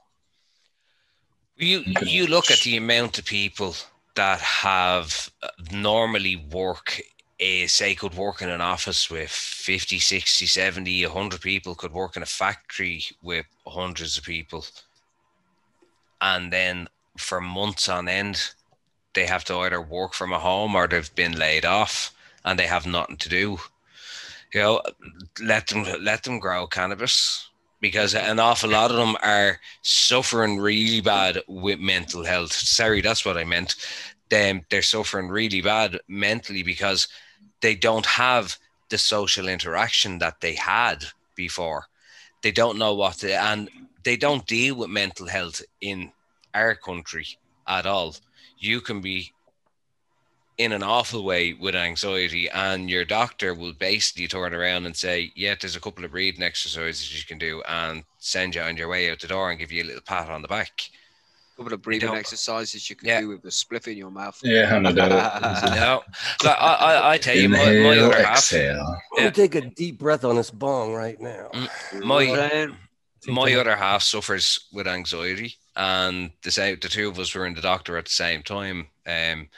[1.58, 3.76] You you look at the amount of people
[4.16, 7.02] that have uh, normally work
[7.42, 12.18] uh, say could work in an office with 50 60 70 100 people could work
[12.18, 14.66] in a factory with hundreds of people
[16.22, 16.88] and then
[17.18, 18.52] for months on end
[19.14, 22.14] they have to either work from a home or they've been laid off
[22.46, 23.58] and they have nothing to do
[24.54, 24.82] you know
[25.44, 27.50] let them let them grow cannabis
[27.80, 32.52] because an awful lot of them are suffering really bad with mental health.
[32.52, 33.76] Sorry, that's what I meant.
[34.30, 37.08] Them they're suffering really bad mentally because
[37.62, 38.58] they don't have
[38.90, 41.06] the social interaction that they had
[41.36, 41.86] before.
[42.42, 43.70] They don't know what to, and
[44.04, 46.12] they don't deal with mental health in
[46.54, 47.28] our country
[47.68, 48.16] at all.
[48.58, 49.34] You can be
[50.58, 55.32] in an awful way with anxiety, and your doctor will basically turn around and say,
[55.36, 58.88] "Yeah, there's a couple of breathing exercises you can do," and send you on your
[58.88, 60.90] way out the door and give you a little pat on the back.
[61.58, 63.22] Couple of breathing exercises you can Yeah.
[63.22, 64.40] do with a spliff in your mouth.
[64.44, 65.42] Yeah, no doubt.
[65.64, 66.04] no,
[66.44, 68.98] like, I, I, I tell you, my, my other half, exhale.
[69.16, 69.24] Yeah.
[69.24, 71.50] gonna take a deep breath on this bong right now.
[71.54, 72.04] Mm.
[72.04, 72.70] my
[73.28, 77.56] my other half suffers with anxiety, and the same, the two of us were in
[77.56, 79.50] the doctor at the same time, um,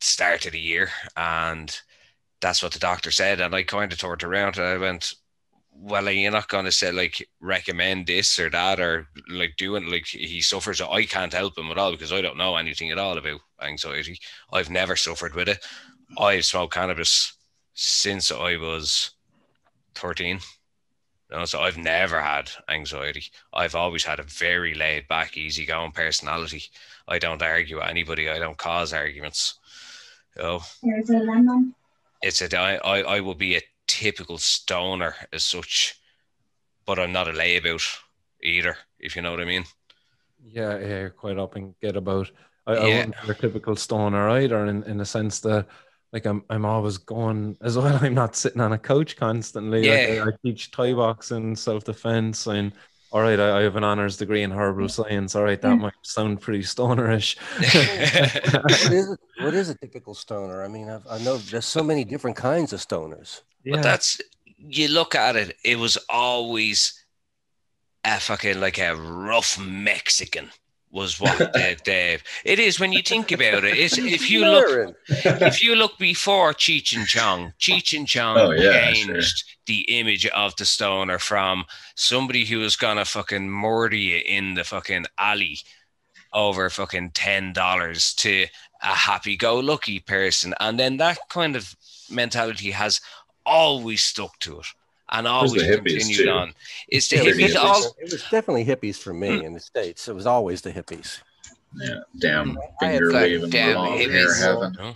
[0.00, 1.80] start of the year, and
[2.40, 5.14] that's what the doctor said, and I kind of turned around and I went,
[5.76, 10.06] "Well, you're not going to say like recommend this or that or like doing like
[10.06, 10.80] he suffers.
[10.80, 14.18] I can't help him at all because I don't know anything at all about anxiety.
[14.52, 15.64] I've never suffered with it.
[16.18, 17.34] I've smoked cannabis
[17.74, 19.10] since I was
[19.96, 20.38] 13.
[21.30, 23.24] You know, so I've never had anxiety.
[23.52, 26.64] I've always had a very laid back, easygoing personality.
[27.08, 28.28] I don't argue with anybody.
[28.30, 29.58] I don't cause arguments.
[30.36, 31.74] You know, There's a lemon.
[32.22, 35.96] it's a I, I, I will be a typical stoner as such,
[36.86, 37.84] but I'm not a layabout
[38.42, 39.66] either, if you know what I mean.
[40.42, 42.30] Yeah, yeah, you're quite up and get about.
[42.66, 42.88] I, I Yeah.
[42.88, 45.66] wouldn't be a typical stoner either, in, in the sense that
[46.12, 47.98] like I'm I'm always going as well.
[48.02, 49.84] I'm not sitting on a couch constantly.
[49.86, 50.06] Like, Yeah.
[50.06, 52.72] I, I teach Thai boxing, self defense, and
[53.10, 55.34] all right, I, I have an honors degree in herbal science.
[55.34, 55.80] All right, that Mm.
[55.80, 57.36] might sound pretty stonerish.
[59.44, 59.72] What is it?
[59.72, 60.62] What is a typical stoner?
[60.62, 63.42] I mean, I've, I know there's so many different kinds of stoners.
[63.64, 64.20] But that's
[64.58, 67.04] you look at it, it was always
[68.04, 70.50] a fucking like a rough Mexican
[70.94, 73.76] was what the, the it is when you think about it.
[73.76, 78.50] It's if you look if you look before Cheech and Chong, Cheech and Chong Oh,
[78.52, 81.64] yeah, changed the image of the stoner from
[81.96, 85.58] somebody who was gonna fucking murder you in the fucking alley
[86.32, 88.46] over fucking ten dollars to
[88.84, 91.74] a happy-go-lucky person, and then that kind of
[92.10, 93.00] mentality has
[93.46, 94.66] always stuck to it
[95.10, 96.30] and always hippies, continued too.
[96.30, 96.54] on.
[96.88, 97.56] It's the Yeah, it, hippies.
[97.56, 99.44] All, it was definitely hippies for me hmm.
[99.44, 100.08] in the states.
[100.08, 101.20] It was always the hippies.
[101.76, 102.58] Yeah, damn hmm.
[102.80, 104.40] finger waving, damn long hair hippies.
[104.40, 104.94] having, no?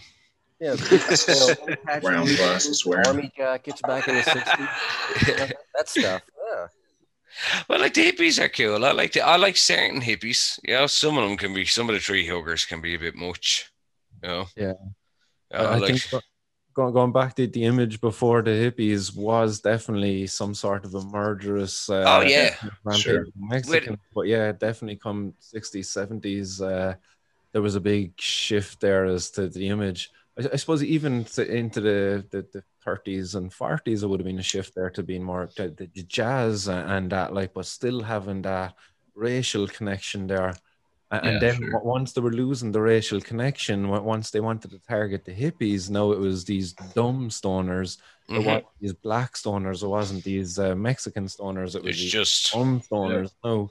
[0.60, 3.06] Yeah, you know, brown glasses wearing.
[3.06, 5.28] army jackets back in the '60s.
[5.28, 6.23] You that stuff.
[6.52, 6.66] Yeah.
[7.69, 8.85] Well, like the hippies are cool.
[8.85, 10.59] I like the, I like certain hippies.
[10.65, 12.98] You know, some of them can be some of the tree huggers can be a
[12.98, 13.70] bit much.
[14.23, 14.47] You know.
[14.57, 14.74] Yeah.
[15.53, 16.23] Uh, I like, think
[16.74, 21.03] going, going back to the image before the hippies was definitely some sort of a
[21.03, 21.90] murderous.
[21.90, 22.55] Uh, Oh, yeah.
[22.95, 23.27] Sure.
[23.36, 26.61] Mexican, but yeah, definitely come 60s, 70s.
[26.61, 26.95] Uh,
[27.53, 30.11] there was a big shift there as to the image.
[30.39, 34.27] I, I suppose even to, into the, the, the 30s and 40s, there would have
[34.27, 37.66] been a shift there to being more to, the jazz and, and that, like, but
[37.66, 38.74] still having that
[39.15, 40.55] racial connection there.
[41.10, 41.80] A- And Yeah, then sure.
[41.82, 46.12] once they were losing the racial connection, once they wanted to target the hippies, now
[46.12, 47.97] it was these dumb stoners.
[48.28, 48.44] It mhm.
[48.44, 49.82] wasn't these black stoners.
[49.82, 51.74] It wasn't these uh, Mexican stoners.
[51.76, 53.32] It was these just dumb stoners.
[53.43, 53.70] No,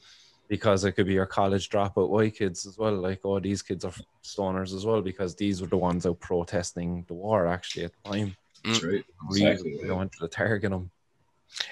[0.50, 2.96] because it could be your college dropout white kids as well.
[2.96, 3.94] Like, oh, these kids are
[4.24, 8.10] stoners as well because these were the ones out protesting the war actually at the
[8.10, 8.36] time.
[8.66, 9.04] That's right.
[9.30, 9.78] Exactly.
[9.84, 10.90] they wanted to target them.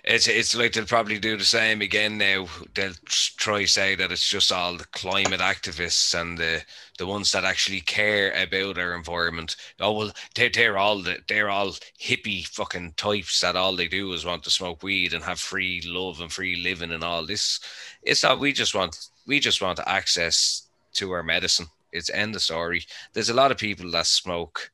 [0.04, 2.48] It's it's like they'll probably do the same again now.
[2.74, 6.64] They'll try say that it's just all the climate activists and the
[6.98, 9.56] the ones that actually care about our environment.
[9.80, 14.12] Oh well, they're, they're all the, they're all hippie fucking types that all they do
[14.14, 17.60] is want to smoke weed and have free love and free living and all this.
[18.02, 18.40] It's not.
[18.40, 21.68] We just want we just want access to our medicine.
[21.92, 22.86] It's end of story.
[23.14, 24.72] There's a lot of people that smoke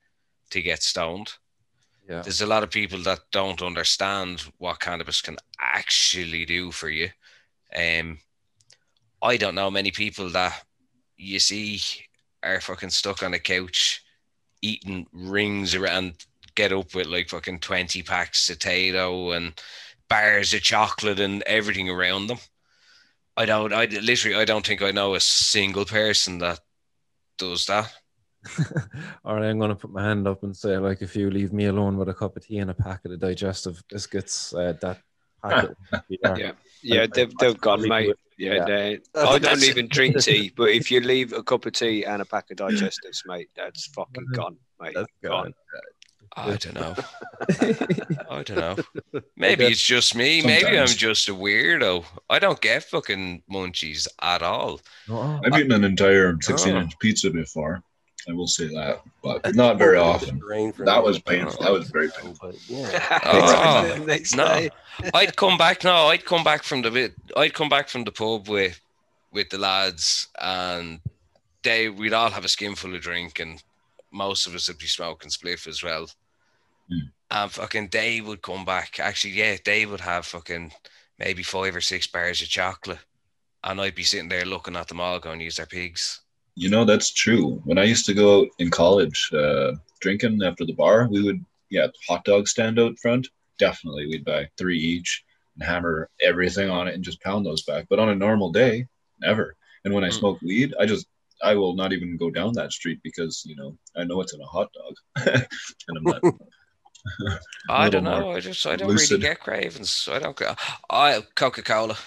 [0.51, 1.33] to get stoned
[2.07, 2.21] Yeah.
[2.21, 7.09] there's a lot of people that don't understand what cannabis can actually do for you.
[7.75, 8.17] Um,
[9.21, 10.63] I don't know many people that
[11.17, 11.79] you see
[12.43, 14.03] are fucking stuck on a couch
[14.61, 16.25] eating rings around,
[16.55, 19.53] get up with like fucking 20 packs of Tayto and
[20.09, 22.37] bars of chocolate and everything around them.
[23.37, 26.59] I don't, I literally, I don't think I know a single person that
[27.37, 27.91] does that.
[29.25, 31.53] All right, I'm going to put my hand up and say, like, if you leave
[31.53, 34.99] me alone with a cup of tea and a packet of digestive biscuits, uh, that
[35.43, 35.75] packet.
[35.91, 36.01] would.
[36.37, 36.51] Yeah.
[36.83, 38.15] Yeah, they've, they've gone, mate.
[38.37, 38.65] Yeah, Yeah.
[38.65, 42.03] they That's- I don't even drink tea, but if you leave a cup of tea
[42.05, 44.93] and a pack of digestives, mate, that's fucking gone, mate.
[44.95, 45.53] That's gone.
[46.37, 46.95] I don't know.
[48.29, 48.77] I don't know.
[49.35, 50.41] Maybe it's just me.
[50.41, 52.05] Maybe I'm just a weirdo.
[52.29, 54.79] I don't get fucking munchies at all.
[55.11, 56.79] I've eaten an entire 16 Oh.
[56.79, 57.83] inch pizza before.
[58.27, 60.39] I will say that, but not very often.
[60.79, 61.63] That was painful.
[61.63, 62.51] That was very painful.
[62.51, 63.19] But yeah.
[63.99, 64.45] Oh, Next no.
[64.45, 64.69] day.
[65.13, 65.83] I'd come back.
[65.83, 67.13] No, I'd come back from the bit.
[67.35, 68.79] I'd come back from the pub with
[69.31, 70.99] with the lads, and
[71.63, 73.61] they we'd all have a skinful of drink, and
[74.11, 76.07] most of us would be smoking spliff as well.
[76.89, 77.07] Hmm.
[77.31, 78.99] And fucking they would come back.
[78.99, 80.73] Actually, yeah, they would have fucking
[81.17, 82.99] maybe five or six bars of chocolate.
[83.63, 86.21] And I'd be sitting there looking at them all going, use their pigs.
[86.55, 87.61] You know, that's true.
[87.63, 91.43] When I used to go out in college uh, drinking after the bar, we would,
[91.69, 93.27] yeah, hot dog stand out front.
[93.57, 95.23] Definitely, we'd buy three each
[95.55, 97.85] and hammer everything on it and just pound those back.
[97.89, 98.87] But on a normal day,
[99.19, 99.55] never.
[99.85, 100.19] And when I Mm.
[100.19, 101.07] smoke weed, I just,
[101.43, 104.41] I will not even go down that street because, you know, I know it's in
[104.41, 104.95] a hot dog.
[105.87, 106.21] and I'm not.
[107.69, 108.31] I don't know.
[108.31, 109.11] I just I don't lucid.
[109.11, 110.07] really get cravings.
[110.11, 110.59] I don't get.
[110.89, 111.97] I Coca Cola.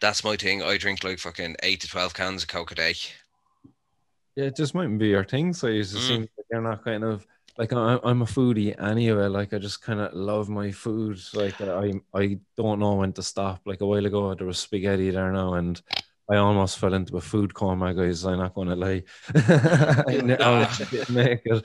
[0.00, 0.62] That's my thing.
[0.62, 2.94] I drink like fucking eight to twelve cans of Coke a day.
[4.36, 5.52] Yeah, it just mightn't be your thing.
[5.52, 6.08] So you just Mm.
[6.08, 9.26] seem like you're not kind of like I- I'm a foodie anyway.
[9.26, 11.20] Like I just kind of love my food.
[11.34, 13.60] Like I I don't know when to stop.
[13.64, 15.80] Like a while ago there was spaghetti there now, and
[16.28, 18.24] I almost fell into a food coma, guys.
[18.24, 19.02] I'm not going to lie.
[19.34, 21.62] I kn- I didn't make it.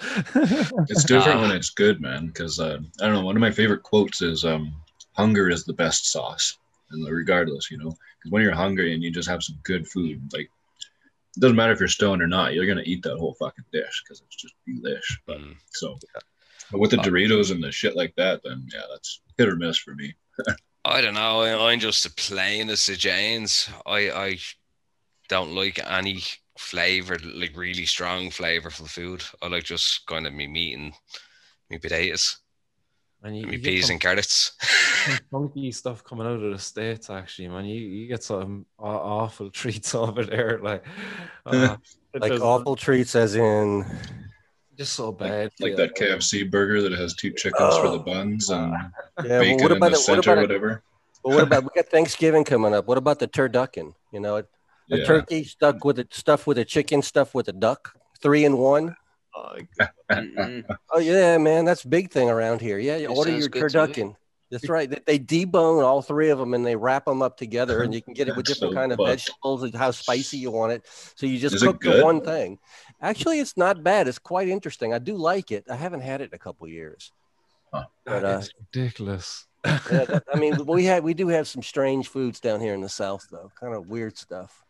[0.90, 2.28] It's different when it's good, man.
[2.28, 3.26] Because uh, I don't know.
[3.26, 4.74] One of my favorite quotes is, um,
[5.14, 6.58] "Hunger is the best sauce."
[6.92, 7.90] And regardless, you know,
[8.20, 10.50] because when you're hungry and you just have some good food, like
[11.40, 14.04] it doesn't matter if you're stoned or not, you're gonna eat that whole fucking dish
[14.04, 15.18] because it's just delish.
[15.26, 15.56] But Mm.
[15.72, 15.98] so,
[16.70, 19.56] but with the Uh, Doritos and the shit like that, then yeah, that's hit or
[19.56, 20.14] miss for me.
[20.86, 21.42] I don't know.
[21.42, 23.70] I, I'm just the plainest of Janes.
[23.86, 24.40] I I
[25.30, 26.24] don't like any
[26.58, 29.24] flavor, like really strong flavorful food.
[29.42, 30.94] I like just kind of me meat and
[31.70, 32.40] me potatoes,
[33.24, 34.54] And you, me you get peas some- and carrots.
[35.06, 37.10] some funky stuff coming out of the states.
[37.10, 38.86] Actually, man, you, you get some aw-
[39.24, 40.60] awful treats over there.
[40.62, 40.86] Like,
[41.46, 41.76] uh,
[42.14, 43.86] Like just- awful treats, as in
[44.78, 45.52] just so bad.
[45.60, 45.76] Like yeah.
[45.88, 48.00] that KFC burger that has two chickens for the Oh.
[48.00, 48.72] buns and
[49.26, 49.40] yeah.
[49.40, 49.98] Well, bacon what in about the it?
[49.98, 50.84] What center, about whatever.
[51.22, 52.88] But what about we got Thanksgiving coming up?
[52.88, 53.94] What about the turducken?
[54.14, 54.46] You know, a
[54.88, 55.04] Yeah.
[55.04, 58.96] turkey stuck with a stuff with a chicken, stuff with a duck, three in one.
[59.40, 59.58] Oh.
[60.92, 62.80] Oh yeah, man, that's big thing around here.
[62.80, 64.16] Yeah, you It order sounds your good turducken.
[64.52, 64.90] That's right.
[64.90, 68.02] They, they debone all three of them and they wrap them up together, and you
[68.02, 69.08] can get it with That's different so kind of fun.
[69.08, 70.86] vegetables and how spicy you want it.
[71.16, 72.58] So you just Is cook the one thing.
[73.02, 74.08] Actually, it's not bad.
[74.08, 74.94] It's quite interesting.
[74.94, 75.66] I do like it.
[75.70, 77.12] I haven't had it in a couple years.
[77.72, 77.86] Huh.
[78.06, 79.46] But, that uh, is ridiculous.
[79.66, 82.90] yeah, I mean, we have we do have some strange foods down here in the
[82.90, 84.64] south, though, kind of weird stuff.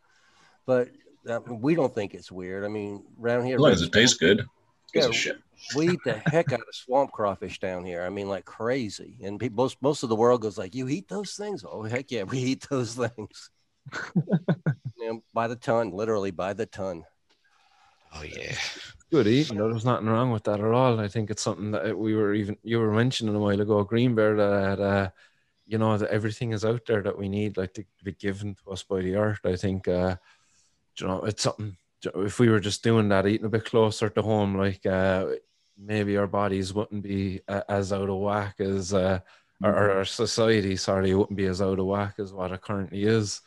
[0.66, 0.90] But
[1.28, 2.66] uh, we don't think it's weird.
[2.66, 4.46] I mean, around here, As long as it tastes good.
[4.94, 5.16] Gives a Yeah.
[5.16, 5.38] shit.
[5.76, 8.04] we eat the heck out of swamp crawfish down here.
[8.04, 9.18] I mean, like crazy.
[9.22, 12.12] And people, most most of the world goes like, "You eat those things?" Oh heck
[12.12, 13.50] yeah, we eat those things.
[14.16, 17.04] you know, by the ton, literally by the ton.
[18.14, 18.56] Oh yeah.
[19.12, 19.58] Good eating.
[19.58, 19.70] though.
[19.70, 21.00] There's nothing wrong with that at all.
[21.00, 24.38] I think it's something that we were even you were mentioning a while ago, Greenbeard,
[24.40, 25.10] that uh,
[25.68, 28.72] you know that everything is out there that we need, like to be given to
[28.72, 29.40] us by the earth.
[29.46, 30.16] I think uh,
[31.00, 31.76] you know it's something.
[32.16, 35.28] If we were just doing that, eating a bit closer to home, like uh,
[35.78, 39.20] maybe our bodies wouldn't be uh, as out of whack as uh,
[39.64, 40.76] our, our- our society.
[40.76, 43.42] Sorry, wouldn't be as out of whack as what it currently is.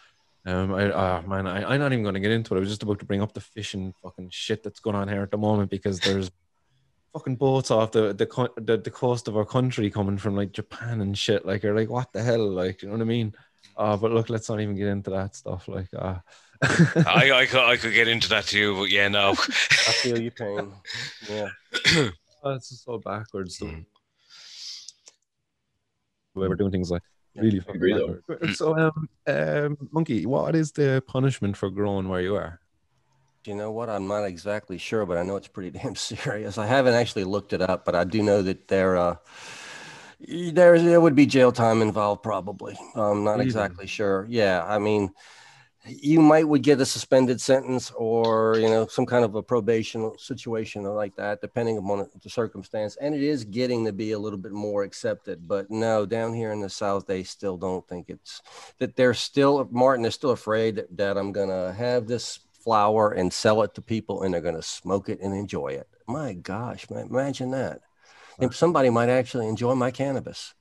[0.45, 2.57] Um, I, oh man, I, I'm not even going to get into it.
[2.59, 5.23] I was just about to bring up the fishing fucking shit that's going on here
[5.23, 6.31] at the moment because there's
[7.13, 11.01] fucking boats off the the, the the coast of our country coming from like Japan
[11.01, 11.47] and shit.
[11.47, 12.51] Like, you're like, what the hell?
[12.51, 13.33] Like, you know what I mean?
[13.77, 15.69] Uh, but look, let's not even get into that stuff.
[15.69, 16.17] Like, uh,
[16.63, 19.31] I, I could I could get into that too, but yeah, no.
[19.89, 20.73] I feel your pain.
[21.29, 21.49] Yeah.
[22.45, 23.59] oh, it's just so backwards.
[23.59, 23.85] The Mm.
[26.35, 27.03] way we're doing things like
[27.35, 28.53] Yeah, really I fucking agree, though.
[28.53, 32.61] So, um, um, monkey, what is the punishment for growing where you are?
[33.45, 33.91] Do you know what?
[33.91, 36.59] I'm not exactly sure, but I know it's pretty damn serious.
[36.59, 39.17] I haven't actually looked it up, but I do know that there, uh,
[40.21, 42.79] there, there would be jail time involved, probably.
[42.95, 43.45] I'm not Really?
[43.45, 44.27] exactly sure.
[44.29, 45.11] Yeah, I mean,
[45.87, 50.13] you might would get a suspended sentence or you know some kind of a probation
[50.19, 52.97] situation or like that, depending upon the circumstance.
[52.97, 55.49] And it is getting to be a little bit more accepted.
[55.49, 58.43] But no, down here in the South, they still don't think it's
[58.79, 63.33] that they're still Martin is still afraid that, that I'm gonna have this flower and
[63.33, 65.89] sell it to people and they're gonna smoke it and enjoy it.
[66.07, 67.81] My gosh, man, imagine that.
[68.39, 70.55] And somebody might actually enjoy my cannabis.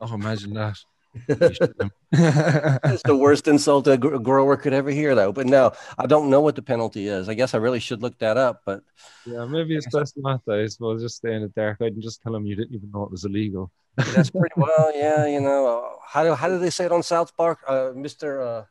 [0.00, 0.78] Oh, imagine that.
[1.28, 5.32] It's the worst insult a gr- grower could ever hear, though.
[5.32, 7.28] But no, I don't know what the penalty is.
[7.28, 8.62] I guess I really should look that up.
[8.64, 8.82] But
[9.26, 10.54] yeah, maybe it's best not to.
[10.54, 11.78] I suppose just stay in the dark.
[11.80, 13.70] I can just tell him you didn't even know it was illegal.
[13.96, 15.26] that's pretty well, yeah.
[15.26, 18.40] You know, uh, how do how do they say it on South Park, uh, Mister
[18.42, 18.64] uh,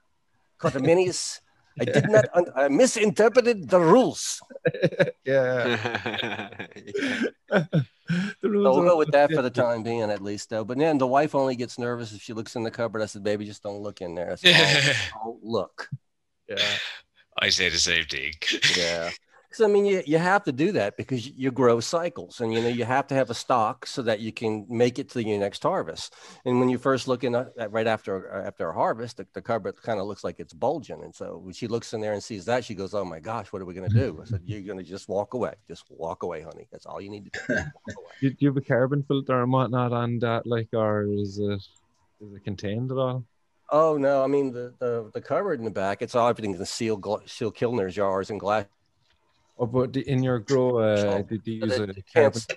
[0.60, 1.42] Cotominis?
[1.80, 2.26] I did not.
[2.34, 4.42] Un- I misinterpreted the rules.
[5.26, 6.50] yeah.
[7.50, 7.86] the
[8.44, 10.64] rules So we'll go with that for the time being, at least, though.
[10.64, 13.02] But then the wife only gets nervous if she looks in the cupboard.
[13.02, 15.90] I said, "Baby, just don't look in there." I said, "Oh, don't look."
[16.48, 16.58] Yeah.
[17.40, 18.34] I say the same thing.
[18.76, 19.12] Yeah.
[19.50, 22.62] Because I mean, you, you have to do that because you grow cycles, and you
[22.62, 25.40] know you have to have a stock so that you can make it to your
[25.40, 26.14] next harvest.
[26.44, 29.28] And when you first look in uh, at, right after uh, after a harvest, the,
[29.34, 31.02] the cupboard kind of looks like it's bulging.
[31.02, 33.54] And so when she looks in there and sees that, she goes, "Oh my gosh,
[33.54, 35.54] what are we going to do?" I said, "You're going to just walk away.
[35.68, 36.68] Just walk away, honey.
[36.70, 37.40] That's all you need to
[38.22, 38.30] do.
[38.30, 41.62] Do, you have a carbon filter and whatnot on that, like, or is it
[42.20, 43.24] is it contained at all?
[43.70, 46.02] Oh no, I mean the the, the cupboard in the back.
[46.02, 48.66] It's all everything's in the seal seal Kilner's jars and glass.
[49.58, 52.32] Or but in your grow, uh, did you use it- a the carbon?
[52.32, 52.48] tents,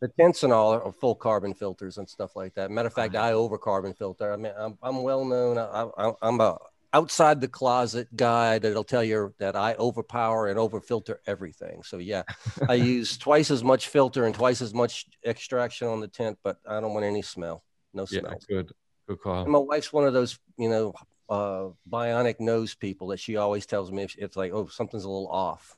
[0.00, 2.70] the tents and all are full carbon filters and stuff like that.
[2.70, 4.32] Matter of fact, I over carbon filter.
[4.32, 5.58] I mean, I'm, I'm well known.
[5.58, 6.58] I, I, I'm a
[6.94, 11.82] outside the closet guy that'll tell you that I overpower and over filter everything.
[11.82, 12.22] So yeah,
[12.68, 16.58] I use twice as much filter and twice as much extraction on the tent, but
[16.66, 17.62] I don't want any smell.
[17.94, 18.22] No smell.
[18.26, 18.72] Yeah, good,
[19.08, 19.42] good call.
[19.42, 20.92] And my wife's one of those, you know,
[21.28, 25.08] uh, bionic nose people that she always tells me if it's like, oh, something's a
[25.08, 25.76] little off.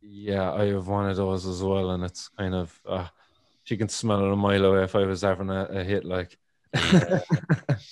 [0.00, 3.08] Yeah, I have one of those as well, and it's kind of uh,
[3.64, 6.04] she can smell it a mile away if I was having a, a hit.
[6.04, 6.38] Like,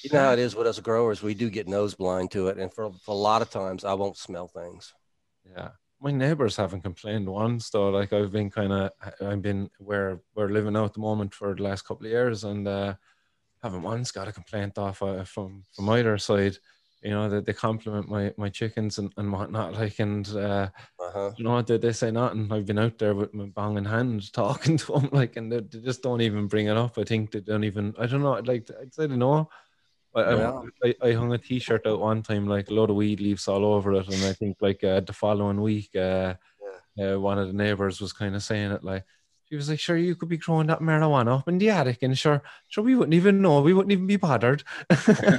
[0.02, 2.58] You know how it is with us growers, we do get nose blind to it.
[2.58, 4.94] And for, for a lot of times, I won't smell things.
[5.44, 5.70] yeah,
[6.00, 7.90] my neighbors haven't complained once though.
[7.90, 8.90] Like, I've been kind of,
[9.20, 12.44] I've been where we're living out at the moment for the last couple of years,
[12.44, 12.94] and uh,
[13.62, 16.56] haven't once got a complaint off uh, from from either side.
[17.04, 19.74] You know, that they compliment my my chickens and, and whatnot.
[19.80, 20.68] Like, and uh,
[20.98, 21.30] Uh-huh.
[21.36, 24.32] you know they, they say nothing i've been out there with my bong in hand
[24.42, 27.30] talking to them like and they, they just don't even bring it up i think
[27.30, 29.48] they don't even i don't know like i'd say they know
[30.16, 30.62] I, I- Yeah.
[30.84, 33.64] I, I hung a t-shirt out one time like a lot of weed leaves all
[33.74, 36.34] over it and i think like uh, the following week uh,
[37.02, 39.04] uh, one of the neighbors was kind of saying it like
[39.48, 42.18] she was like sure you could be growing that marijuana up in the attic and
[42.18, 45.38] sure sure we wouldn't even know we wouldn't even be bothered i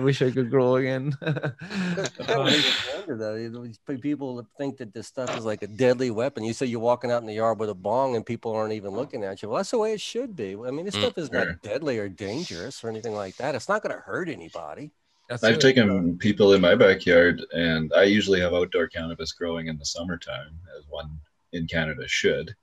[0.00, 3.34] wish i could grow again That makes me wonder, though.
[3.34, 6.44] You know, these pe- People think that this stuff is like a deadly weapon.
[6.44, 8.92] You say you're walking out in the yard with a bong and people aren't even
[8.92, 9.48] looking at you.
[9.48, 10.54] Well, that's the way it should be.
[10.54, 11.46] I mean, this Mm, stuff is sure.
[11.46, 13.54] not deadly or dangerous or anything like that.
[13.54, 14.92] It's not going to hurt anybody.
[15.28, 15.60] That's I've it.
[15.62, 20.58] taken people in my backyard, and I usually have outdoor cannabis growing in the summertime,
[20.78, 21.18] as one
[21.52, 22.54] in Canada should.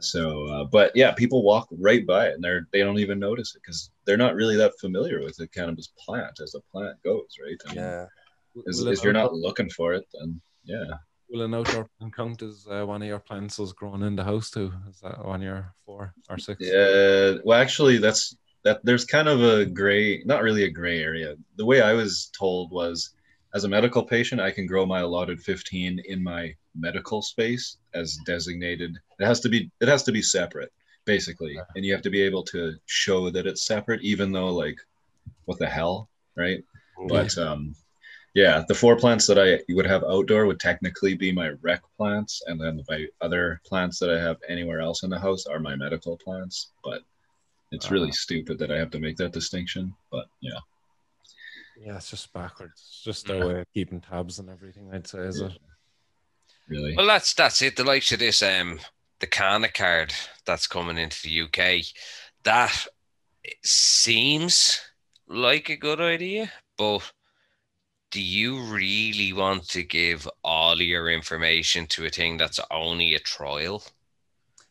[0.00, 3.54] So, uh, but yeah, people walk right by it, and they're they don't even notice
[3.54, 7.36] it because they're not really that familiar with the cannabis plant as a plant goes,
[7.42, 7.56] right?
[7.66, 8.06] I mean, Yeah.
[8.68, 10.94] As, if you're not looking for it, then yeah.
[11.30, 14.24] Will an outdoor plant count as uh, one of your plants was grown in the
[14.24, 14.72] house too?
[14.88, 16.60] Is that one of your four or six?
[16.60, 17.34] Yeah.
[17.44, 18.84] Well, actually, that's that.
[18.84, 21.36] There's kind of a gray, not really a gray area.
[21.56, 23.14] The way I was told was,
[23.54, 28.16] as a medical patient, I can grow my allotted 15 in my medical space as
[28.26, 28.96] designated.
[29.18, 29.70] It has to be.
[29.80, 30.72] It has to be separate,
[31.04, 34.78] basically, and you have to be able to show that it's separate, even though, like,
[35.46, 36.62] what the hell, right?
[37.08, 37.74] But um,
[38.34, 42.42] yeah, the four plants that I would have outdoor would technically be my rec plants,
[42.46, 45.76] and then my other plants that I have anywhere else in the house are my
[45.76, 46.72] medical plants.
[46.82, 47.02] But
[47.72, 48.12] it's really Ah.
[48.26, 49.94] stupid that I have to make that distinction.
[50.10, 50.58] But yeah,
[51.76, 52.80] Yeah, it's just backwards.
[52.88, 54.88] It's just their way of keeping tabs and everything.
[54.92, 55.52] I'd say is it.
[56.68, 56.94] Really.
[56.96, 57.76] Well, that's that's it.
[57.76, 58.80] The likes of this, um,
[59.20, 60.14] the Canna card
[60.46, 61.84] that's coming into the UK,
[62.44, 62.86] that
[63.64, 64.80] seems
[65.26, 67.12] like a good idea, but
[68.10, 73.18] do you really want to give all your information to a thing that's only a
[73.18, 73.82] trial?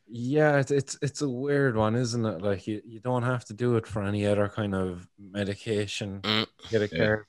[0.07, 2.41] Yeah, it's, it's it's a weird one, isn't it?
[2.41, 6.21] Like you, you don't have to do it for any other kind of medication.
[6.21, 6.47] Mm.
[6.69, 6.97] Get a Yeah.
[6.97, 7.25] card.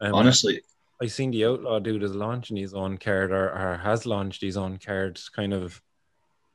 [0.00, 0.62] Um, Honestly,
[1.00, 4.56] I seen the outlaw dude is launching his own card or, or has launched his
[4.56, 5.20] own card.
[5.34, 5.82] Kind of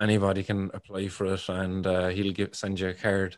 [0.01, 3.37] anybody can apply for it, and uh, he'll give send you a card.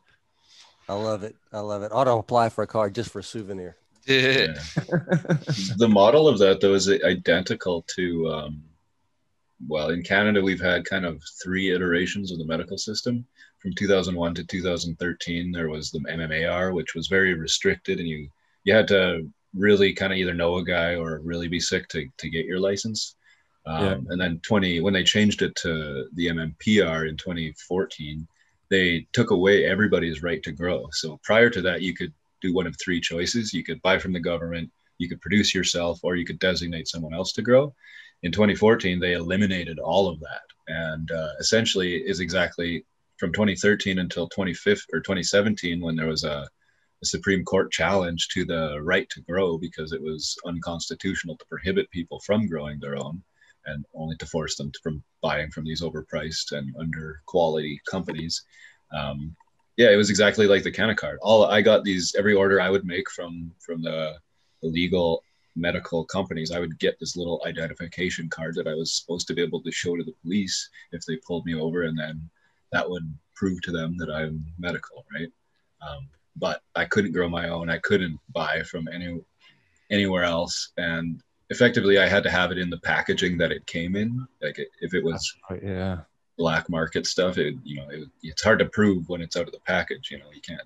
[0.87, 1.35] I love it.
[1.51, 1.91] I love it.
[1.91, 3.77] Auto apply for a card just for a souvenir.
[4.05, 4.47] yeah.
[5.77, 8.29] the model of that though is identical to.
[8.29, 8.63] Um,
[9.67, 13.25] well, in Canada, we've had kind of three iterations of the medical system.
[13.59, 18.29] From 2001 to 2013, there was the MMAR, which was very restricted, and you
[18.65, 22.07] you had to really kind of either know a guy or really be sick to,
[22.17, 23.15] to get your license.
[23.65, 23.97] Um, Yeah.
[24.09, 28.27] And then 20 when they changed it to the MMPR in 2014,
[28.69, 30.87] they took away everybody's right to grow.
[30.91, 34.13] So prior to that, you could do one of three choices: you could buy from
[34.13, 37.73] the government, you could produce yourself, or you could designate someone else to grow.
[38.23, 42.85] In 2014, they eliminated all of that, and uh, essentially is exactly
[43.17, 46.47] from 2013 until 25th or 2017 when there was a
[47.03, 51.91] the Supreme Court challenge to the right to grow because it was unconstitutional to prohibit
[51.91, 53.21] people from growing their own
[53.65, 58.45] and only to force them to, from buying from these overpriced and under quality companies.
[58.93, 59.35] Um,
[59.75, 61.19] yeah, it was exactly like the Canna card.
[61.21, 64.15] All I got these every order I would make from from the,
[64.61, 65.23] the legal
[65.57, 69.41] medical companies, I would get this little identification card that I was supposed to be
[69.41, 72.29] able to show to the police if they pulled me over, and then
[72.71, 75.31] that would prove to them that I'm medical, right?
[75.81, 77.69] Um, but I couldn't grow my own.
[77.69, 79.19] I couldn't buy from any
[79.89, 83.95] anywhere else, and effectively, I had to have it in the packaging that it came
[83.95, 84.25] in.
[84.41, 85.97] Like it, if it was Right, yeah.
[86.37, 89.53] black market stuff, it you know it, it's hard to prove when it's out of
[89.53, 90.09] the package.
[90.11, 90.61] You know, you can't.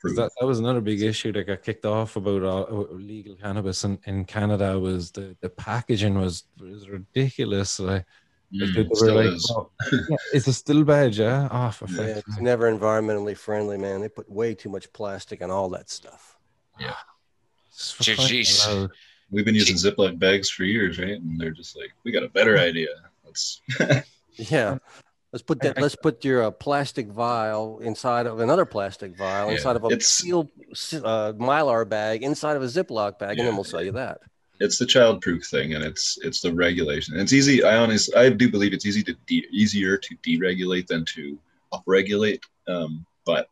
[0.00, 0.16] prove.
[0.16, 3.98] That, that was another big issue that got kicked off about uh, legal cannabis in,
[4.06, 7.78] in Canada was the, the packaging was, was ridiculous.
[7.78, 8.06] Like,
[8.52, 9.52] Mm, like they were still like, is.
[9.54, 9.70] "Oh,
[10.10, 11.14] yeah, is it still bad?
[11.14, 11.48] Yeah.
[11.50, 12.42] Oh, for Yeah, it's sake.
[12.42, 14.00] never environmentally friendly, man.
[14.00, 16.36] They put way too much plastic on all that stuff.
[16.78, 16.94] Yeah.
[17.72, 18.90] for Jeez.
[19.30, 21.20] We've been using Ziploc bags for years, right?
[21.20, 22.88] And they're just like, we got a better idea.
[23.24, 23.60] Let's
[24.36, 24.78] Yeah.
[25.32, 25.80] Let's put that.
[25.80, 29.86] Let's put your uh, plastic vial inside of another plastic vial Yeah, inside of a
[29.88, 30.50] it's- seal
[31.04, 34.18] uh, mylar bag inside of a Ziploc bag, and then we'll sell you that.
[34.60, 37.14] It's the child-proof thing, and it's it's the regulation.
[37.14, 37.64] And it's easy.
[37.64, 41.38] I honestly, I do believe it's easy to de- easier to deregulate than to
[41.72, 42.42] upregulate.
[42.68, 43.48] Um, but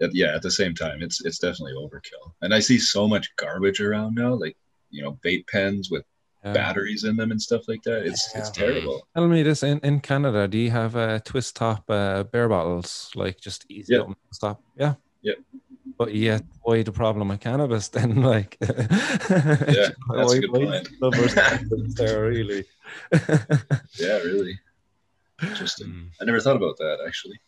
[0.00, 2.32] at, yeah, at the same time, it's it's definitely overkill.
[2.42, 4.56] And I see so much garbage around now, like
[4.90, 6.04] you know, vape pens with
[6.44, 6.52] Yeah.
[6.52, 8.06] batteries in them and stuff like that.
[8.06, 9.08] It's it's terrible.
[9.14, 13.10] Tell me this in, in Canada, do you have uh, twist top uh, beer bottles?
[13.16, 14.04] Like just easy Yeah.
[14.32, 14.62] stop?
[14.78, 14.94] Yeah.
[15.22, 15.34] Yeah.
[15.98, 18.22] But yet, why the problem with cannabis then?
[18.22, 18.76] Like, yeah,
[19.28, 20.88] that's a good point.
[21.96, 22.64] there, really.
[23.98, 24.58] Yeah, really.
[25.42, 25.88] Interesting.
[25.88, 26.08] Mm.
[26.20, 27.38] I never thought about that actually.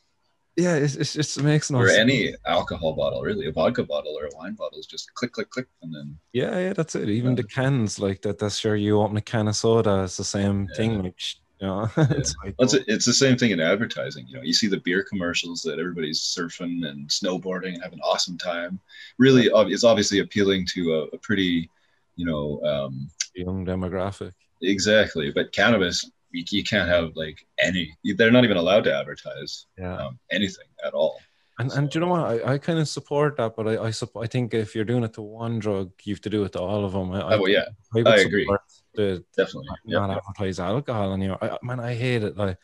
[0.57, 1.99] yeah, it's, it's just it makes no or sense.
[1.99, 5.49] any alcohol bottle, really, a vodka bottle or a wine bottle is just click, click,
[5.51, 7.09] click, and then Yeah, yeah, that's it.
[7.09, 7.43] Even Yeah.
[7.43, 10.67] the cans, like that, that's sure you open a can of soda, it's the same
[10.71, 10.77] Yeah.
[10.77, 11.03] thing.
[11.03, 11.15] Like,
[11.61, 14.27] you know, it's like, Well, It's, it's the same thing in advertising.
[14.29, 18.05] You know, you see the beer commercials that everybody's surfing and snowboarding and having an
[18.05, 18.81] awesome time.
[19.19, 21.71] Really, it's obviously appealing to a, a pretty,
[22.17, 24.33] you know, um, young demographic.
[24.63, 25.31] exactly.
[25.31, 27.93] But cannabis, you, you can't have like any.
[28.05, 29.97] They're not even allowed to advertise Yeah.
[29.97, 31.21] um, anything at all.
[31.61, 32.21] And, and you know what?
[32.21, 35.03] I, I kind of support that, but I I, supp- I think if you're doing
[35.03, 37.11] it to one drug, you have to do it to all of them.
[37.11, 37.65] I, I, Oh, well, yeah,
[37.95, 38.45] would I agree.
[38.45, 38.61] support
[38.95, 39.69] The, definitely.
[39.85, 42.37] not Yeah, advertise alcohol and you know, I, man, I hate it.
[42.37, 42.57] Like,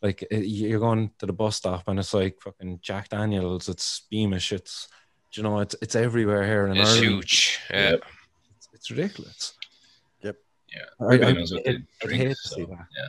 [0.00, 4.52] like you're going to the bus stop and it's like fucking Jack Daniels, it's Beamish,
[4.52, 4.88] it's
[5.34, 7.04] you know, it's it's everywhere here in It's Ireland.
[7.14, 7.58] huge.
[7.70, 7.90] Yeah.
[7.90, 8.04] Yep.
[8.56, 9.54] It's, it's ridiculous.
[10.22, 10.36] Yep.
[10.74, 11.06] Yeah.
[11.06, 12.22] I, I, I, they I'd drink.
[12.22, 12.86] hate to see that.
[12.96, 13.08] yeah.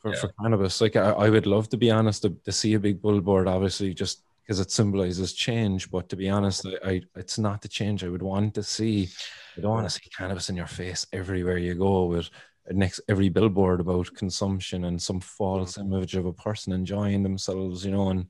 [0.00, 0.20] for, Yeah.
[0.20, 0.80] for cannabis.
[0.80, 3.94] Like I, I would love to be honest to, to see a big billboard, obviously,
[3.94, 5.90] just because it symbolizes change.
[5.90, 9.08] But to be honest, I, I it's not the change I would want to see.
[9.56, 12.28] I don't want to see cannabis in your face everywhere you go with
[12.70, 15.82] next every billboard about consumption and some false mm.
[15.82, 18.26] image of a person enjoying themselves, you know, and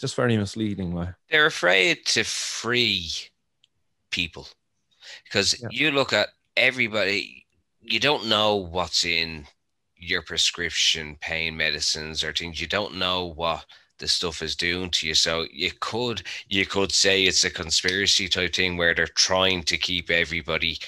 [0.00, 0.94] just very misleading.
[0.94, 3.10] Like They're afraid to free
[4.10, 4.48] people
[5.24, 5.68] because Yeah.
[5.70, 7.46] you look at everybody,
[7.80, 9.46] you don't know what's in
[9.96, 12.60] your prescription pain medicines or things.
[12.60, 13.64] You don't know what
[14.00, 15.14] the stuff is doing to you.
[15.14, 19.78] So you could you could say it's a conspiracy type thing where they're trying to
[19.78, 20.78] keep everybody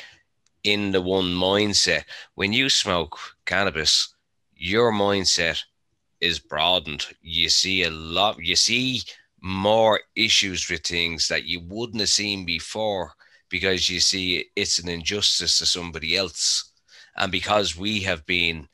[0.64, 2.04] in the one mindset.
[2.34, 4.14] When you smoke cannabis,
[4.56, 5.62] your mindset
[6.20, 7.06] is broadened.
[7.20, 8.38] You see a lot.
[8.40, 9.02] You see
[9.40, 13.12] more issues with things that you wouldn't have seen before
[13.48, 16.72] because you see it's an injustice to somebody else.
[17.16, 18.68] And because we have been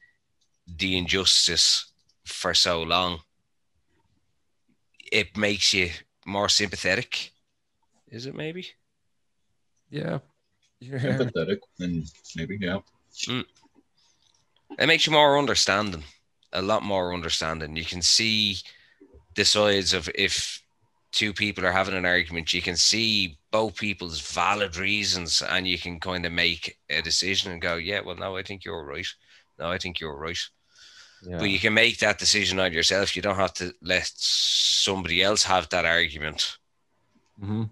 [0.67, 1.91] the injustice
[2.25, 3.21] for so long,
[5.13, 5.91] it makes you
[6.27, 7.33] more sympathetic.
[8.11, 8.69] Is it maybe?
[9.91, 10.19] yeah,
[10.81, 12.05] yeah, Empathetic and
[12.37, 12.79] maybe yeah.
[13.27, 13.45] Mm.
[14.79, 16.05] It makes you more understanding,
[16.53, 17.77] a lot more understanding.
[17.77, 18.59] You can see
[19.35, 20.63] the sides of if
[21.13, 25.79] two people are having an argument, you can see both people's valid reasons and you
[25.79, 29.07] can kind of make a decision and go, yeah, well, no, I think you're right.
[29.59, 30.39] No, I think you're right.
[31.23, 31.39] Yeah.
[31.39, 33.17] But you can make that decision on yourself.
[33.17, 36.59] You don't have to let somebody else have that argument.
[37.41, 37.65] hmm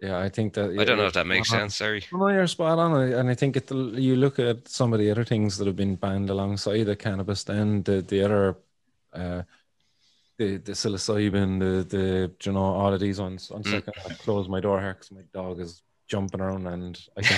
[0.00, 0.70] Yeah, I think that.
[0.78, 1.76] I don't know if that makes sense.
[1.76, 2.04] Sorry.
[2.12, 5.24] No, you're spot on, and I think it, you look at some of the other
[5.24, 7.44] things that have been banned alongside the cannabis.
[7.44, 8.56] Then the the other,
[9.12, 9.42] uh,
[10.38, 13.50] the the psilocybin, the the you know all of these ones.
[13.50, 13.70] One Mm.
[13.70, 17.22] second, I close my door here because my dog is jumping around, and I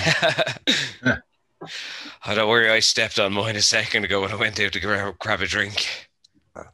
[1.05, 1.21] can.
[2.25, 2.69] I don't worry.
[2.69, 5.47] I stepped on mine a second ago when I went out to grab, grab a
[5.47, 6.09] drink.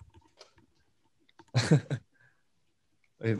[3.23, 3.37] I-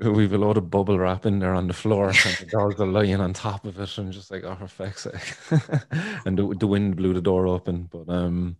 [0.00, 2.86] We've a load of bubble wrap in there on the floor, and the dogs are
[2.86, 5.34] lying on top of it, and just like, oh, for fuck's sake!
[6.26, 7.88] and the, the wind blew the door open.
[7.90, 8.58] But um,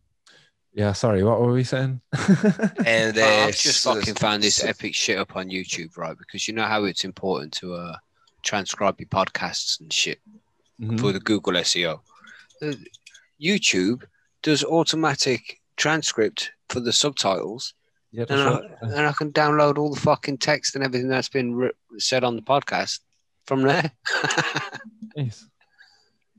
[0.73, 2.01] yeah, sorry, what were we saying?
[2.87, 6.17] And Well, uh, I've just so- fucking found this epic shit up on YouTube, right?
[6.17, 7.97] Because you know how it's important to uh,
[8.43, 10.21] transcribe your podcasts and shit.
[10.81, 11.01] Mhm.
[11.01, 12.01] for the Google SEO.
[12.63, 12.73] Uh,
[13.41, 14.05] YouTube
[14.43, 17.75] does automatic transcript for the subtitles,
[18.13, 21.29] Yeah, and that's I, and I can download all the fucking text and everything that's
[21.29, 23.01] been ri said on the podcast
[23.47, 23.91] from there.
[25.17, 25.47] Nice.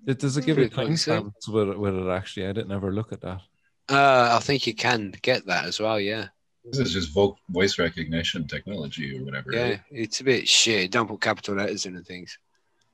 [0.05, 2.47] Does- Does it give you Pretty cool, timestamps with it, with it actually?
[2.47, 3.41] I didn't ever look at that.
[3.89, 5.99] uh, I think you can get that as well.
[5.99, 6.27] Yeah,
[6.63, 7.13] This is just
[7.49, 9.51] voice recognition technology or whatever.
[9.51, 9.63] yeah.
[9.63, 9.81] right?
[9.91, 10.91] It's a bit shit.
[10.91, 12.37] Don't put capital letters in and things.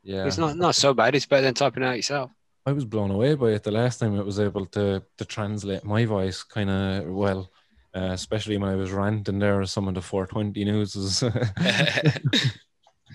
[0.06, 0.28] Yeah.
[0.28, 1.16] It's not not so bad.
[1.16, 2.32] It's better than typing out yourself.
[2.68, 5.84] I was blown away by it the last time it was able to to translate
[5.84, 7.52] my voice kind of well,
[7.96, 10.96] uh, especially when I was ranting there with some of the 420 news.
[10.96, 11.24] It's,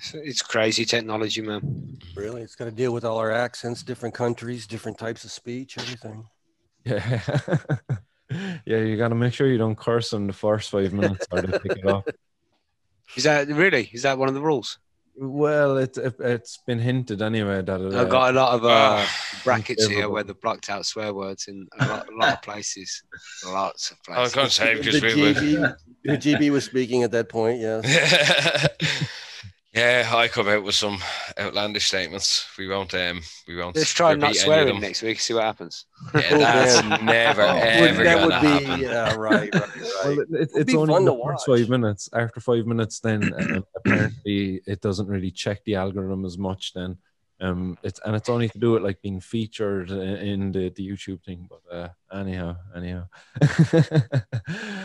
[0.15, 1.97] it's crazy technology, man.
[2.17, 5.79] Really, it's got to deal with all our accents, different countries, different types of speech,
[5.79, 6.27] everything.
[6.85, 7.29] yeah,
[8.67, 8.79] yeah.
[8.79, 11.57] You got to make sure you don't curse in the first five minutes or they
[11.57, 12.09] pick it up.
[13.15, 13.91] Is that really?
[13.93, 14.79] Is that one of the rules?
[15.23, 18.65] Well, it, it it's been hinted anyway that it, I've uh, got a lot of
[18.65, 19.05] uh,
[19.45, 23.03] brackets here where they've blocked out swear words in a lot, a lot of places.
[23.47, 24.19] Lots of places.
[24.19, 24.59] I was places.
[24.59, 25.69] going to say because the, we were.
[25.69, 28.69] GB, the GB was speaking at that point, yes.
[29.73, 30.99] yeah, I come out with some
[31.39, 32.47] outlandish statements.
[32.59, 32.93] We won't.
[32.95, 33.77] Um, we won't.
[33.77, 35.21] Let's try not repeat any of swearing next week.
[35.21, 35.87] See what happens.
[36.15, 38.81] Yeah, that's never ever that gonna would be, happen.
[38.81, 40.05] yeah, right, right, right.
[40.05, 41.59] Well, it, it, it's only fun the to first watch.
[41.59, 42.09] five minutes.
[42.13, 46.73] After five minutes, then um, apparently it doesn't really check the algorithm as much.
[46.75, 46.97] Then,
[47.41, 50.89] um, it's and it's only to do it like being featured in, in the, the
[50.89, 51.49] YouTube thing.
[51.49, 51.89] But uh,
[52.19, 53.05] anyhow, anyhow,
[53.41, 53.47] Um,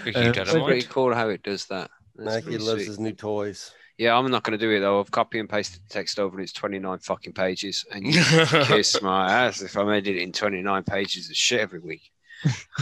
[0.06, 1.90] It's pretty cool how it does that.
[2.16, 2.88] That's Nike loves sweet.
[2.88, 3.72] his new toys.
[3.98, 5.00] Yeah, I'm not going to do it though.
[5.00, 7.86] I've copy and pasted the text over, and it's 29 fucking pages.
[7.92, 8.22] And you
[8.66, 12.12] kiss my ass if I'm editing 29 pages of shit every week.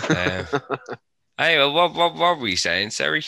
[0.10, 0.44] Uh,
[1.38, 3.23] hey, well, what, what, what were we saying, Sari?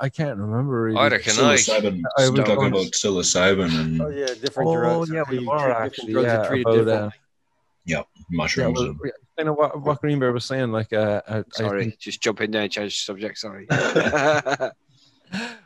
[0.00, 0.98] I can't remember really.
[0.98, 1.54] Either can I.
[1.56, 2.02] Psilocybin.
[2.18, 5.10] I was talking going- about psilocybin and Oh yeah, different Oh, drugs.
[5.10, 7.18] yeah, we Treat- were different actually, drugs are yeah, treated about, uh, differently.
[7.86, 8.78] yeah, mushrooms.
[8.78, 9.00] well, and-
[9.36, 10.72] kind of what, what Greenbeard was saying.
[10.72, 13.38] Like, uh, I, I Sorry, think just jump in there and change the subject.
[13.38, 13.66] Sorry.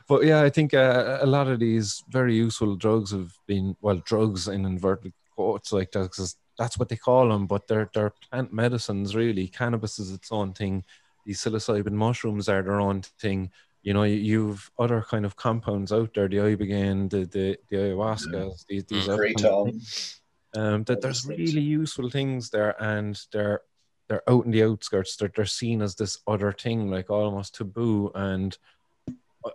[0.08, 3.96] but yeah, I think uh, a lot of these very useful drugs have been well,
[4.04, 7.46] drugs in inverted quotes like that because that's what they call them.
[7.46, 9.48] But they're they're plant medicines really.
[9.48, 10.84] Cannabis is its own thing.
[11.24, 13.50] These psilocybin mushrooms are their own thing.
[13.82, 17.76] You know, you, you've other kind of compounds out there, the ibogaine, the the, the
[17.76, 19.12] ayahuasca, these these Mm.
[19.12, 20.08] other kind of Kratom.
[20.56, 23.62] um, that there's really useful things there, and they're
[24.08, 25.16] they're out in the outskirts.
[25.16, 28.56] They're they're seen as this other thing, like almost taboo and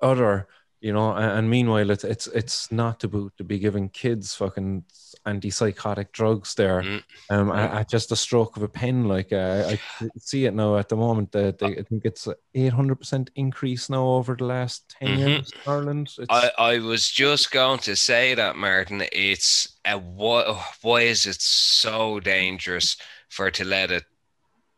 [0.01, 0.47] other.
[0.79, 4.83] You know, and, meanwhile, it's it's it's not taboo to be giving kids fucking
[5.25, 7.03] antipsychotic drugs there, Mm.
[7.31, 9.05] um, at, at just a stroke of a pen.
[9.05, 9.79] Like uh, I
[10.19, 11.31] see it now at the moment.
[11.31, 15.17] That they, I think it's eight hundred percent increase now over the last 10 Mhm.
[15.27, 16.07] years in Ireland.
[16.17, 19.03] It's, I, I was just going to say that, Martin.
[19.11, 22.97] It's a, why, why is it so dangerous
[23.29, 24.03] for to let a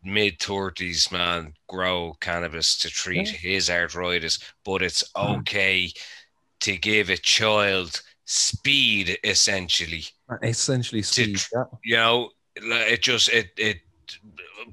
[0.03, 5.91] mid thirties man grow cannabis to treat his arthritis, but it's okay
[6.61, 10.03] to give a child speed essentially.
[10.43, 11.41] essentially speed.
[11.53, 11.63] yeah.
[11.83, 13.77] You know, it just it it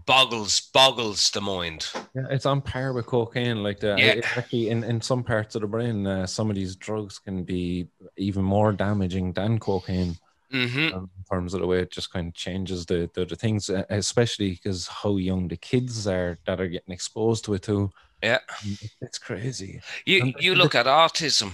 [0.06, 1.88] boggles boggles the mind.
[2.14, 3.62] Yeah, it's on par with cocaine.
[3.62, 4.12] Like the, Yeah.
[4.18, 7.44] it's actually in, in some parts of the brain, uh, some of these drugs can
[7.44, 10.16] be even more damaging than cocaine
[10.52, 13.70] hmm um, terms of the way it just kind of changes the the, the things,
[13.90, 17.90] especially because how young the kids are that are getting exposed to it too.
[18.22, 18.38] Yeah.
[19.02, 19.80] It's crazy.
[20.04, 21.52] You And you look at autism.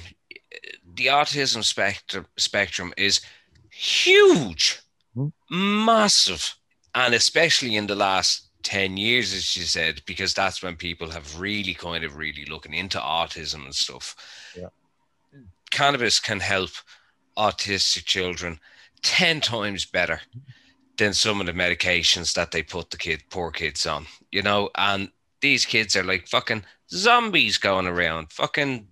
[0.97, 3.21] The autism spectrum spectrum is
[3.71, 4.81] huge,
[5.15, 5.29] Hmm.
[5.51, 6.55] massive,
[6.95, 11.41] and especially in the last ten years, as you said, because that's when people have
[11.41, 14.15] really kind of really looking into autism and stuff.
[14.57, 14.69] Yeah.
[15.71, 16.71] Cannabis can help
[17.37, 18.61] autistic children
[19.03, 20.21] ten times better
[20.99, 24.07] than some of the medications that they put the kid poor kids on.
[24.31, 25.11] You know, and
[25.41, 28.87] these kids are like fucking zombies going around, fucking,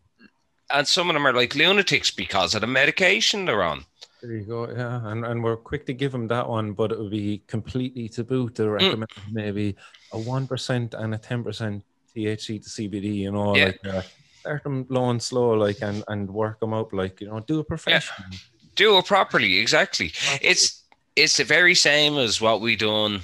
[0.73, 3.85] and some of them are like lunatics because of the medication they're on.
[4.23, 4.69] There you go.
[4.71, 8.09] Yeah, and, and we're quick to give them that one, but it would be completely
[8.09, 9.77] taboo to recommend maybe
[10.13, 11.83] a one percent and a ten percent
[12.15, 13.15] THC to CBD.
[13.15, 13.67] You know, Yeah.
[13.67, 14.03] like uh,
[14.41, 17.61] start them low and slow, like and and work them up, like you know, do
[17.61, 18.37] it professionally.
[18.75, 20.13] Do it properly, exactly.
[20.41, 20.83] It's
[21.17, 23.23] it's the very same as what we done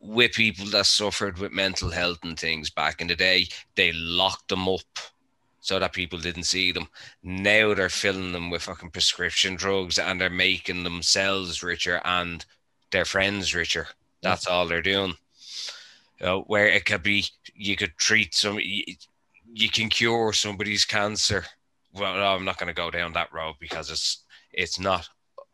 [0.00, 3.46] with people that suffered with mental health and things back in the day.
[3.76, 4.80] They locked them up
[5.60, 6.88] so that people didn't see them.
[7.22, 12.44] Now they're filling them with fucking prescription drugs and they're making themselves richer and
[12.90, 13.88] their friends richer.
[14.22, 15.14] That's all they're doing.
[16.20, 18.84] Know, where it could be, you could treat some, you,
[19.52, 21.44] you can cure somebody's cancer.
[21.94, 25.08] Well, no, I'm not going to go down that road because it's it's not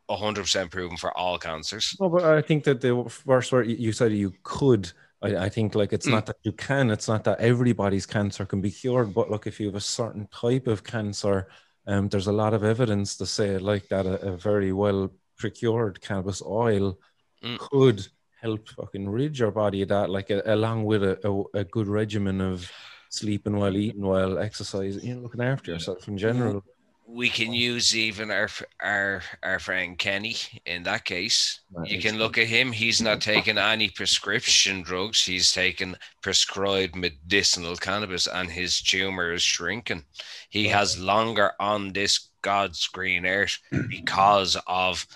[0.09, 1.97] hundred percent proven for all cancers.
[2.01, 4.93] No, but I think that the first word you said you could.
[5.23, 6.13] I, I think like it's Mm.
[6.13, 6.91] not that you can.
[6.91, 9.15] It's not that everybody's cancer can be cured.
[9.15, 11.49] But look, if you have a certain type of cancer,
[11.87, 16.01] um, there's a lot of evidence to say like that a, a very well procured
[16.01, 16.99] cannabis oil
[17.43, 17.59] Mm.
[17.59, 18.07] could
[18.41, 21.87] help fucking rid your body of that, like a, along with a, a, a good
[21.87, 22.71] regimen of
[23.11, 26.65] sleeping well, eating well, exercise, you know, looking after yourself in general.
[27.09, 28.49] We can use even our
[28.83, 30.35] our our friend Kenny
[30.65, 31.61] in that case.
[31.73, 32.73] Right, You can look at him.
[32.73, 35.25] He's not taking any prescription drugs.
[35.25, 40.05] He's taking prescribed medicinal cannabis, and his tumor is shrinking.
[40.49, 43.59] He has longer on this God's green earth
[43.89, 45.07] because of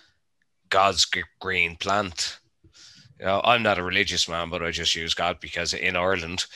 [0.68, 1.06] God's
[1.40, 2.38] green plant.
[3.18, 6.46] You know, I'm not a religious man, but I just use God because in Ireland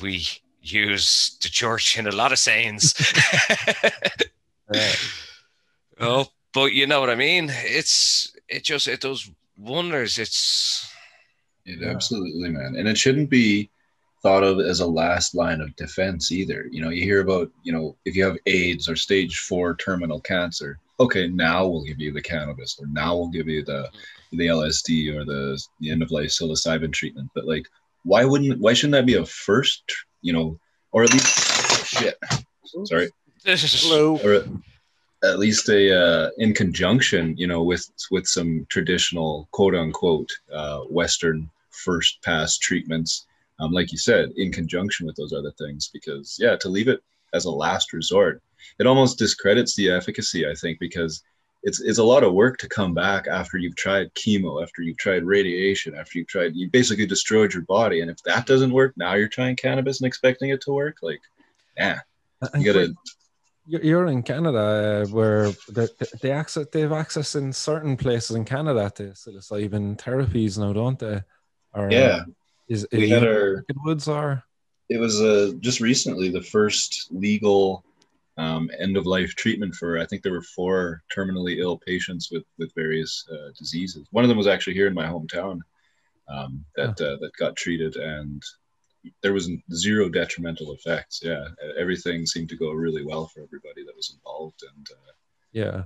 [0.00, 0.26] we
[0.60, 2.94] use the church in a lot of sayings.
[4.74, 4.92] Uh,
[6.00, 7.50] oh, but you know what I mean.
[7.50, 10.18] It's it just it does wonders.
[10.18, 10.92] It's
[11.64, 12.76] It absolutely, man.
[12.76, 13.70] And it shouldn't be
[14.22, 16.66] thought of as a last line of defense either.
[16.70, 20.20] You know, you hear about, you know, if you have AIDS or stage four terminal
[20.20, 23.88] cancer, okay, now we'll give you the cannabis, or now we'll give you the
[24.32, 27.30] the LSD or the, the end of life psilocybin treatment.
[27.34, 27.66] But like,
[28.04, 29.82] why wouldn't why shouldn't that be a first,
[30.22, 30.58] you know,
[30.92, 32.16] or at least shit.
[32.84, 33.10] Sorry
[33.44, 34.18] Hello.
[34.24, 34.46] or at-
[35.24, 40.80] at least a uh, in conjunction, you know, with with some traditional quote unquote uh,
[40.80, 43.26] Western first pass treatments,
[43.60, 47.02] um, like you said, in conjunction with those other things, because yeah, to leave it
[47.34, 48.42] as a last resort,
[48.78, 50.48] it almost discredits the efficacy.
[50.48, 51.22] I think because
[51.62, 54.98] it's it's a lot of work to come back after you've tried chemo, after you've
[54.98, 58.92] tried radiation, after you've tried you basically destroyed your body, and if that doesn't work,
[58.96, 61.20] now you're trying cannabis and expecting it to work, like,
[61.76, 62.00] yeah,
[62.56, 62.92] you gotta.
[63.64, 65.86] You're in Canada, uh, where they,
[66.20, 70.98] they access they have access in certain places in Canada to psilocybin therapies now, don't
[70.98, 71.22] they?
[71.72, 72.24] Or, uh, Yeah,
[72.68, 74.42] is, we had it our Woods or
[74.88, 77.84] it was uh, just recently the first legal
[78.36, 82.44] um, end of life treatment for I think there were four terminally ill patients with
[82.58, 84.06] with various uh, diseases.
[84.10, 85.60] One of them was actually here in my hometown
[86.28, 88.42] um, that uh, that got treated, and
[89.22, 91.20] there was zero detrimental effects.
[91.22, 91.44] Yeah,
[91.78, 95.12] everything seemed to go really well for everybody that was involved, and uh,
[95.52, 95.84] yeah,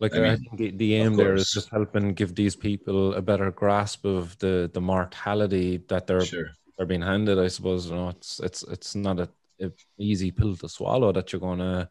[0.00, 3.22] like I I, mean, think the, aim there is just helping give these people a
[3.22, 7.38] better grasp of the the mortality that they're sure, they're being handed.
[7.38, 9.28] I suppose you know it's it's it's not a,
[9.60, 11.88] a easy pill to swallow that you're going to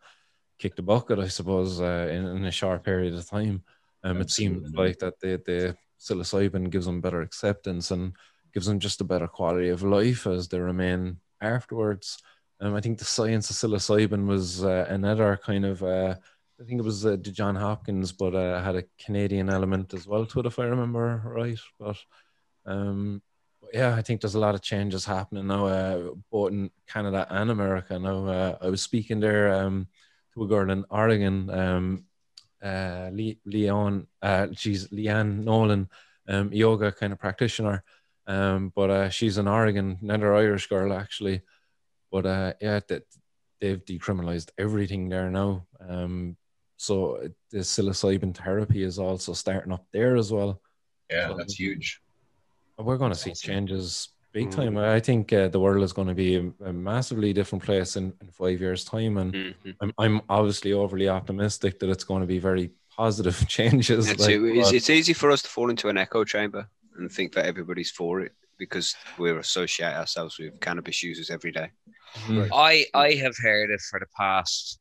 [0.58, 1.20] kick the bucket.
[1.20, 3.64] I suppose uh, in, in a short period of time.
[4.04, 8.14] Um, it seems like that the the psilocybin gives them better acceptance and
[8.58, 12.18] gives them just a better quality of life as they remain afterwards.
[12.60, 15.84] Um, I think the science of psilocybin was uh, another kind of.
[15.84, 16.16] Uh,
[16.60, 20.08] I think it was uh, the John Hopkins, but uh, had a Canadian element as
[20.08, 21.60] well to it, if I remember right.
[21.80, 21.98] But
[22.66, 23.22] um,
[23.62, 27.28] but yeah, I think there's a lot of changes happening now, uh, both in Canada
[27.30, 28.00] and America.
[28.00, 29.88] Now, uh, I was speaking there um,
[30.34, 32.06] to a girl in Oregon, um,
[32.64, 35.88] uh, Le- Leon, uh, she's Leanne Nolan,
[36.28, 37.84] um, yoga kind of practitioner.
[38.28, 41.42] Um, but uh, she's an Oregon, another Irish girl actually.
[42.12, 43.04] But uh, yeah, that
[43.62, 45.66] they've decriminalized everything there now.
[45.80, 46.38] Um,
[46.78, 47.20] so
[47.52, 50.62] the psilocybin therapy is also starting up there as well.
[51.10, 52.02] yeah, that's huge.
[52.78, 54.56] We're going to see changes big Mm.
[54.56, 54.78] time.
[54.78, 58.14] I think uh, the world is going to be a, a massively different place in,
[58.22, 59.76] in five years' time, and Mhm.
[59.82, 64.08] I'm I'm obviously overly optimistic that it's going to be very positive changes.
[64.12, 67.34] It's, like, it's, it's easy for us to fall into an echo chamber and think
[67.34, 71.70] that everybody's for it because we associate ourselves with cannabis users every day.
[72.26, 72.50] Mhm.
[72.54, 74.80] I I have heard it for the past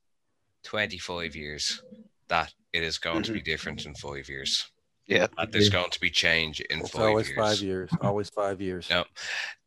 [0.62, 1.82] twenty five years
[2.28, 4.70] that it is going to be different in five years.
[5.06, 5.28] Yeah.
[5.36, 5.74] That there's Yeah.
[5.78, 7.38] going to be change in It's five always years.
[7.38, 7.90] five years.
[8.00, 8.88] Always five years.
[8.90, 9.04] Yeah.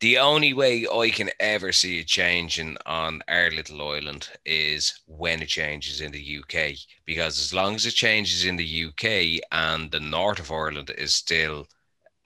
[0.01, 5.41] The only way I can ever see it changing on our little island is when
[5.41, 6.75] it changes in the UK.
[7.05, 11.15] Because as long as it changes in the UK and the north of Ireland is
[11.15, 11.67] still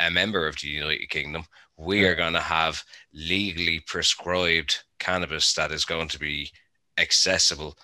[0.06, 1.46] a member of the United Kingdom,
[1.78, 6.52] we are going to have legally prescribed cannabis that is going to be
[6.98, 7.78] accessible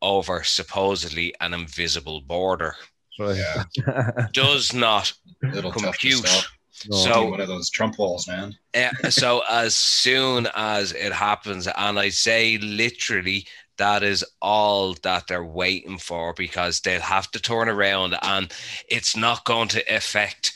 [0.00, 2.74] over supposedly an invisible border.
[3.18, 3.36] Right.
[3.36, 6.26] Yeah, Does not little tough to compute.
[6.26, 6.44] stop.
[6.88, 6.96] No.
[6.96, 8.56] So- one of those Trump walls, man.
[8.74, 13.46] Uh, so as soon as it happens, and I say literally,
[13.78, 18.52] that is all that they're waiting for because they'll have to turn around, and
[18.88, 20.52] it's not going to affect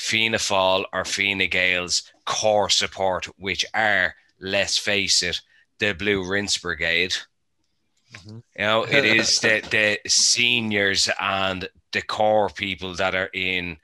[0.00, 5.40] Fianna Fáil or Fine Gael's core support, which are, let's face it,
[5.78, 7.14] the Blue Rinse Brigade.
[8.12, 8.42] Mhm.
[8.56, 13.76] You know, it is the, the seniors and the core people that are in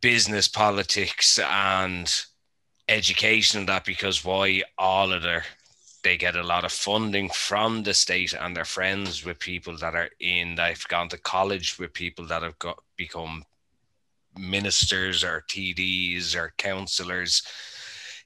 [0.00, 2.12] business, politics, and
[2.88, 5.44] education and that because why all of their
[6.02, 9.94] they get a lot of funding from the state and they're friends with people that
[9.94, 13.42] are in they've gone to college with people that have got become
[14.38, 17.42] ministers or TDs or councillors.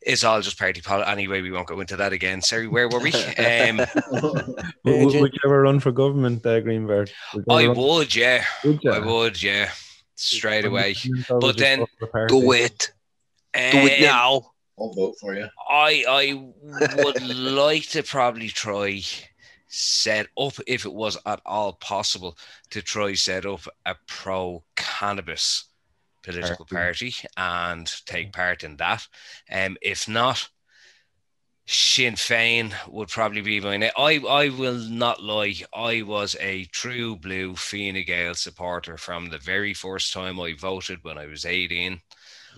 [0.01, 1.11] It's all just party politics.
[1.11, 2.41] Anyway, we won't go into that again.
[2.41, 3.13] Sorry, where were we?
[3.39, 3.79] Um,
[4.85, 7.11] Would, would you ever run for government, uh, Greenbeard?
[7.35, 8.93] Would I run- would, yeah, Would you?
[8.93, 9.71] I would, yeah,
[10.15, 10.95] straight away.
[11.29, 12.41] But then- vote for the party?
[12.41, 12.93] Do it.
[13.55, 14.53] Do it Um, now.
[14.81, 15.49] I'll vote for you.
[15.69, 16.53] I I
[17.03, 19.03] would like to probably try
[19.67, 22.39] set up if it was at all possible
[22.71, 25.65] to try set up a pro cannabis
[26.33, 29.07] political party and take part in that.
[29.51, 30.49] Um, if not,
[31.67, 33.93] Sinn Fein would probably be my name.
[33.99, 35.55] I I will not lie.
[35.75, 41.01] I was a true blue Fine Gael supporter from the very first time I voted
[41.03, 42.01] when I was 18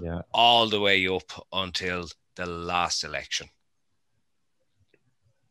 [0.01, 0.23] Yeah.
[0.33, 3.49] all the way up until the last election.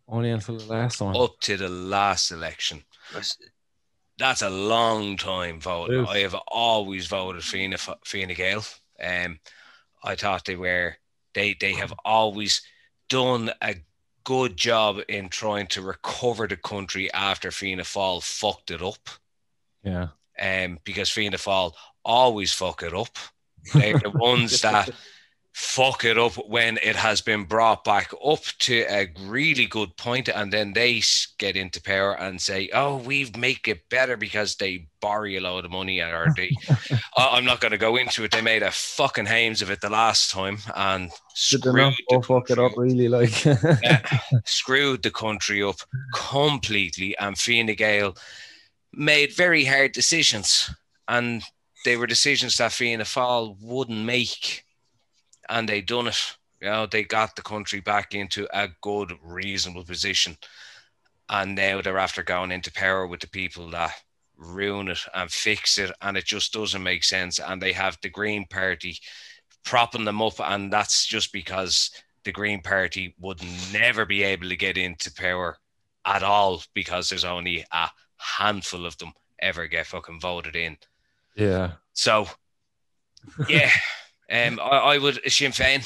[0.07, 1.15] Only until the last one.
[1.15, 2.83] Up to the last election.
[3.13, 3.37] That's
[4.41, 5.99] a long time voting.
[6.01, 6.09] Yes.
[6.09, 8.63] I have always voted Fianna, Fianna Gael.
[9.01, 9.39] Um,
[10.03, 10.95] I thought they were
[11.33, 12.61] they they have always
[13.07, 13.75] done a
[14.23, 19.09] good job in trying to recover the country after Fianna Fáil fucked it up.
[19.83, 20.09] Yeah.
[20.39, 21.73] um, because Fianna Fáil
[22.03, 23.17] always fuck it up.
[23.73, 24.89] They're the ones that
[25.59, 30.29] fuck it up when it has been brought back up to a really good point,
[30.29, 31.01] and then they
[31.37, 35.65] get into power and say, "Oh, we've make it better because they borrow a load
[35.65, 36.51] of money." Or they,
[37.17, 38.31] I- I'm not going to go into it.
[38.31, 41.63] They made a fucking hames of it the last time and screwed
[42.09, 43.43] the fuck it up really like?
[43.83, 44.01] yeah,
[44.45, 45.81] screwed the country up
[46.15, 48.15] completely, and Fine Gael
[48.93, 50.73] made very hard decisions,
[51.09, 51.43] and
[51.83, 54.63] they were decisions that Fianna Fáil wouldn't make,
[55.49, 56.37] and they done it.
[56.61, 60.37] You know, they got the country back into a good, reasonable position,
[61.29, 63.93] and now they're after going into power with the people that
[64.35, 67.39] ruin it and fix it, and it just doesn't make sense.
[67.39, 68.97] And they have the Green Party
[69.63, 71.91] propping them up, and that's just because
[72.23, 75.57] the Green Party would never be able to get into power
[76.05, 80.77] at all because there's only a handful of them ever get fucking voted in.
[81.35, 81.73] yeah.
[81.93, 82.27] So,
[83.47, 83.71] yeah,
[84.31, 85.83] um, I, I would Sinn Féin.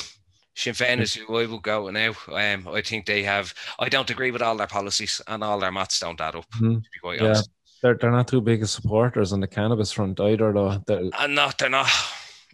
[0.55, 2.11] Sinn Féin is who I would go now.
[2.31, 3.53] Um, I think they have.
[3.79, 6.49] I don't agree with all their policies, and all their maths don't add up.
[6.51, 6.75] Mhm.
[6.75, 7.25] To be quite Yeah.
[7.27, 7.49] honest,
[7.81, 10.81] They're, they're not too big as supporters on the cannabis front either, though.
[10.87, 11.89] They're, and not they're not.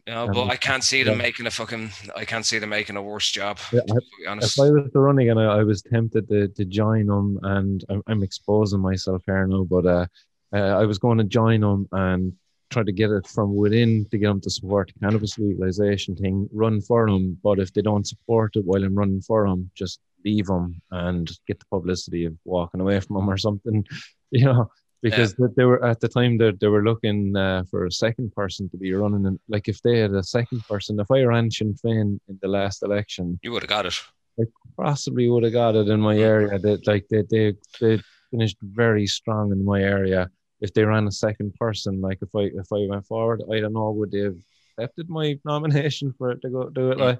[0.07, 1.23] You know, but Um, I can't see them yeah.
[1.23, 1.91] making a fucking.
[2.15, 3.59] I can't see them making a worse job.
[3.71, 3.81] Yeah,
[4.27, 4.57] honest.
[4.57, 7.83] if I was the running and I, I was tempted to, to join them, and
[7.89, 10.05] I'm, I'm exposing myself here now, but uh,
[10.51, 12.33] uh, I was going to join them and
[12.69, 16.47] try to get it from within to get them to support the cannabis legalization thing,
[16.51, 17.37] run for them.
[17.43, 21.29] But if they don't support it while I'm running for them, just leave them and
[21.47, 23.85] get the publicity of walking away from them or something,
[24.31, 24.69] you know.
[25.01, 28.33] Because they, they were at the time they, they were looking uh, for a second
[28.35, 31.49] person to be running, and like if they had a second person, if I ran
[31.49, 33.97] Sinn Féin in the last election, You would have got it.
[34.37, 34.43] I
[34.75, 36.59] possibly would have got it in my area.
[36.59, 40.29] That like they, they they finished very strong in my area.
[40.61, 43.73] If they ran a second person, like if I if I went forward, I don't
[43.73, 44.37] know would they have
[44.77, 47.19] accepted my nomination for it to go do it like.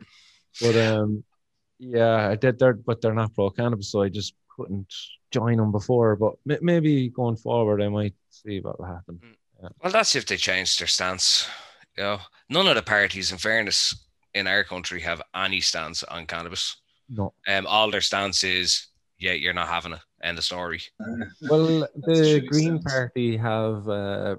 [0.62, 1.24] But um,
[1.80, 2.60] yeah, I did.
[2.60, 4.94] They're but they're not pro cannabis, so I just couldn't
[5.32, 6.16] join them before.
[6.16, 9.20] But m- maybe going forward, I might see what will happen.
[9.82, 11.48] Well, that's if they change their stance.
[11.98, 13.94] You know, none of the parties, in fairness,
[14.34, 16.78] in our country have any stance on cannabis.
[17.10, 18.88] No, Um, all their stance is,
[19.18, 20.00] yeah, you're not having it.
[20.22, 20.82] End of story.
[21.50, 22.94] Well, the Green sense.
[22.94, 24.36] Party have uh,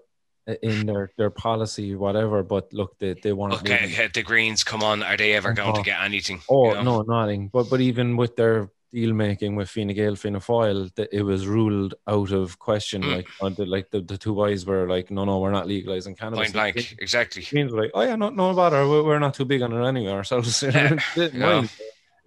[0.63, 3.59] in their their policy whatever, but look, they they want to.
[3.61, 5.85] Okay, the Greens, come on, are they ever going to Oh.
[5.85, 6.41] get anything?
[6.49, 7.03] Oh You know?
[7.03, 7.49] no, nothing.
[7.53, 11.47] But but even with their deal making with Fine Gael, Fianna Fáil, that it was
[11.47, 13.03] ruled out of question.
[13.05, 13.25] Mm.
[13.41, 16.41] Like the, like the, the two boys were like, no, no, we're not legalizing cannabis.
[16.41, 17.45] Point blank, exactly.
[17.49, 18.89] Greens were like, oh yeah, no, no bother.
[18.89, 20.63] We're, we're not too big on it anyway ourselves.
[20.65, 21.47] Yeah, Didn't yeah.
[21.61, 21.71] mind.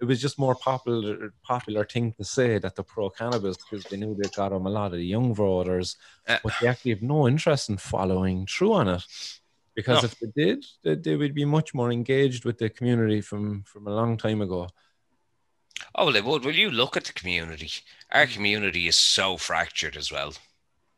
[0.00, 3.96] It was just more popular popular thing to say that the pro cannabis because they
[3.96, 5.96] knew they got them a lot of the young voters,
[6.28, 9.04] Uh, but they actually have no interest in following through on it.
[9.74, 10.06] Because No.
[10.06, 13.86] if they did, they, they would be much more engaged with the community from from
[13.86, 14.68] a long time ago.
[15.96, 16.44] Oh, well, they would.
[16.44, 17.70] Will you look at the community?
[18.10, 20.32] Our community is so fractured as well.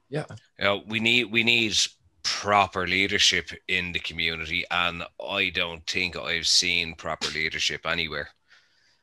[0.08, 0.26] Yeah.
[0.58, 1.74] You know, we need we need
[2.22, 8.28] proper leadership in the community, and I don't think I've seen proper leadership anywhere.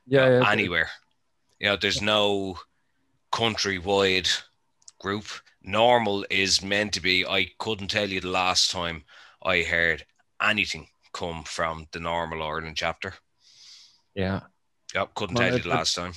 [0.06, 0.50] Yeah, yeah.
[0.50, 0.88] anywhere.
[1.58, 2.58] You know, there's no
[3.32, 4.28] countrywide
[5.00, 5.26] group.
[5.62, 7.24] normal is meant to be.
[7.26, 9.04] I couldn't tell you the last time
[9.42, 10.04] I heard
[10.42, 13.14] anything come from the normal Ireland chapter.
[14.14, 14.40] Yeah.
[14.94, 16.12] Yep, couldn't Well, tell you the last time.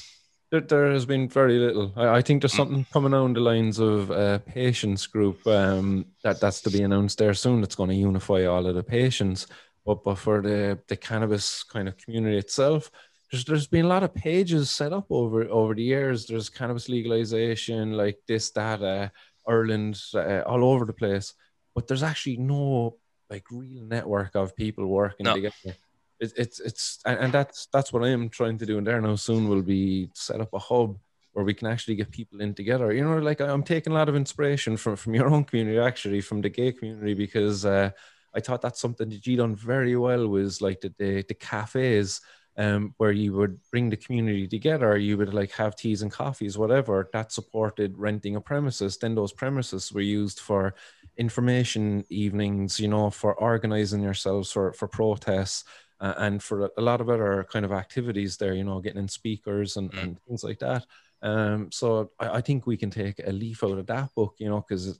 [0.51, 1.91] There, there has been very little.
[1.95, 2.57] I, I think there's Mm.
[2.57, 7.17] something coming on the lines of a patients group um, that that's to be announced
[7.17, 7.61] there soon.
[7.61, 9.47] That's going to unify all of the patients.
[9.85, 12.91] But but for the the cannabis kind of community itself,
[13.31, 16.25] there's there's been a lot of pages set up over over the years.
[16.25, 19.09] There's cannabis legalization, like this, that, uh,
[19.47, 21.33] Ireland, uh, all over the place.
[21.75, 22.97] But there's actually no
[23.29, 25.35] like real network of people working No.
[25.35, 25.75] together
[26.19, 28.77] it, it's it's and, that's that's what I am trying to do.
[28.77, 30.97] And there now soon will be set up a hub
[31.33, 32.91] where we can actually get people in together.
[32.91, 36.21] You know, like I'm taking a lot of inspiration from from your own community, actually,
[36.21, 37.91] from the gay community, because uh,
[38.33, 42.21] I thought that's something that you done very well was like the the, the cafes.
[42.59, 46.57] Um, where you would bring the community together, you would like have teas and coffees,
[46.57, 47.07] whatever.
[47.13, 48.97] That supported renting a premises.
[48.97, 50.73] Then those premises were used for
[51.17, 55.65] information evenings, you know, for organizing yourselves for for protests
[55.99, 59.07] uh, and for a- lot of other kind of activities there, you know, getting in
[59.07, 60.03] speakers and, Mm.
[60.03, 60.85] and things like that.
[61.21, 64.49] Um, so I, I think we can take a leaf out of that book, you
[64.49, 64.99] know, because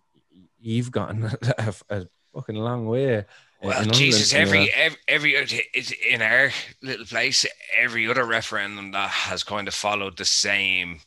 [0.60, 1.24] you've gotten
[1.58, 3.26] a, a fucking long way.
[3.62, 4.72] Well, Jesus, Ireland, you know.
[4.76, 5.42] every, every uh,
[5.76, 6.52] every in our
[6.84, 7.46] little place,
[7.78, 11.00] every other referendum that has kind of followed the same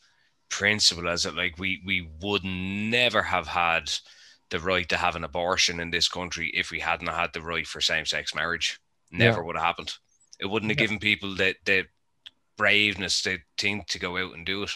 [0.49, 1.35] principle as it.
[1.37, 3.91] Like we we would never have had
[4.51, 7.67] the right to have an abortion in this country if we hadn't had the right
[7.67, 8.81] for same sex marriage.
[9.13, 9.95] Never would have happened.
[10.41, 10.87] It wouldn't have Yeah.
[10.87, 11.87] given people the the
[12.57, 14.71] braveness to think to go out and do it.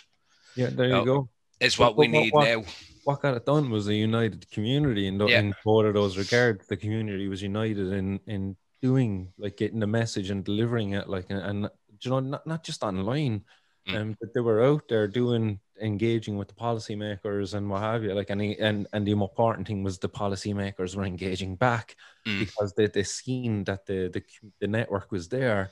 [0.55, 1.29] Yeah, there you Oh, go.
[1.61, 2.65] It's But- what we what- need what- now.
[3.05, 5.41] What got it done was a united community, and Yeah.
[5.41, 9.87] in both of those regards, the community was united in in doing like getting the
[9.87, 11.71] message and delivering it, like and, and
[12.03, 13.45] you know not, not just online,
[13.87, 13.97] Mm.
[14.01, 18.15] um, but they were out there doing engaging with the policymakers and what have you.
[18.15, 22.39] Like and and and the important thing was the policymakers were engaging back Mm.
[22.39, 24.23] because they they seen that the the
[24.61, 25.71] the network was there,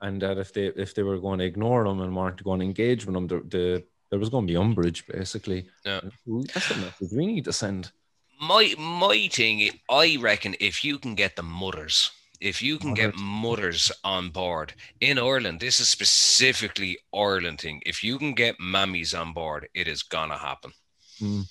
[0.00, 2.64] and that if they if they were going to ignore them and weren't going to
[2.66, 5.66] engage with them, the, the there was going to be umbrage basically.
[5.84, 6.00] Yeah.
[6.26, 7.92] That's the message we need to send.
[8.40, 9.56] my my thing
[9.90, 12.10] i reckon if you can get the mothers
[12.40, 13.42] if you can get Mothers.
[13.44, 14.68] mothers on board
[15.08, 19.86] in ireland this is specifically ireland thing if you can get mammies on board it
[19.94, 20.72] is gonna happen
[21.18, 21.42] hmm.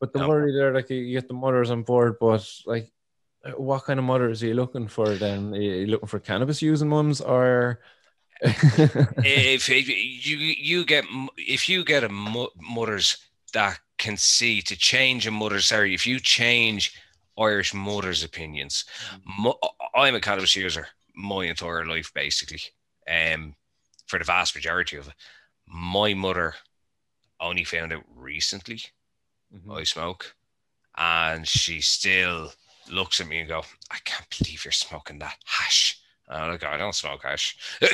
[0.00, 0.28] But the Yeah.
[0.30, 2.86] worry there, like you get the mothers on board, but like,
[3.56, 5.06] what kind of mothers are you looking for?
[5.24, 7.80] Then are you looking for cannabis using mums or?
[9.24, 11.04] if, if you you get
[11.36, 13.16] if you get a mo- mothers
[13.52, 16.94] that can see to change a mother sorry if you change
[17.38, 18.84] irish mothers opinions
[19.24, 19.58] mo-
[19.94, 22.60] i'm a cannabis user my entire life basically
[23.10, 23.54] um
[24.06, 25.14] for the vast majority of it
[25.66, 26.54] my mother
[27.40, 28.80] only found out recently
[29.54, 29.80] Mhm.
[29.80, 30.34] I smoke,
[30.96, 32.52] and she still
[32.90, 35.98] looks at me and go, "I can't believe you're smoking that hash."
[36.30, 37.56] And I'm like, I don't smoke hash.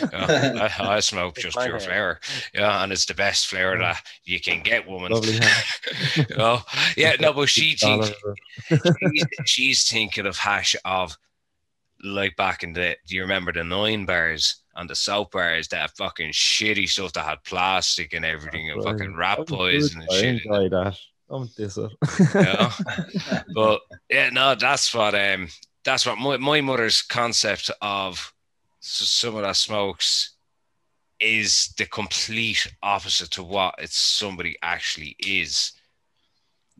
[0.00, 1.86] Yeah, I, I smoke just pure hash.
[1.86, 2.20] flower.
[2.52, 5.12] Yeah, and it's the best flower that you can get, woman.
[5.12, 6.16] Lovely hash.
[6.16, 6.60] You know?
[6.96, 8.34] Yeah, no, but she thinks Dollar-
[9.00, 11.16] she's, she's thinking of hash of
[12.02, 15.96] like back in the do you remember the nine bars and the soap bars that
[15.96, 18.92] fucking shitty stuff that had plastic and everything and Right.
[18.98, 20.08] fucking rat poison good.
[20.08, 20.44] and I shit.
[20.44, 20.98] enjoy that.
[21.30, 21.90] Don't diss it.
[22.34, 22.72] Yeah.
[23.54, 25.48] But yeah, no, that's what um
[25.84, 28.32] that's what my, my mother's concept of
[28.82, 30.34] s- someone that smokes
[31.20, 35.72] is the complete opposite to what it's somebody actually is.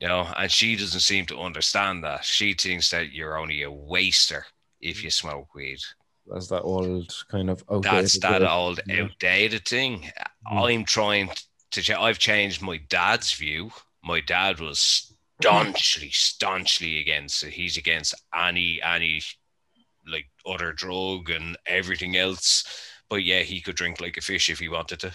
[0.01, 2.25] You know, and she doesn't seem to understand that.
[2.25, 4.45] She thinks that you're only a waster
[4.81, 5.79] if you smoke weed.
[6.27, 8.05] That's that old kind of outdated.
[8.05, 8.49] That's that way.
[8.49, 10.11] old outdated thing.
[10.51, 10.65] Mm.
[10.81, 11.31] I'm trying
[11.71, 11.83] to.
[11.83, 13.71] Ch- I've changed my dad's view.
[14.03, 17.53] My dad was staunchly, staunchly against it.
[17.53, 19.23] He's against any any
[20.07, 22.65] like other drug and everything else.
[23.09, 25.13] But yeah, he could drink like a fish if he wanted to.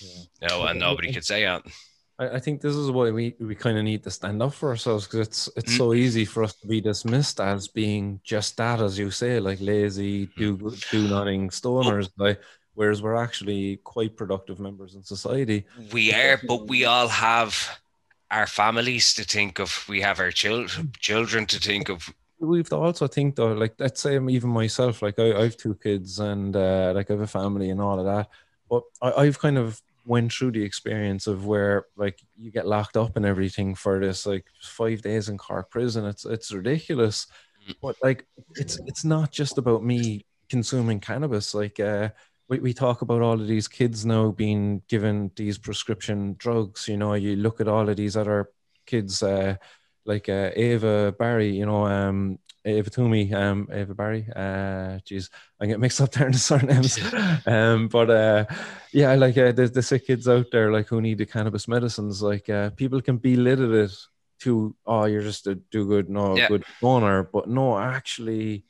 [0.00, 0.48] Yeah.
[0.48, 1.62] No, and nobody could say that.
[2.18, 5.06] I, think this is why we, we kind of need to stand up for ourselves
[5.06, 5.76] because it's it's Mm.
[5.78, 9.58] so easy for us to be dismissed as being just that, as you say, like
[9.60, 10.58] lazy, do
[10.90, 12.10] do nothing stoners.
[12.18, 12.38] Like,
[12.74, 15.66] whereas we're actually quite productive members in society.
[15.92, 17.80] We are, but we all have
[18.30, 19.84] our families to think of.
[19.88, 22.12] We have our children, children to think of.
[22.38, 26.20] We've also think though, like let's say even myself, like I, I have two kids
[26.20, 28.28] and uh, like I have a family and all of that.
[28.70, 32.96] But I, I've kind of went through the experience of where like you get locked
[32.96, 36.06] up and everything for this like five days in Cork prison.
[36.06, 37.26] It's it's ridiculous.
[37.68, 37.74] Mm.
[37.82, 38.26] But like
[38.56, 41.54] it's it's not just about me consuming cannabis.
[41.54, 42.10] Like uh
[42.50, 46.88] we, we talk about all of these kids now being given these prescription drugs.
[46.88, 48.50] You know, you look at all of these other
[48.86, 49.54] kids uh,
[50.04, 54.26] like uh, Ava Barry, you know, um, Ava Twomey, um, Ava Barry.
[54.34, 56.98] Uh, geez, I get mixed up there in the surnames.
[57.46, 58.44] um, but uh,
[58.92, 62.20] yeah, like uh, the, the sick kids out there, like who need the cannabis medicines,
[62.20, 63.92] like uh, people can belittle it
[64.40, 66.48] to, oh, you're just a do good, no Yeah.
[66.48, 68.64] good donor, but no, actually.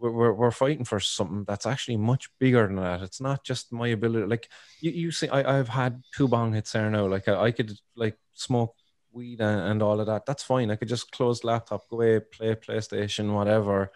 [0.00, 3.02] We're, we're, fighting for something that's actually much bigger than that.
[3.02, 4.26] It's not just my ability.
[4.26, 4.48] Like
[4.80, 7.06] you, you see, I, I've had two bong hits there now.
[7.06, 8.74] Like I, I could like smoke
[9.12, 10.24] weed and, and all of that.
[10.26, 10.70] That's fine.
[10.70, 13.90] I could just close laptop, go away, play PlayStation, whatever.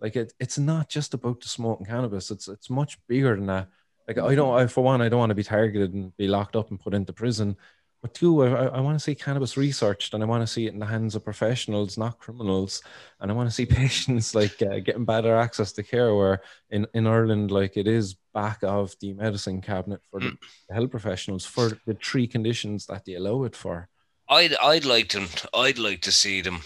[0.00, 2.30] Like it, it's not just about the smoking cannabis.
[2.30, 3.68] It's it's much bigger than that.
[4.08, 6.56] Like I don't, I, for one, I don't want to be targeted and be locked
[6.56, 7.56] up and put into prison.
[8.04, 10.74] But two, I, I- want to see cannabis researched and I want to see it
[10.74, 12.82] in the hands of professionals, not criminals.
[13.18, 16.14] And I want to see patients like uh, getting better access to care.
[16.14, 20.36] Where in, in Ireland, like it is back of the medicine cabinet for the
[20.70, 23.88] health professionals for the three conditions that they allow it for.
[24.28, 25.28] I'd I'd like them.
[25.54, 26.60] I'd like to see them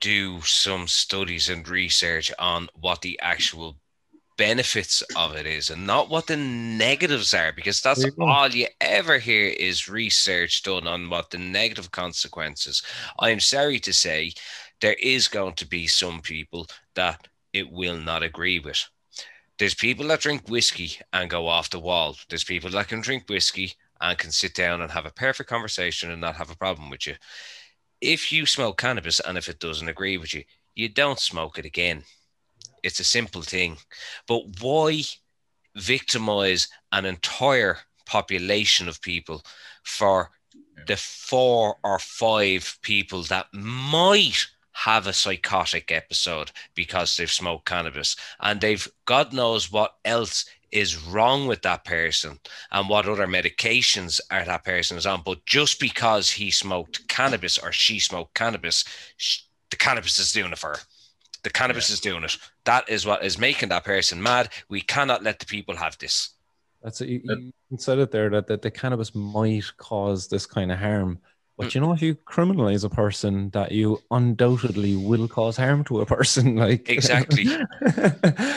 [0.00, 3.78] do some studies and research on what the actual
[4.36, 9.18] benefits of it is, and not what the negatives are, because that's all you ever
[9.18, 12.82] hear is research done on what the negative consequences.
[13.18, 14.32] I'm sorry to say,
[14.80, 18.84] there is going to be some people that it will not agree with.
[19.58, 22.16] There's people that drink whiskey and go off the wall.
[22.28, 26.10] There's people that can drink whiskey and can sit down and have a perfect conversation
[26.10, 27.14] and not have a problem with you.
[28.00, 30.42] If you smoke cannabis and if it doesn't agree with you,
[30.74, 32.02] you don't smoke it again.
[32.84, 33.78] It's a simple thing.
[34.28, 35.02] But why
[35.74, 39.42] victimize an entire population of people
[39.82, 40.30] for
[40.86, 48.16] the four or five people that might have a psychotic episode because they've smoked cannabis
[48.40, 52.40] and they've God knows what else is wrong with that person
[52.72, 55.22] and what other medications are that person is on.
[55.24, 58.84] But just because he smoked cannabis or she smoked cannabis,
[59.70, 60.80] the cannabis is doing it for her.
[61.44, 62.36] The cannabis is doing it.
[62.64, 64.48] That is what is making that person mad.
[64.68, 66.30] We cannot let the people have this.
[66.82, 67.08] That's it.
[67.08, 71.18] You, you said it there that, that the cannabis might cause this kind of harm.
[71.56, 71.74] But mm.
[71.74, 76.06] you know, if you criminalize a person, that you undoubtedly will cause harm to a
[76.06, 76.56] person.
[76.64, 77.44] Like Exactly.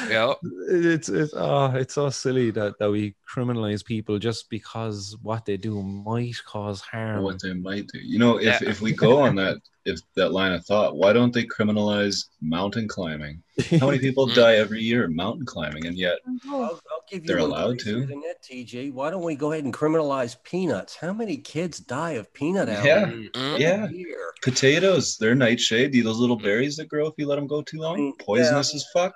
[0.09, 0.33] Yeah.
[0.69, 5.57] It's it's oh, it's so silly that, that we criminalize people just because what they
[5.57, 7.23] do might cause harm.
[7.23, 7.99] what they might do.
[7.99, 8.69] You know, if, Yeah.
[8.69, 9.57] if we go on that
[9.87, 13.41] if that line of thought, why don't they criminalize mountain climbing?
[13.79, 14.35] How many people Mm.
[14.35, 16.17] die every year mountain climbing, and yet
[16.49, 16.61] I'll,
[16.91, 18.05] I'll give you They're allowed to.
[18.05, 18.91] that, TJ.
[18.93, 20.95] Why don't we go ahead and criminalize peanuts?
[20.95, 22.87] How many kids die of peanut allergy
[23.33, 23.41] Yeah.
[23.41, 23.59] Mm.
[23.59, 23.89] Yeah.
[23.89, 24.33] year?
[24.43, 25.91] potatoes, they're nightshade.
[25.91, 26.21] These those Mm.
[26.21, 28.77] little berries that grow if you let them go too long, Mm, poisonous yeah.
[28.77, 29.13] as fuck.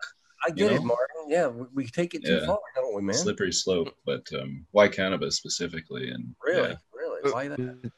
[0.48, 0.84] I get You it.
[0.84, 1.08] Martin.
[1.28, 2.46] Yeah, we, we take it too Yeah.
[2.48, 3.14] far, don't we, man?
[3.16, 6.10] Slippery slope, but um, why cannabis specifically?
[6.10, 6.76] And Really, yeah.
[6.94, 7.32] really.
[7.32, 7.92] Why that?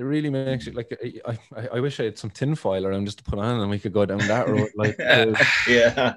[0.00, 0.88] It really makes it like
[1.26, 3.78] I, I, I wish I had some tinfoil around just to put on and we
[3.78, 4.70] could go down that road.
[4.74, 5.34] Like uh,
[5.68, 6.14] yeah,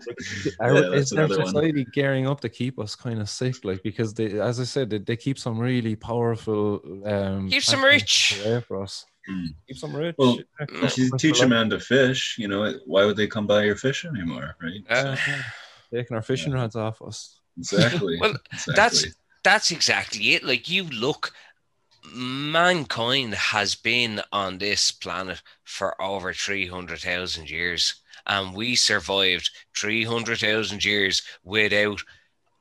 [0.62, 1.48] Our, Yeah, is that's our another one.
[1.48, 3.66] society gearing up to keep us kind of sick?
[3.66, 6.82] Like because they, as I said, they, they keep some really powerful.
[7.06, 8.42] Um, Keeps them patterns rich.
[8.46, 9.06] away for us.
[9.30, 9.48] Mm.
[9.68, 10.16] Keep some rich.
[10.18, 13.48] Well, Yeah, If you teach a man to fish, you know, why would they come
[13.48, 14.82] by your fish anymore, right?
[14.90, 15.42] Uh, Yeah,
[15.94, 17.40] taking our fishing rods off us.
[17.58, 18.18] Exactly.
[18.20, 18.74] Well, exactly.
[18.76, 19.06] that's
[19.44, 20.44] that's exactly it.
[20.44, 21.34] Like you look,
[22.12, 29.50] mankind has been on this planet for over three hundred thousand years, and we survived
[29.76, 32.02] three hundred thousand years without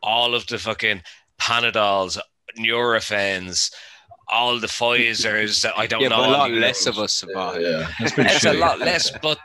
[0.02, 1.02] all of the fucking
[1.40, 2.18] Panadols,
[2.58, 3.72] Nurophens,
[4.28, 6.18] all the Pfizers that I don't Yeah, know.
[6.18, 7.62] but a lot the less of us yeah, survived.
[7.62, 9.38] yeah, that's pretty It's a lot less, but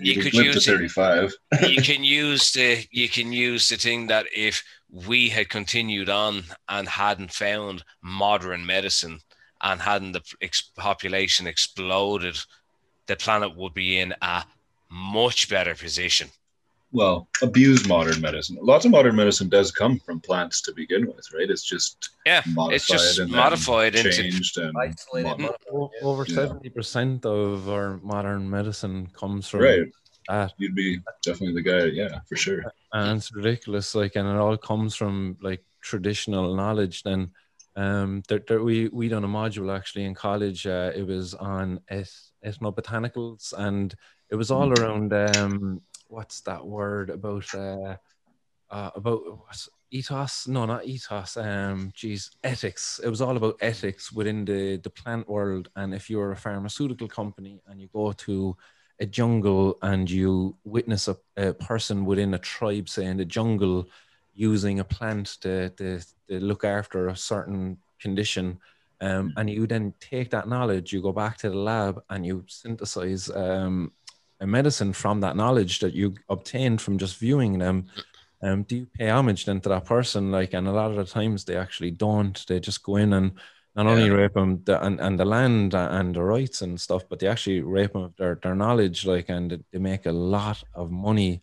[0.00, 0.70] You, you could to use it.
[0.70, 1.34] 35.
[1.68, 6.44] you can use the you can use the thing that if we had continued on
[6.68, 9.20] and hadn't found modern medicine
[9.60, 12.38] and hadn't the ex- population exploded,
[13.06, 14.44] the planet would be in a
[14.90, 16.28] much better position.
[16.92, 18.56] Well, abuse modern medicine.
[18.62, 21.50] Lots of modern medicine does come from plants to begin with, right?
[21.50, 25.38] It's just Yeah, modified it's just and modified into changed and Isolated.
[25.38, 26.34] mod- O- Over Yeah.
[26.34, 29.86] seventy percent of our modern medicine comes from right.
[30.28, 30.54] that.
[30.58, 32.62] You'd be definitely the guy, yeah, for sure.
[32.94, 37.30] and it's ridiculous like and it all comes from like traditional knowledge then
[37.76, 41.78] um there, there, we we done a module actually in college uh, it was on
[41.90, 43.94] eth- ethnobotanicals and
[44.30, 47.96] it was all around um what's that word about uh,
[48.70, 49.20] uh about
[49.90, 50.48] ethos?
[50.48, 53.00] No not ethos um geez ethics.
[53.04, 55.68] It was all about ethics within the the plant world.
[55.76, 58.56] And if you're a pharmaceutical company and you go to
[59.00, 63.86] a jungle and you witness a, a person within a tribe, say in the jungle,
[64.34, 68.58] using a plant to, to, to look after a certain condition,
[69.00, 72.44] Um, and you then take that knowledge, you go back to the lab, and you
[72.48, 73.92] synthesize um,
[74.40, 77.86] a medicine from that knowledge that you obtained from just viewing them.
[78.40, 80.30] Um, do you pay homage then to that person?
[80.30, 82.44] Like, and a lot of the times they actually don't.
[82.46, 83.32] They just go in and
[83.74, 87.18] not only rape them the, and, and the land and the rights and stuff, but
[87.18, 89.06] they actually rape them of their, their knowledge.
[89.06, 91.42] Like, and they make a lot of money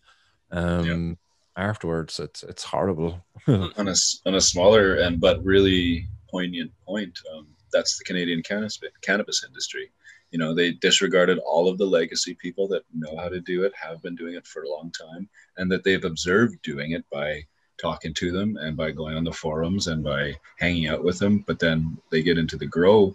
[0.50, 1.18] um,
[1.56, 2.18] afterwards.
[2.18, 3.24] It's it's horrible.
[3.46, 3.94] on a
[4.26, 9.90] on a smaller and but really poignant point, um, that's the Canadian cannabis cannabis industry.
[10.30, 13.72] You know, they disregarded all of the legacy people that know how to do it,
[13.74, 17.44] have been doing it for a long time, and that they've observed doing it by
[17.80, 21.44] talking to them and by going on the forums and by hanging out with them.
[21.46, 23.14] But then they get into the grow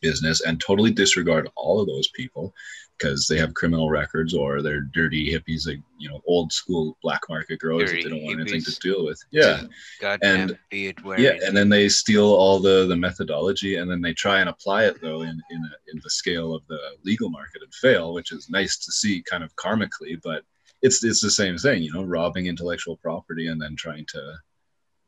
[0.00, 2.54] business and totally disregard all of those people
[2.98, 7.20] because they have criminal records or they're dirty hippies, like you know, old school black
[7.28, 9.20] market growers that Dirty they don't want anything to deal with.
[9.30, 9.62] Yeah.
[10.00, 11.22] Goddamn And- beard wearing.
[11.24, 14.86] Yeah, and then they steal all the the methodology, and then they try and apply
[14.86, 18.32] it though in in, a, in the scale of the legal market and fail, which
[18.32, 20.20] is nice to see, kind of karmically.
[20.22, 20.42] But
[20.82, 24.34] it's it's the same thing, you know, robbing intellectual property and then trying to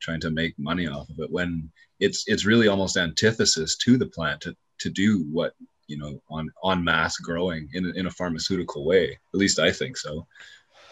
[0.01, 1.71] trying to make money off of it when
[2.01, 5.55] it's it's really almost antithesis to the plant to to do what
[5.89, 9.19] you know on on mass growing in a, in a pharmaceutical way.
[9.35, 10.27] At least I think so.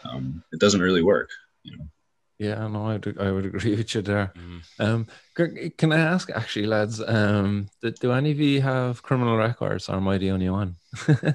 [0.05, 1.31] Um, it doesn't really work,
[1.63, 1.87] you know.
[2.39, 4.33] Yeah, no, I would, I would agree with you there.
[4.37, 4.61] Mhm.
[4.79, 5.07] Um,
[5.79, 9.97] can I ask, actually, lads, um, do, do any of you have criminal records, or
[9.97, 10.77] am I the only one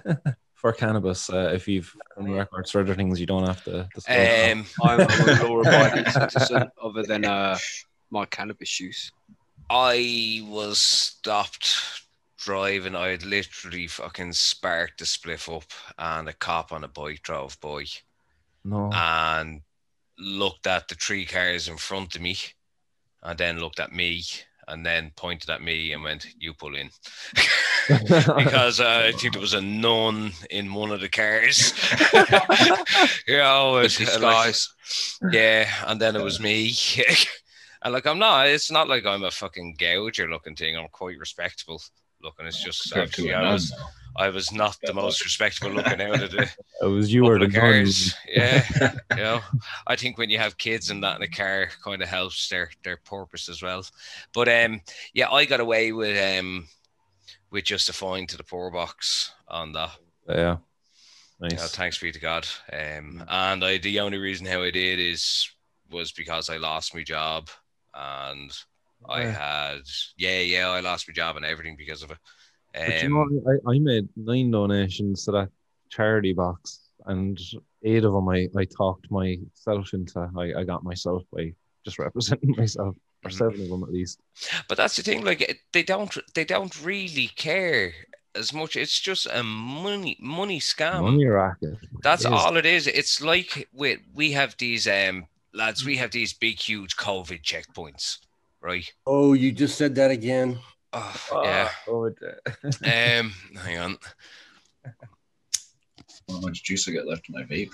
[0.53, 1.29] for cannabis?
[1.29, 3.89] Uh, if you've criminal records for other things, you don't have to.
[3.95, 4.51] disclose.
[4.53, 7.57] Um, I'm, I'm a law-abiding citizen, other than uh,
[8.11, 9.11] my cannabis use.
[9.69, 11.75] I was stopped
[12.41, 12.95] driving.
[12.95, 15.63] I had literally fucking sparked the spliff up,
[15.97, 17.85] and a cop on a bike drove by
[18.63, 18.89] no.
[18.93, 19.61] and
[20.19, 22.37] looked at the three cars in front of me,
[23.23, 24.23] and then looked at me,
[24.67, 26.89] and then pointed at me and went, "You pull in,"
[27.87, 31.73] because uh, I think there was a nun in one of the cars.
[33.27, 34.55] you know, The it- like-
[35.31, 36.73] yeah, and then it was me.
[37.83, 40.75] and like I'm not, it's not like I'm a fucking gouger looking thing.
[40.77, 41.81] I'm quite respectable
[42.23, 42.45] looking.
[42.45, 43.73] It's just Compared to obviously a I was.
[44.15, 46.41] I was not the most respectable looking out of the
[46.81, 48.13] it was you or the cars.
[48.27, 48.65] Yeah,
[49.11, 49.41] you know,
[49.87, 52.69] I think when you have kids and that in a car, kind of helps their
[52.83, 53.85] their purpose as well.
[54.33, 54.81] But um,
[55.13, 56.67] yeah, I got away with um,
[57.51, 59.91] with just a fine to the poor box on that.
[60.27, 60.57] Yeah.
[61.39, 61.75] Nice.
[61.75, 62.47] thanks be to God.
[62.71, 65.49] Um, and I the only reason how I did is
[65.89, 67.49] was because I lost my job,
[67.93, 68.51] and
[69.09, 69.81] I had
[70.17, 72.17] yeah yeah I lost my job and everything because of it.
[72.85, 75.49] But you Um, know, I, I made nine donations to that
[75.89, 77.37] charity box, and
[77.83, 80.29] eight of them I, I talked myself into.
[80.37, 81.53] I, I got myself by
[81.85, 83.37] just representing myself, or Mhm.
[83.37, 84.19] seven of them at least.
[84.67, 85.23] but that's the thing.
[85.23, 87.93] Like they don't they don't really care
[88.35, 88.75] as much.
[88.75, 91.01] It's just a money money scam.
[91.01, 91.77] Money racket.
[92.03, 92.87] That's It all it is.
[92.87, 95.85] It's like we we have these um lads.
[95.85, 98.19] We have these big huge COVID checkpoints,
[98.61, 98.91] right?
[99.05, 100.59] Oh, you just said that again.
[100.93, 101.69] Oh, yeah.
[101.87, 102.17] Oh, it,
[103.19, 103.33] Um,
[103.63, 103.97] hang on.
[106.29, 107.71] How much juice I got left in my vape?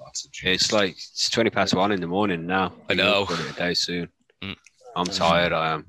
[0.00, 0.62] Lots of juice.
[0.62, 2.72] It's like it's twenty past one in the morning now.
[2.88, 3.26] I know.
[3.28, 4.08] A day soon.
[4.42, 4.56] Mm.
[4.96, 5.52] I'm tired.
[5.52, 5.86] I am.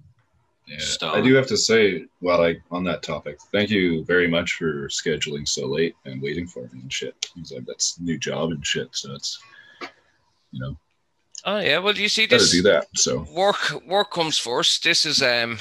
[0.67, 1.17] Yeah, Stone.
[1.17, 4.88] I do have to say, while I on that topic, thank you very much for
[4.88, 7.15] scheduling so late and waiting for me and shit.
[7.33, 9.40] Because I've got new job and shit, so it's
[10.51, 10.77] you know
[11.45, 11.79] Oh yeah.
[11.79, 12.87] Well, you see this do that.
[12.95, 14.83] So work work comes first.
[14.83, 15.59] This is um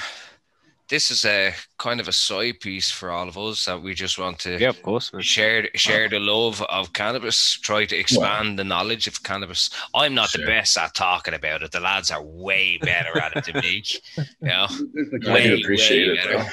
[0.88, 4.18] this is a kind of a side piece for all of us that we just
[4.18, 5.22] want to Yeah, of course, man.
[5.22, 9.70] share share the love of cannabis, try to expand the knowledge of cannabis.
[9.94, 11.70] I'm not the best at talking about it.
[11.70, 13.84] The lads are way better at it than me.
[14.16, 14.66] You know?
[15.28, 16.24] I Way, do appreciate way it.
[16.24, 16.38] better.
[16.38, 16.48] Though.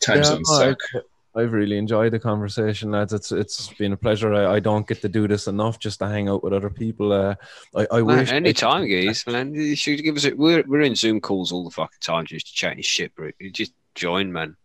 [0.00, 1.00] Time Yeah,
[1.36, 1.72] zones no, suck.
[1.72, 3.12] I- I've really enjoyed the conversation, lads.
[3.12, 4.34] It's it's been a pleasure.
[4.34, 7.12] I, I don't get to do this enough just to hang out with other people.
[7.12, 7.34] Uh,
[7.74, 9.54] I, I Man, wish anytime, guys, man.
[9.54, 12.54] You should give us a, we're, we're in Zoom calls all the fucking time just
[12.54, 13.30] chatting shit, bro.
[13.38, 14.56] You just join, man.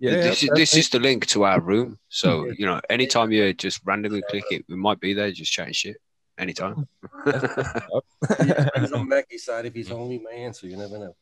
[0.00, 1.98] Yeah, this, is, this is the link to our room.
[2.08, 5.72] So, you know, anytime you just randomly click it, we might be there just chatting
[5.72, 5.96] shit.
[6.38, 6.86] Anytime.
[7.26, 9.66] He's on Mackey's side.
[9.66, 11.16] If he's only my answer, you never know.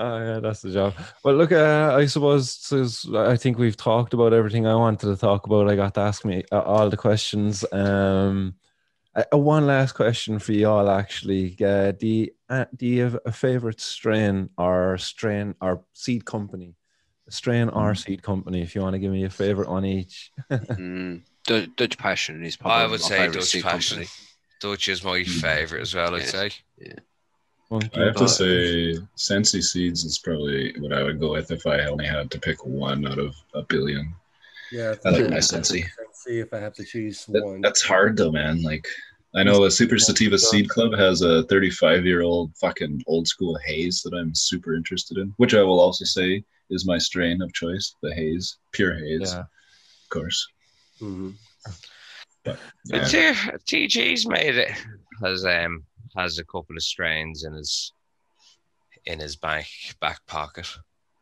[0.00, 0.94] Oh yeah, that's the job.
[1.22, 5.16] Well, look, uh, I suppose since I think we've talked about everything I wanted to
[5.16, 5.68] talk about.
[5.68, 7.64] I got to ask me uh, all the questions.
[7.70, 8.54] Um,
[9.14, 11.54] uh, uh, one last question for you all, actually.
[11.62, 16.76] Uh, do you, uh, do you have a favorite strain or strain or seed company?
[17.28, 18.62] A strain or seed company?
[18.62, 20.30] If you want to give me a favorite one each.
[20.50, 23.96] mm, Dutch, Dutch Passion is probably I would my say favourite Dutch seed Passion.
[23.98, 24.10] company.
[24.62, 26.14] Dutch is my favorite as well.
[26.14, 26.30] I'd Yes.
[26.30, 26.50] say.
[27.70, 28.28] Monkey I have to Ball.
[28.28, 32.38] say, Sensi Seeds is probably what I would go with if I only had to
[32.40, 34.12] pick one out of a billion.
[34.72, 35.84] Yeah, I like my Sensi.
[36.12, 37.60] See if I have to choose That- one.
[37.60, 38.62] that's hard though, man.
[38.62, 38.86] Like,
[39.34, 43.56] I know the Super Sativa Seed Club has a 35 year old fucking old school
[43.64, 47.52] haze that I'm super interested in, which I will also say is my strain of
[47.52, 49.40] choice, the haze, pure haze, Yeah.
[49.40, 49.46] of
[50.10, 50.46] course.
[51.00, 51.34] Mhm.
[52.44, 53.02] But, Yeah.
[53.54, 53.64] It's.
[53.64, 54.72] TG's made it.
[55.22, 55.84] Has um
[56.16, 57.92] has a couple of strains in his
[59.06, 59.66] in his back
[60.00, 60.66] back pocket.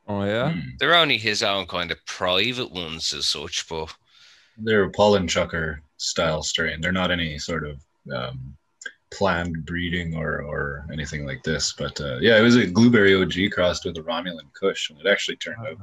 [0.07, 0.53] Oh yeah.
[0.53, 0.79] Mm.
[0.79, 3.95] They're only his own kind of private ones as such, but
[4.57, 6.81] They're a pollen chucker style strain.
[6.81, 7.81] They're not any sort of
[8.13, 8.57] um,
[9.11, 11.73] planned breeding or, or anything like this.
[11.73, 15.07] But uh, yeah, it was a Blueberry OG crossed with a Romulan Kush, and it
[15.07, 15.79] actually turned out.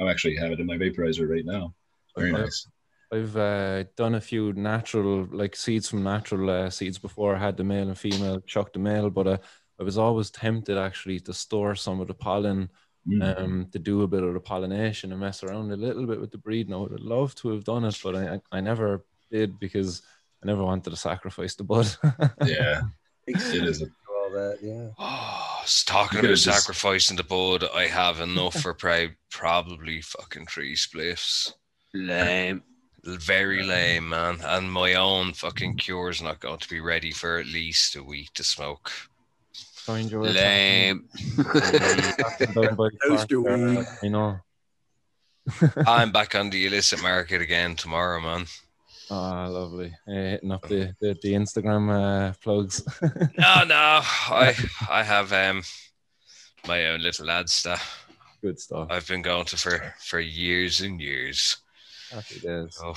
[0.00, 1.74] I'm actually have it in my vaporizer right now.
[2.16, 2.42] Very Okay.
[2.42, 2.66] nice.
[3.12, 7.34] I've uh, done a few natural, like seeds from natural uh, seeds before.
[7.34, 9.38] I had the male and female, chucked the male, but uh,
[9.80, 12.68] I was always tempted actually to store some of the pollen,
[13.08, 13.38] Mm.
[13.38, 16.30] um, to do a bit of the pollination and mess around a little bit with
[16.30, 16.68] the breed.
[16.68, 19.58] Now, I would have loved to have done it, but I, I I never did
[19.58, 20.02] because
[20.42, 21.86] I never wanted to sacrifice the bud.
[22.44, 22.82] yeah,
[23.26, 23.80] it is.
[23.80, 24.58] A, all that.
[24.60, 24.88] Yeah.
[24.98, 27.64] oh, talking You could've about just- sacrificing the bud.
[27.74, 31.54] I have enough for probably probably fucking three spliffs.
[31.94, 32.62] Lame.
[33.04, 34.38] Very lame, man.
[34.42, 38.32] And my own fucking cure's not going to be ready for at least a week
[38.34, 38.90] to smoke.
[39.88, 41.08] Find your Lame.
[41.36, 43.86] back the Toaster park.
[44.02, 44.40] I know.
[45.86, 48.46] I'm back on the illicit market again tomorrow, man.
[49.10, 49.94] Ah, lovely.
[50.06, 52.82] Uh, hitting up the, the, the Instagram uh, plugs.
[53.38, 54.54] No, no, I
[54.90, 55.62] I have um
[56.66, 58.06] my own little ad stuff.
[58.42, 58.88] Good stuff.
[58.90, 61.56] I've been going to for for years and years.
[62.12, 62.66] Happy days.
[62.70, 62.94] So,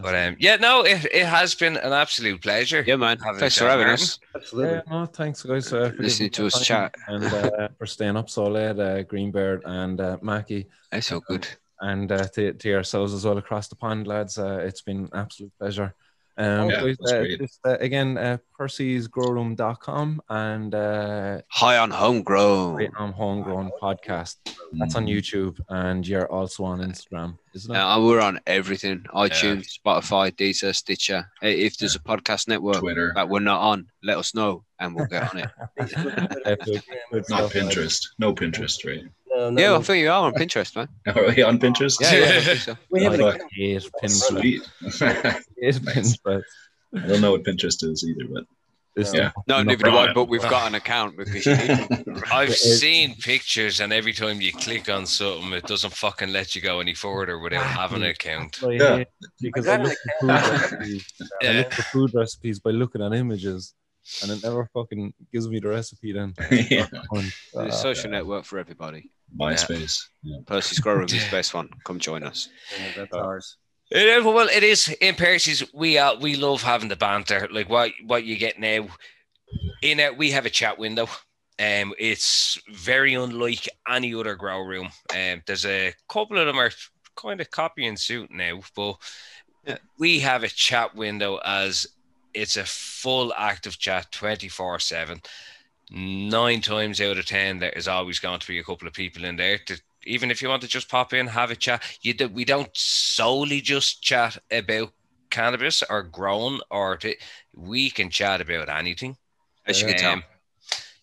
[0.00, 2.82] but um, yeah, no, it, it has been an absolute pleasure.
[2.86, 3.18] Yeah, man.
[3.38, 4.18] Thanks for having us.
[4.34, 4.72] Absolutely.
[4.74, 6.94] Yeah, no, thanks guys uh, for Listening to us chat.
[7.06, 11.46] and uh, for staying up so late, uh, Greenbeard and uh, Mackie, That's all good.
[11.80, 14.36] and uh, to, to yourselves as well across the pond, lads.
[14.36, 15.94] Uh, it's been an absolute pleasure.
[16.36, 17.40] Um, Yeah, guys, that's uh, great.
[17.40, 22.74] just, uh, again, uh, percysgrowroom.com and uh, High on homegrown.
[22.74, 24.36] Great on Homegrown podcast.
[24.72, 27.78] That's on YouTube, and you're also on Instagram, isn't it?
[27.78, 31.26] Uh, we're on everything iTunes, Spotify, Deezer, Stitcher.
[31.40, 34.94] Hey, If there's a podcast network Twitter, that we're not on, let us know and
[34.94, 35.50] we'll get on it.
[37.28, 37.50] Not.
[37.50, 38.00] Pinterest.
[38.18, 39.02] No Pinterest, right?
[39.30, 39.78] No, no, Yeah, no.
[39.78, 40.88] I think you are on Pinterest, man.
[41.06, 41.96] Are we on Pinterest?
[42.00, 42.76] Yeah, yeah, I think so.
[42.90, 43.34] we have Oh, an fuck.
[43.36, 43.52] account.
[43.58, 44.62] Eight Pinterest.
[45.12, 46.16] I Eight Nice.
[46.18, 46.42] Pinterest.
[47.08, 48.44] don't know what Pinterest is either, but
[48.96, 49.32] This Yeah.
[49.48, 53.16] No, No neither do I, but we've got an account because you need I've seen
[53.16, 56.94] pictures, and every time you click on something, it doesn't fucking let you go any
[56.94, 58.62] further without having an account.
[58.62, 58.96] I Yeah.
[58.98, 59.08] hate
[59.40, 61.12] because I I look for food recipes.
[61.42, 63.74] I look for food recipes by looking at images,
[64.22, 66.12] and it never fucking gives me the recipe.
[66.12, 66.34] Then
[66.70, 66.86] yeah.
[67.12, 69.10] Going, There's a uh, social network for everybody.
[69.36, 69.98] MySpace.
[70.22, 70.36] Yeah.
[70.46, 71.68] Percy's Grow Room is the best one.
[71.84, 72.48] Come join us.
[72.78, 73.56] Yeah, that's ours.
[73.94, 75.62] It is, well, it is in Percy's.
[75.72, 77.46] We uh, we love having the banter.
[77.48, 78.88] Like what what you get now.
[79.82, 81.04] In it, we have a chat window.
[81.60, 84.88] Um, it's very unlike any other grow room.
[85.14, 86.72] Um, there's a couple of them are
[87.16, 88.96] kind of copy and suit now, but
[89.64, 89.76] Yeah.
[89.96, 91.86] we have a chat window as
[92.34, 95.20] it's a full active chat 24 7
[95.90, 99.24] nine times out of ten there is always going to be a couple of people
[99.24, 102.14] in there to even if you want to just pop in have a chat you
[102.14, 104.92] do, we don't solely just chat about
[105.30, 107.14] cannabis or grown or to,
[107.54, 109.16] we can chat about anything
[109.66, 110.12] As you can tell.
[110.12, 110.24] Um,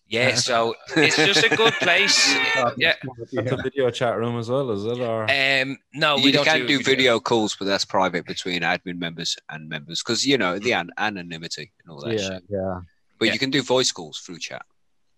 [0.08, 2.34] yeah so it's just a good place
[2.76, 2.94] yeah
[3.32, 4.98] That's a video chat room as well, is it?
[4.98, 8.98] Or um no we you don't can do video calls, but that's private between admin
[8.98, 12.42] members and members because you know the an- anonymity and all that yeah, shit.
[12.48, 12.80] yeah.
[13.18, 13.32] But Yeah.
[13.34, 14.64] you can do voice calls through chat.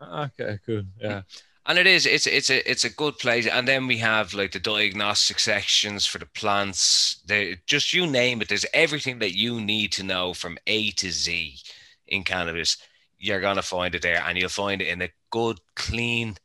[0.01, 0.83] Okay, cool.
[1.01, 1.23] Yeah,
[1.67, 3.47] and it is it's it's a it's a good place.
[3.47, 7.23] And then we have like the diagnostic sections for the plants.
[7.27, 11.11] The just you name it there's everything that you need to know from a to
[11.11, 11.59] z
[12.07, 12.77] in cannabis.
[13.19, 16.37] You're going to find it there and you'll find it in a good clean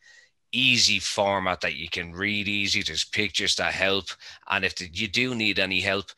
[0.52, 2.82] easy format that you can read easy.
[2.82, 4.06] There's pictures that help.
[4.50, 6.12] And if the, you do need any help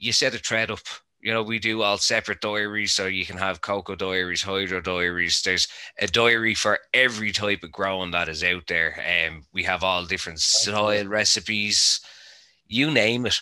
[0.00, 0.80] you set a thread up
[1.20, 5.42] you know we do all separate diaries so you can have coco diaries hydro diaries
[5.42, 5.68] there's
[5.98, 9.26] a diary for every type of growing that is out there.
[9.26, 12.00] Um, we have all different soil recipes,
[12.66, 13.40] you name it.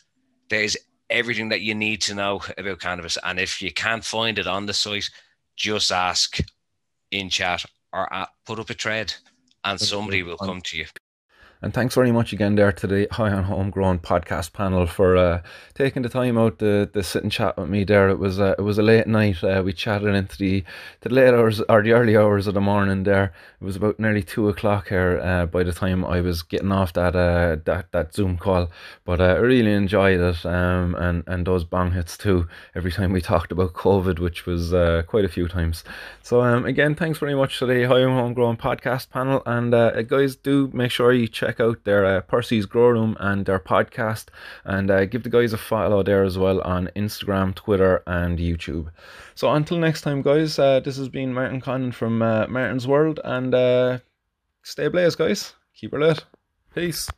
[0.50, 0.76] There's
[1.10, 3.18] everything that you need to know about cannabis.
[3.24, 5.08] And if you can't find it on the site,
[5.56, 6.38] just ask
[7.10, 8.08] in chat or
[8.44, 9.14] put up a thread
[9.64, 10.86] and somebody will come to you.
[11.60, 15.42] And thanks very much again there to the High on Homegrown podcast panel for uh,
[15.74, 18.08] taking the time out to, to sit and chat with me there.
[18.08, 19.42] It was uh, it was a late night.
[19.42, 20.62] Uh, we chatted into the,
[21.00, 23.32] the late hours or the early hours of the morning there.
[23.60, 26.92] It was about nearly two o'clock here uh, by the time I was getting off
[26.92, 28.70] that uh, that, that Zoom call.
[29.04, 33.12] But uh, I really enjoyed it um, and, and those bong hits too every time
[33.12, 35.82] we talked about COVID, which was uh, quite a few times.
[36.22, 39.42] So um, again, thanks very much to the High on Homegrown podcast panel.
[39.44, 43.16] And uh, guys, do make sure you check check out their uh, Percy's Grow Room
[43.20, 44.26] and their podcast,
[44.64, 48.90] and uh, give the guys a follow there as well on Instagram, Twitter, and YouTube.
[49.38, 53.20] So until next time, guys, uh, this has been Martin Connon from uh, Martin's World,
[53.22, 53.98] and uh,
[54.64, 55.54] stay blaze, guys.
[55.76, 56.24] Keep her lit.
[56.74, 57.08] Peace.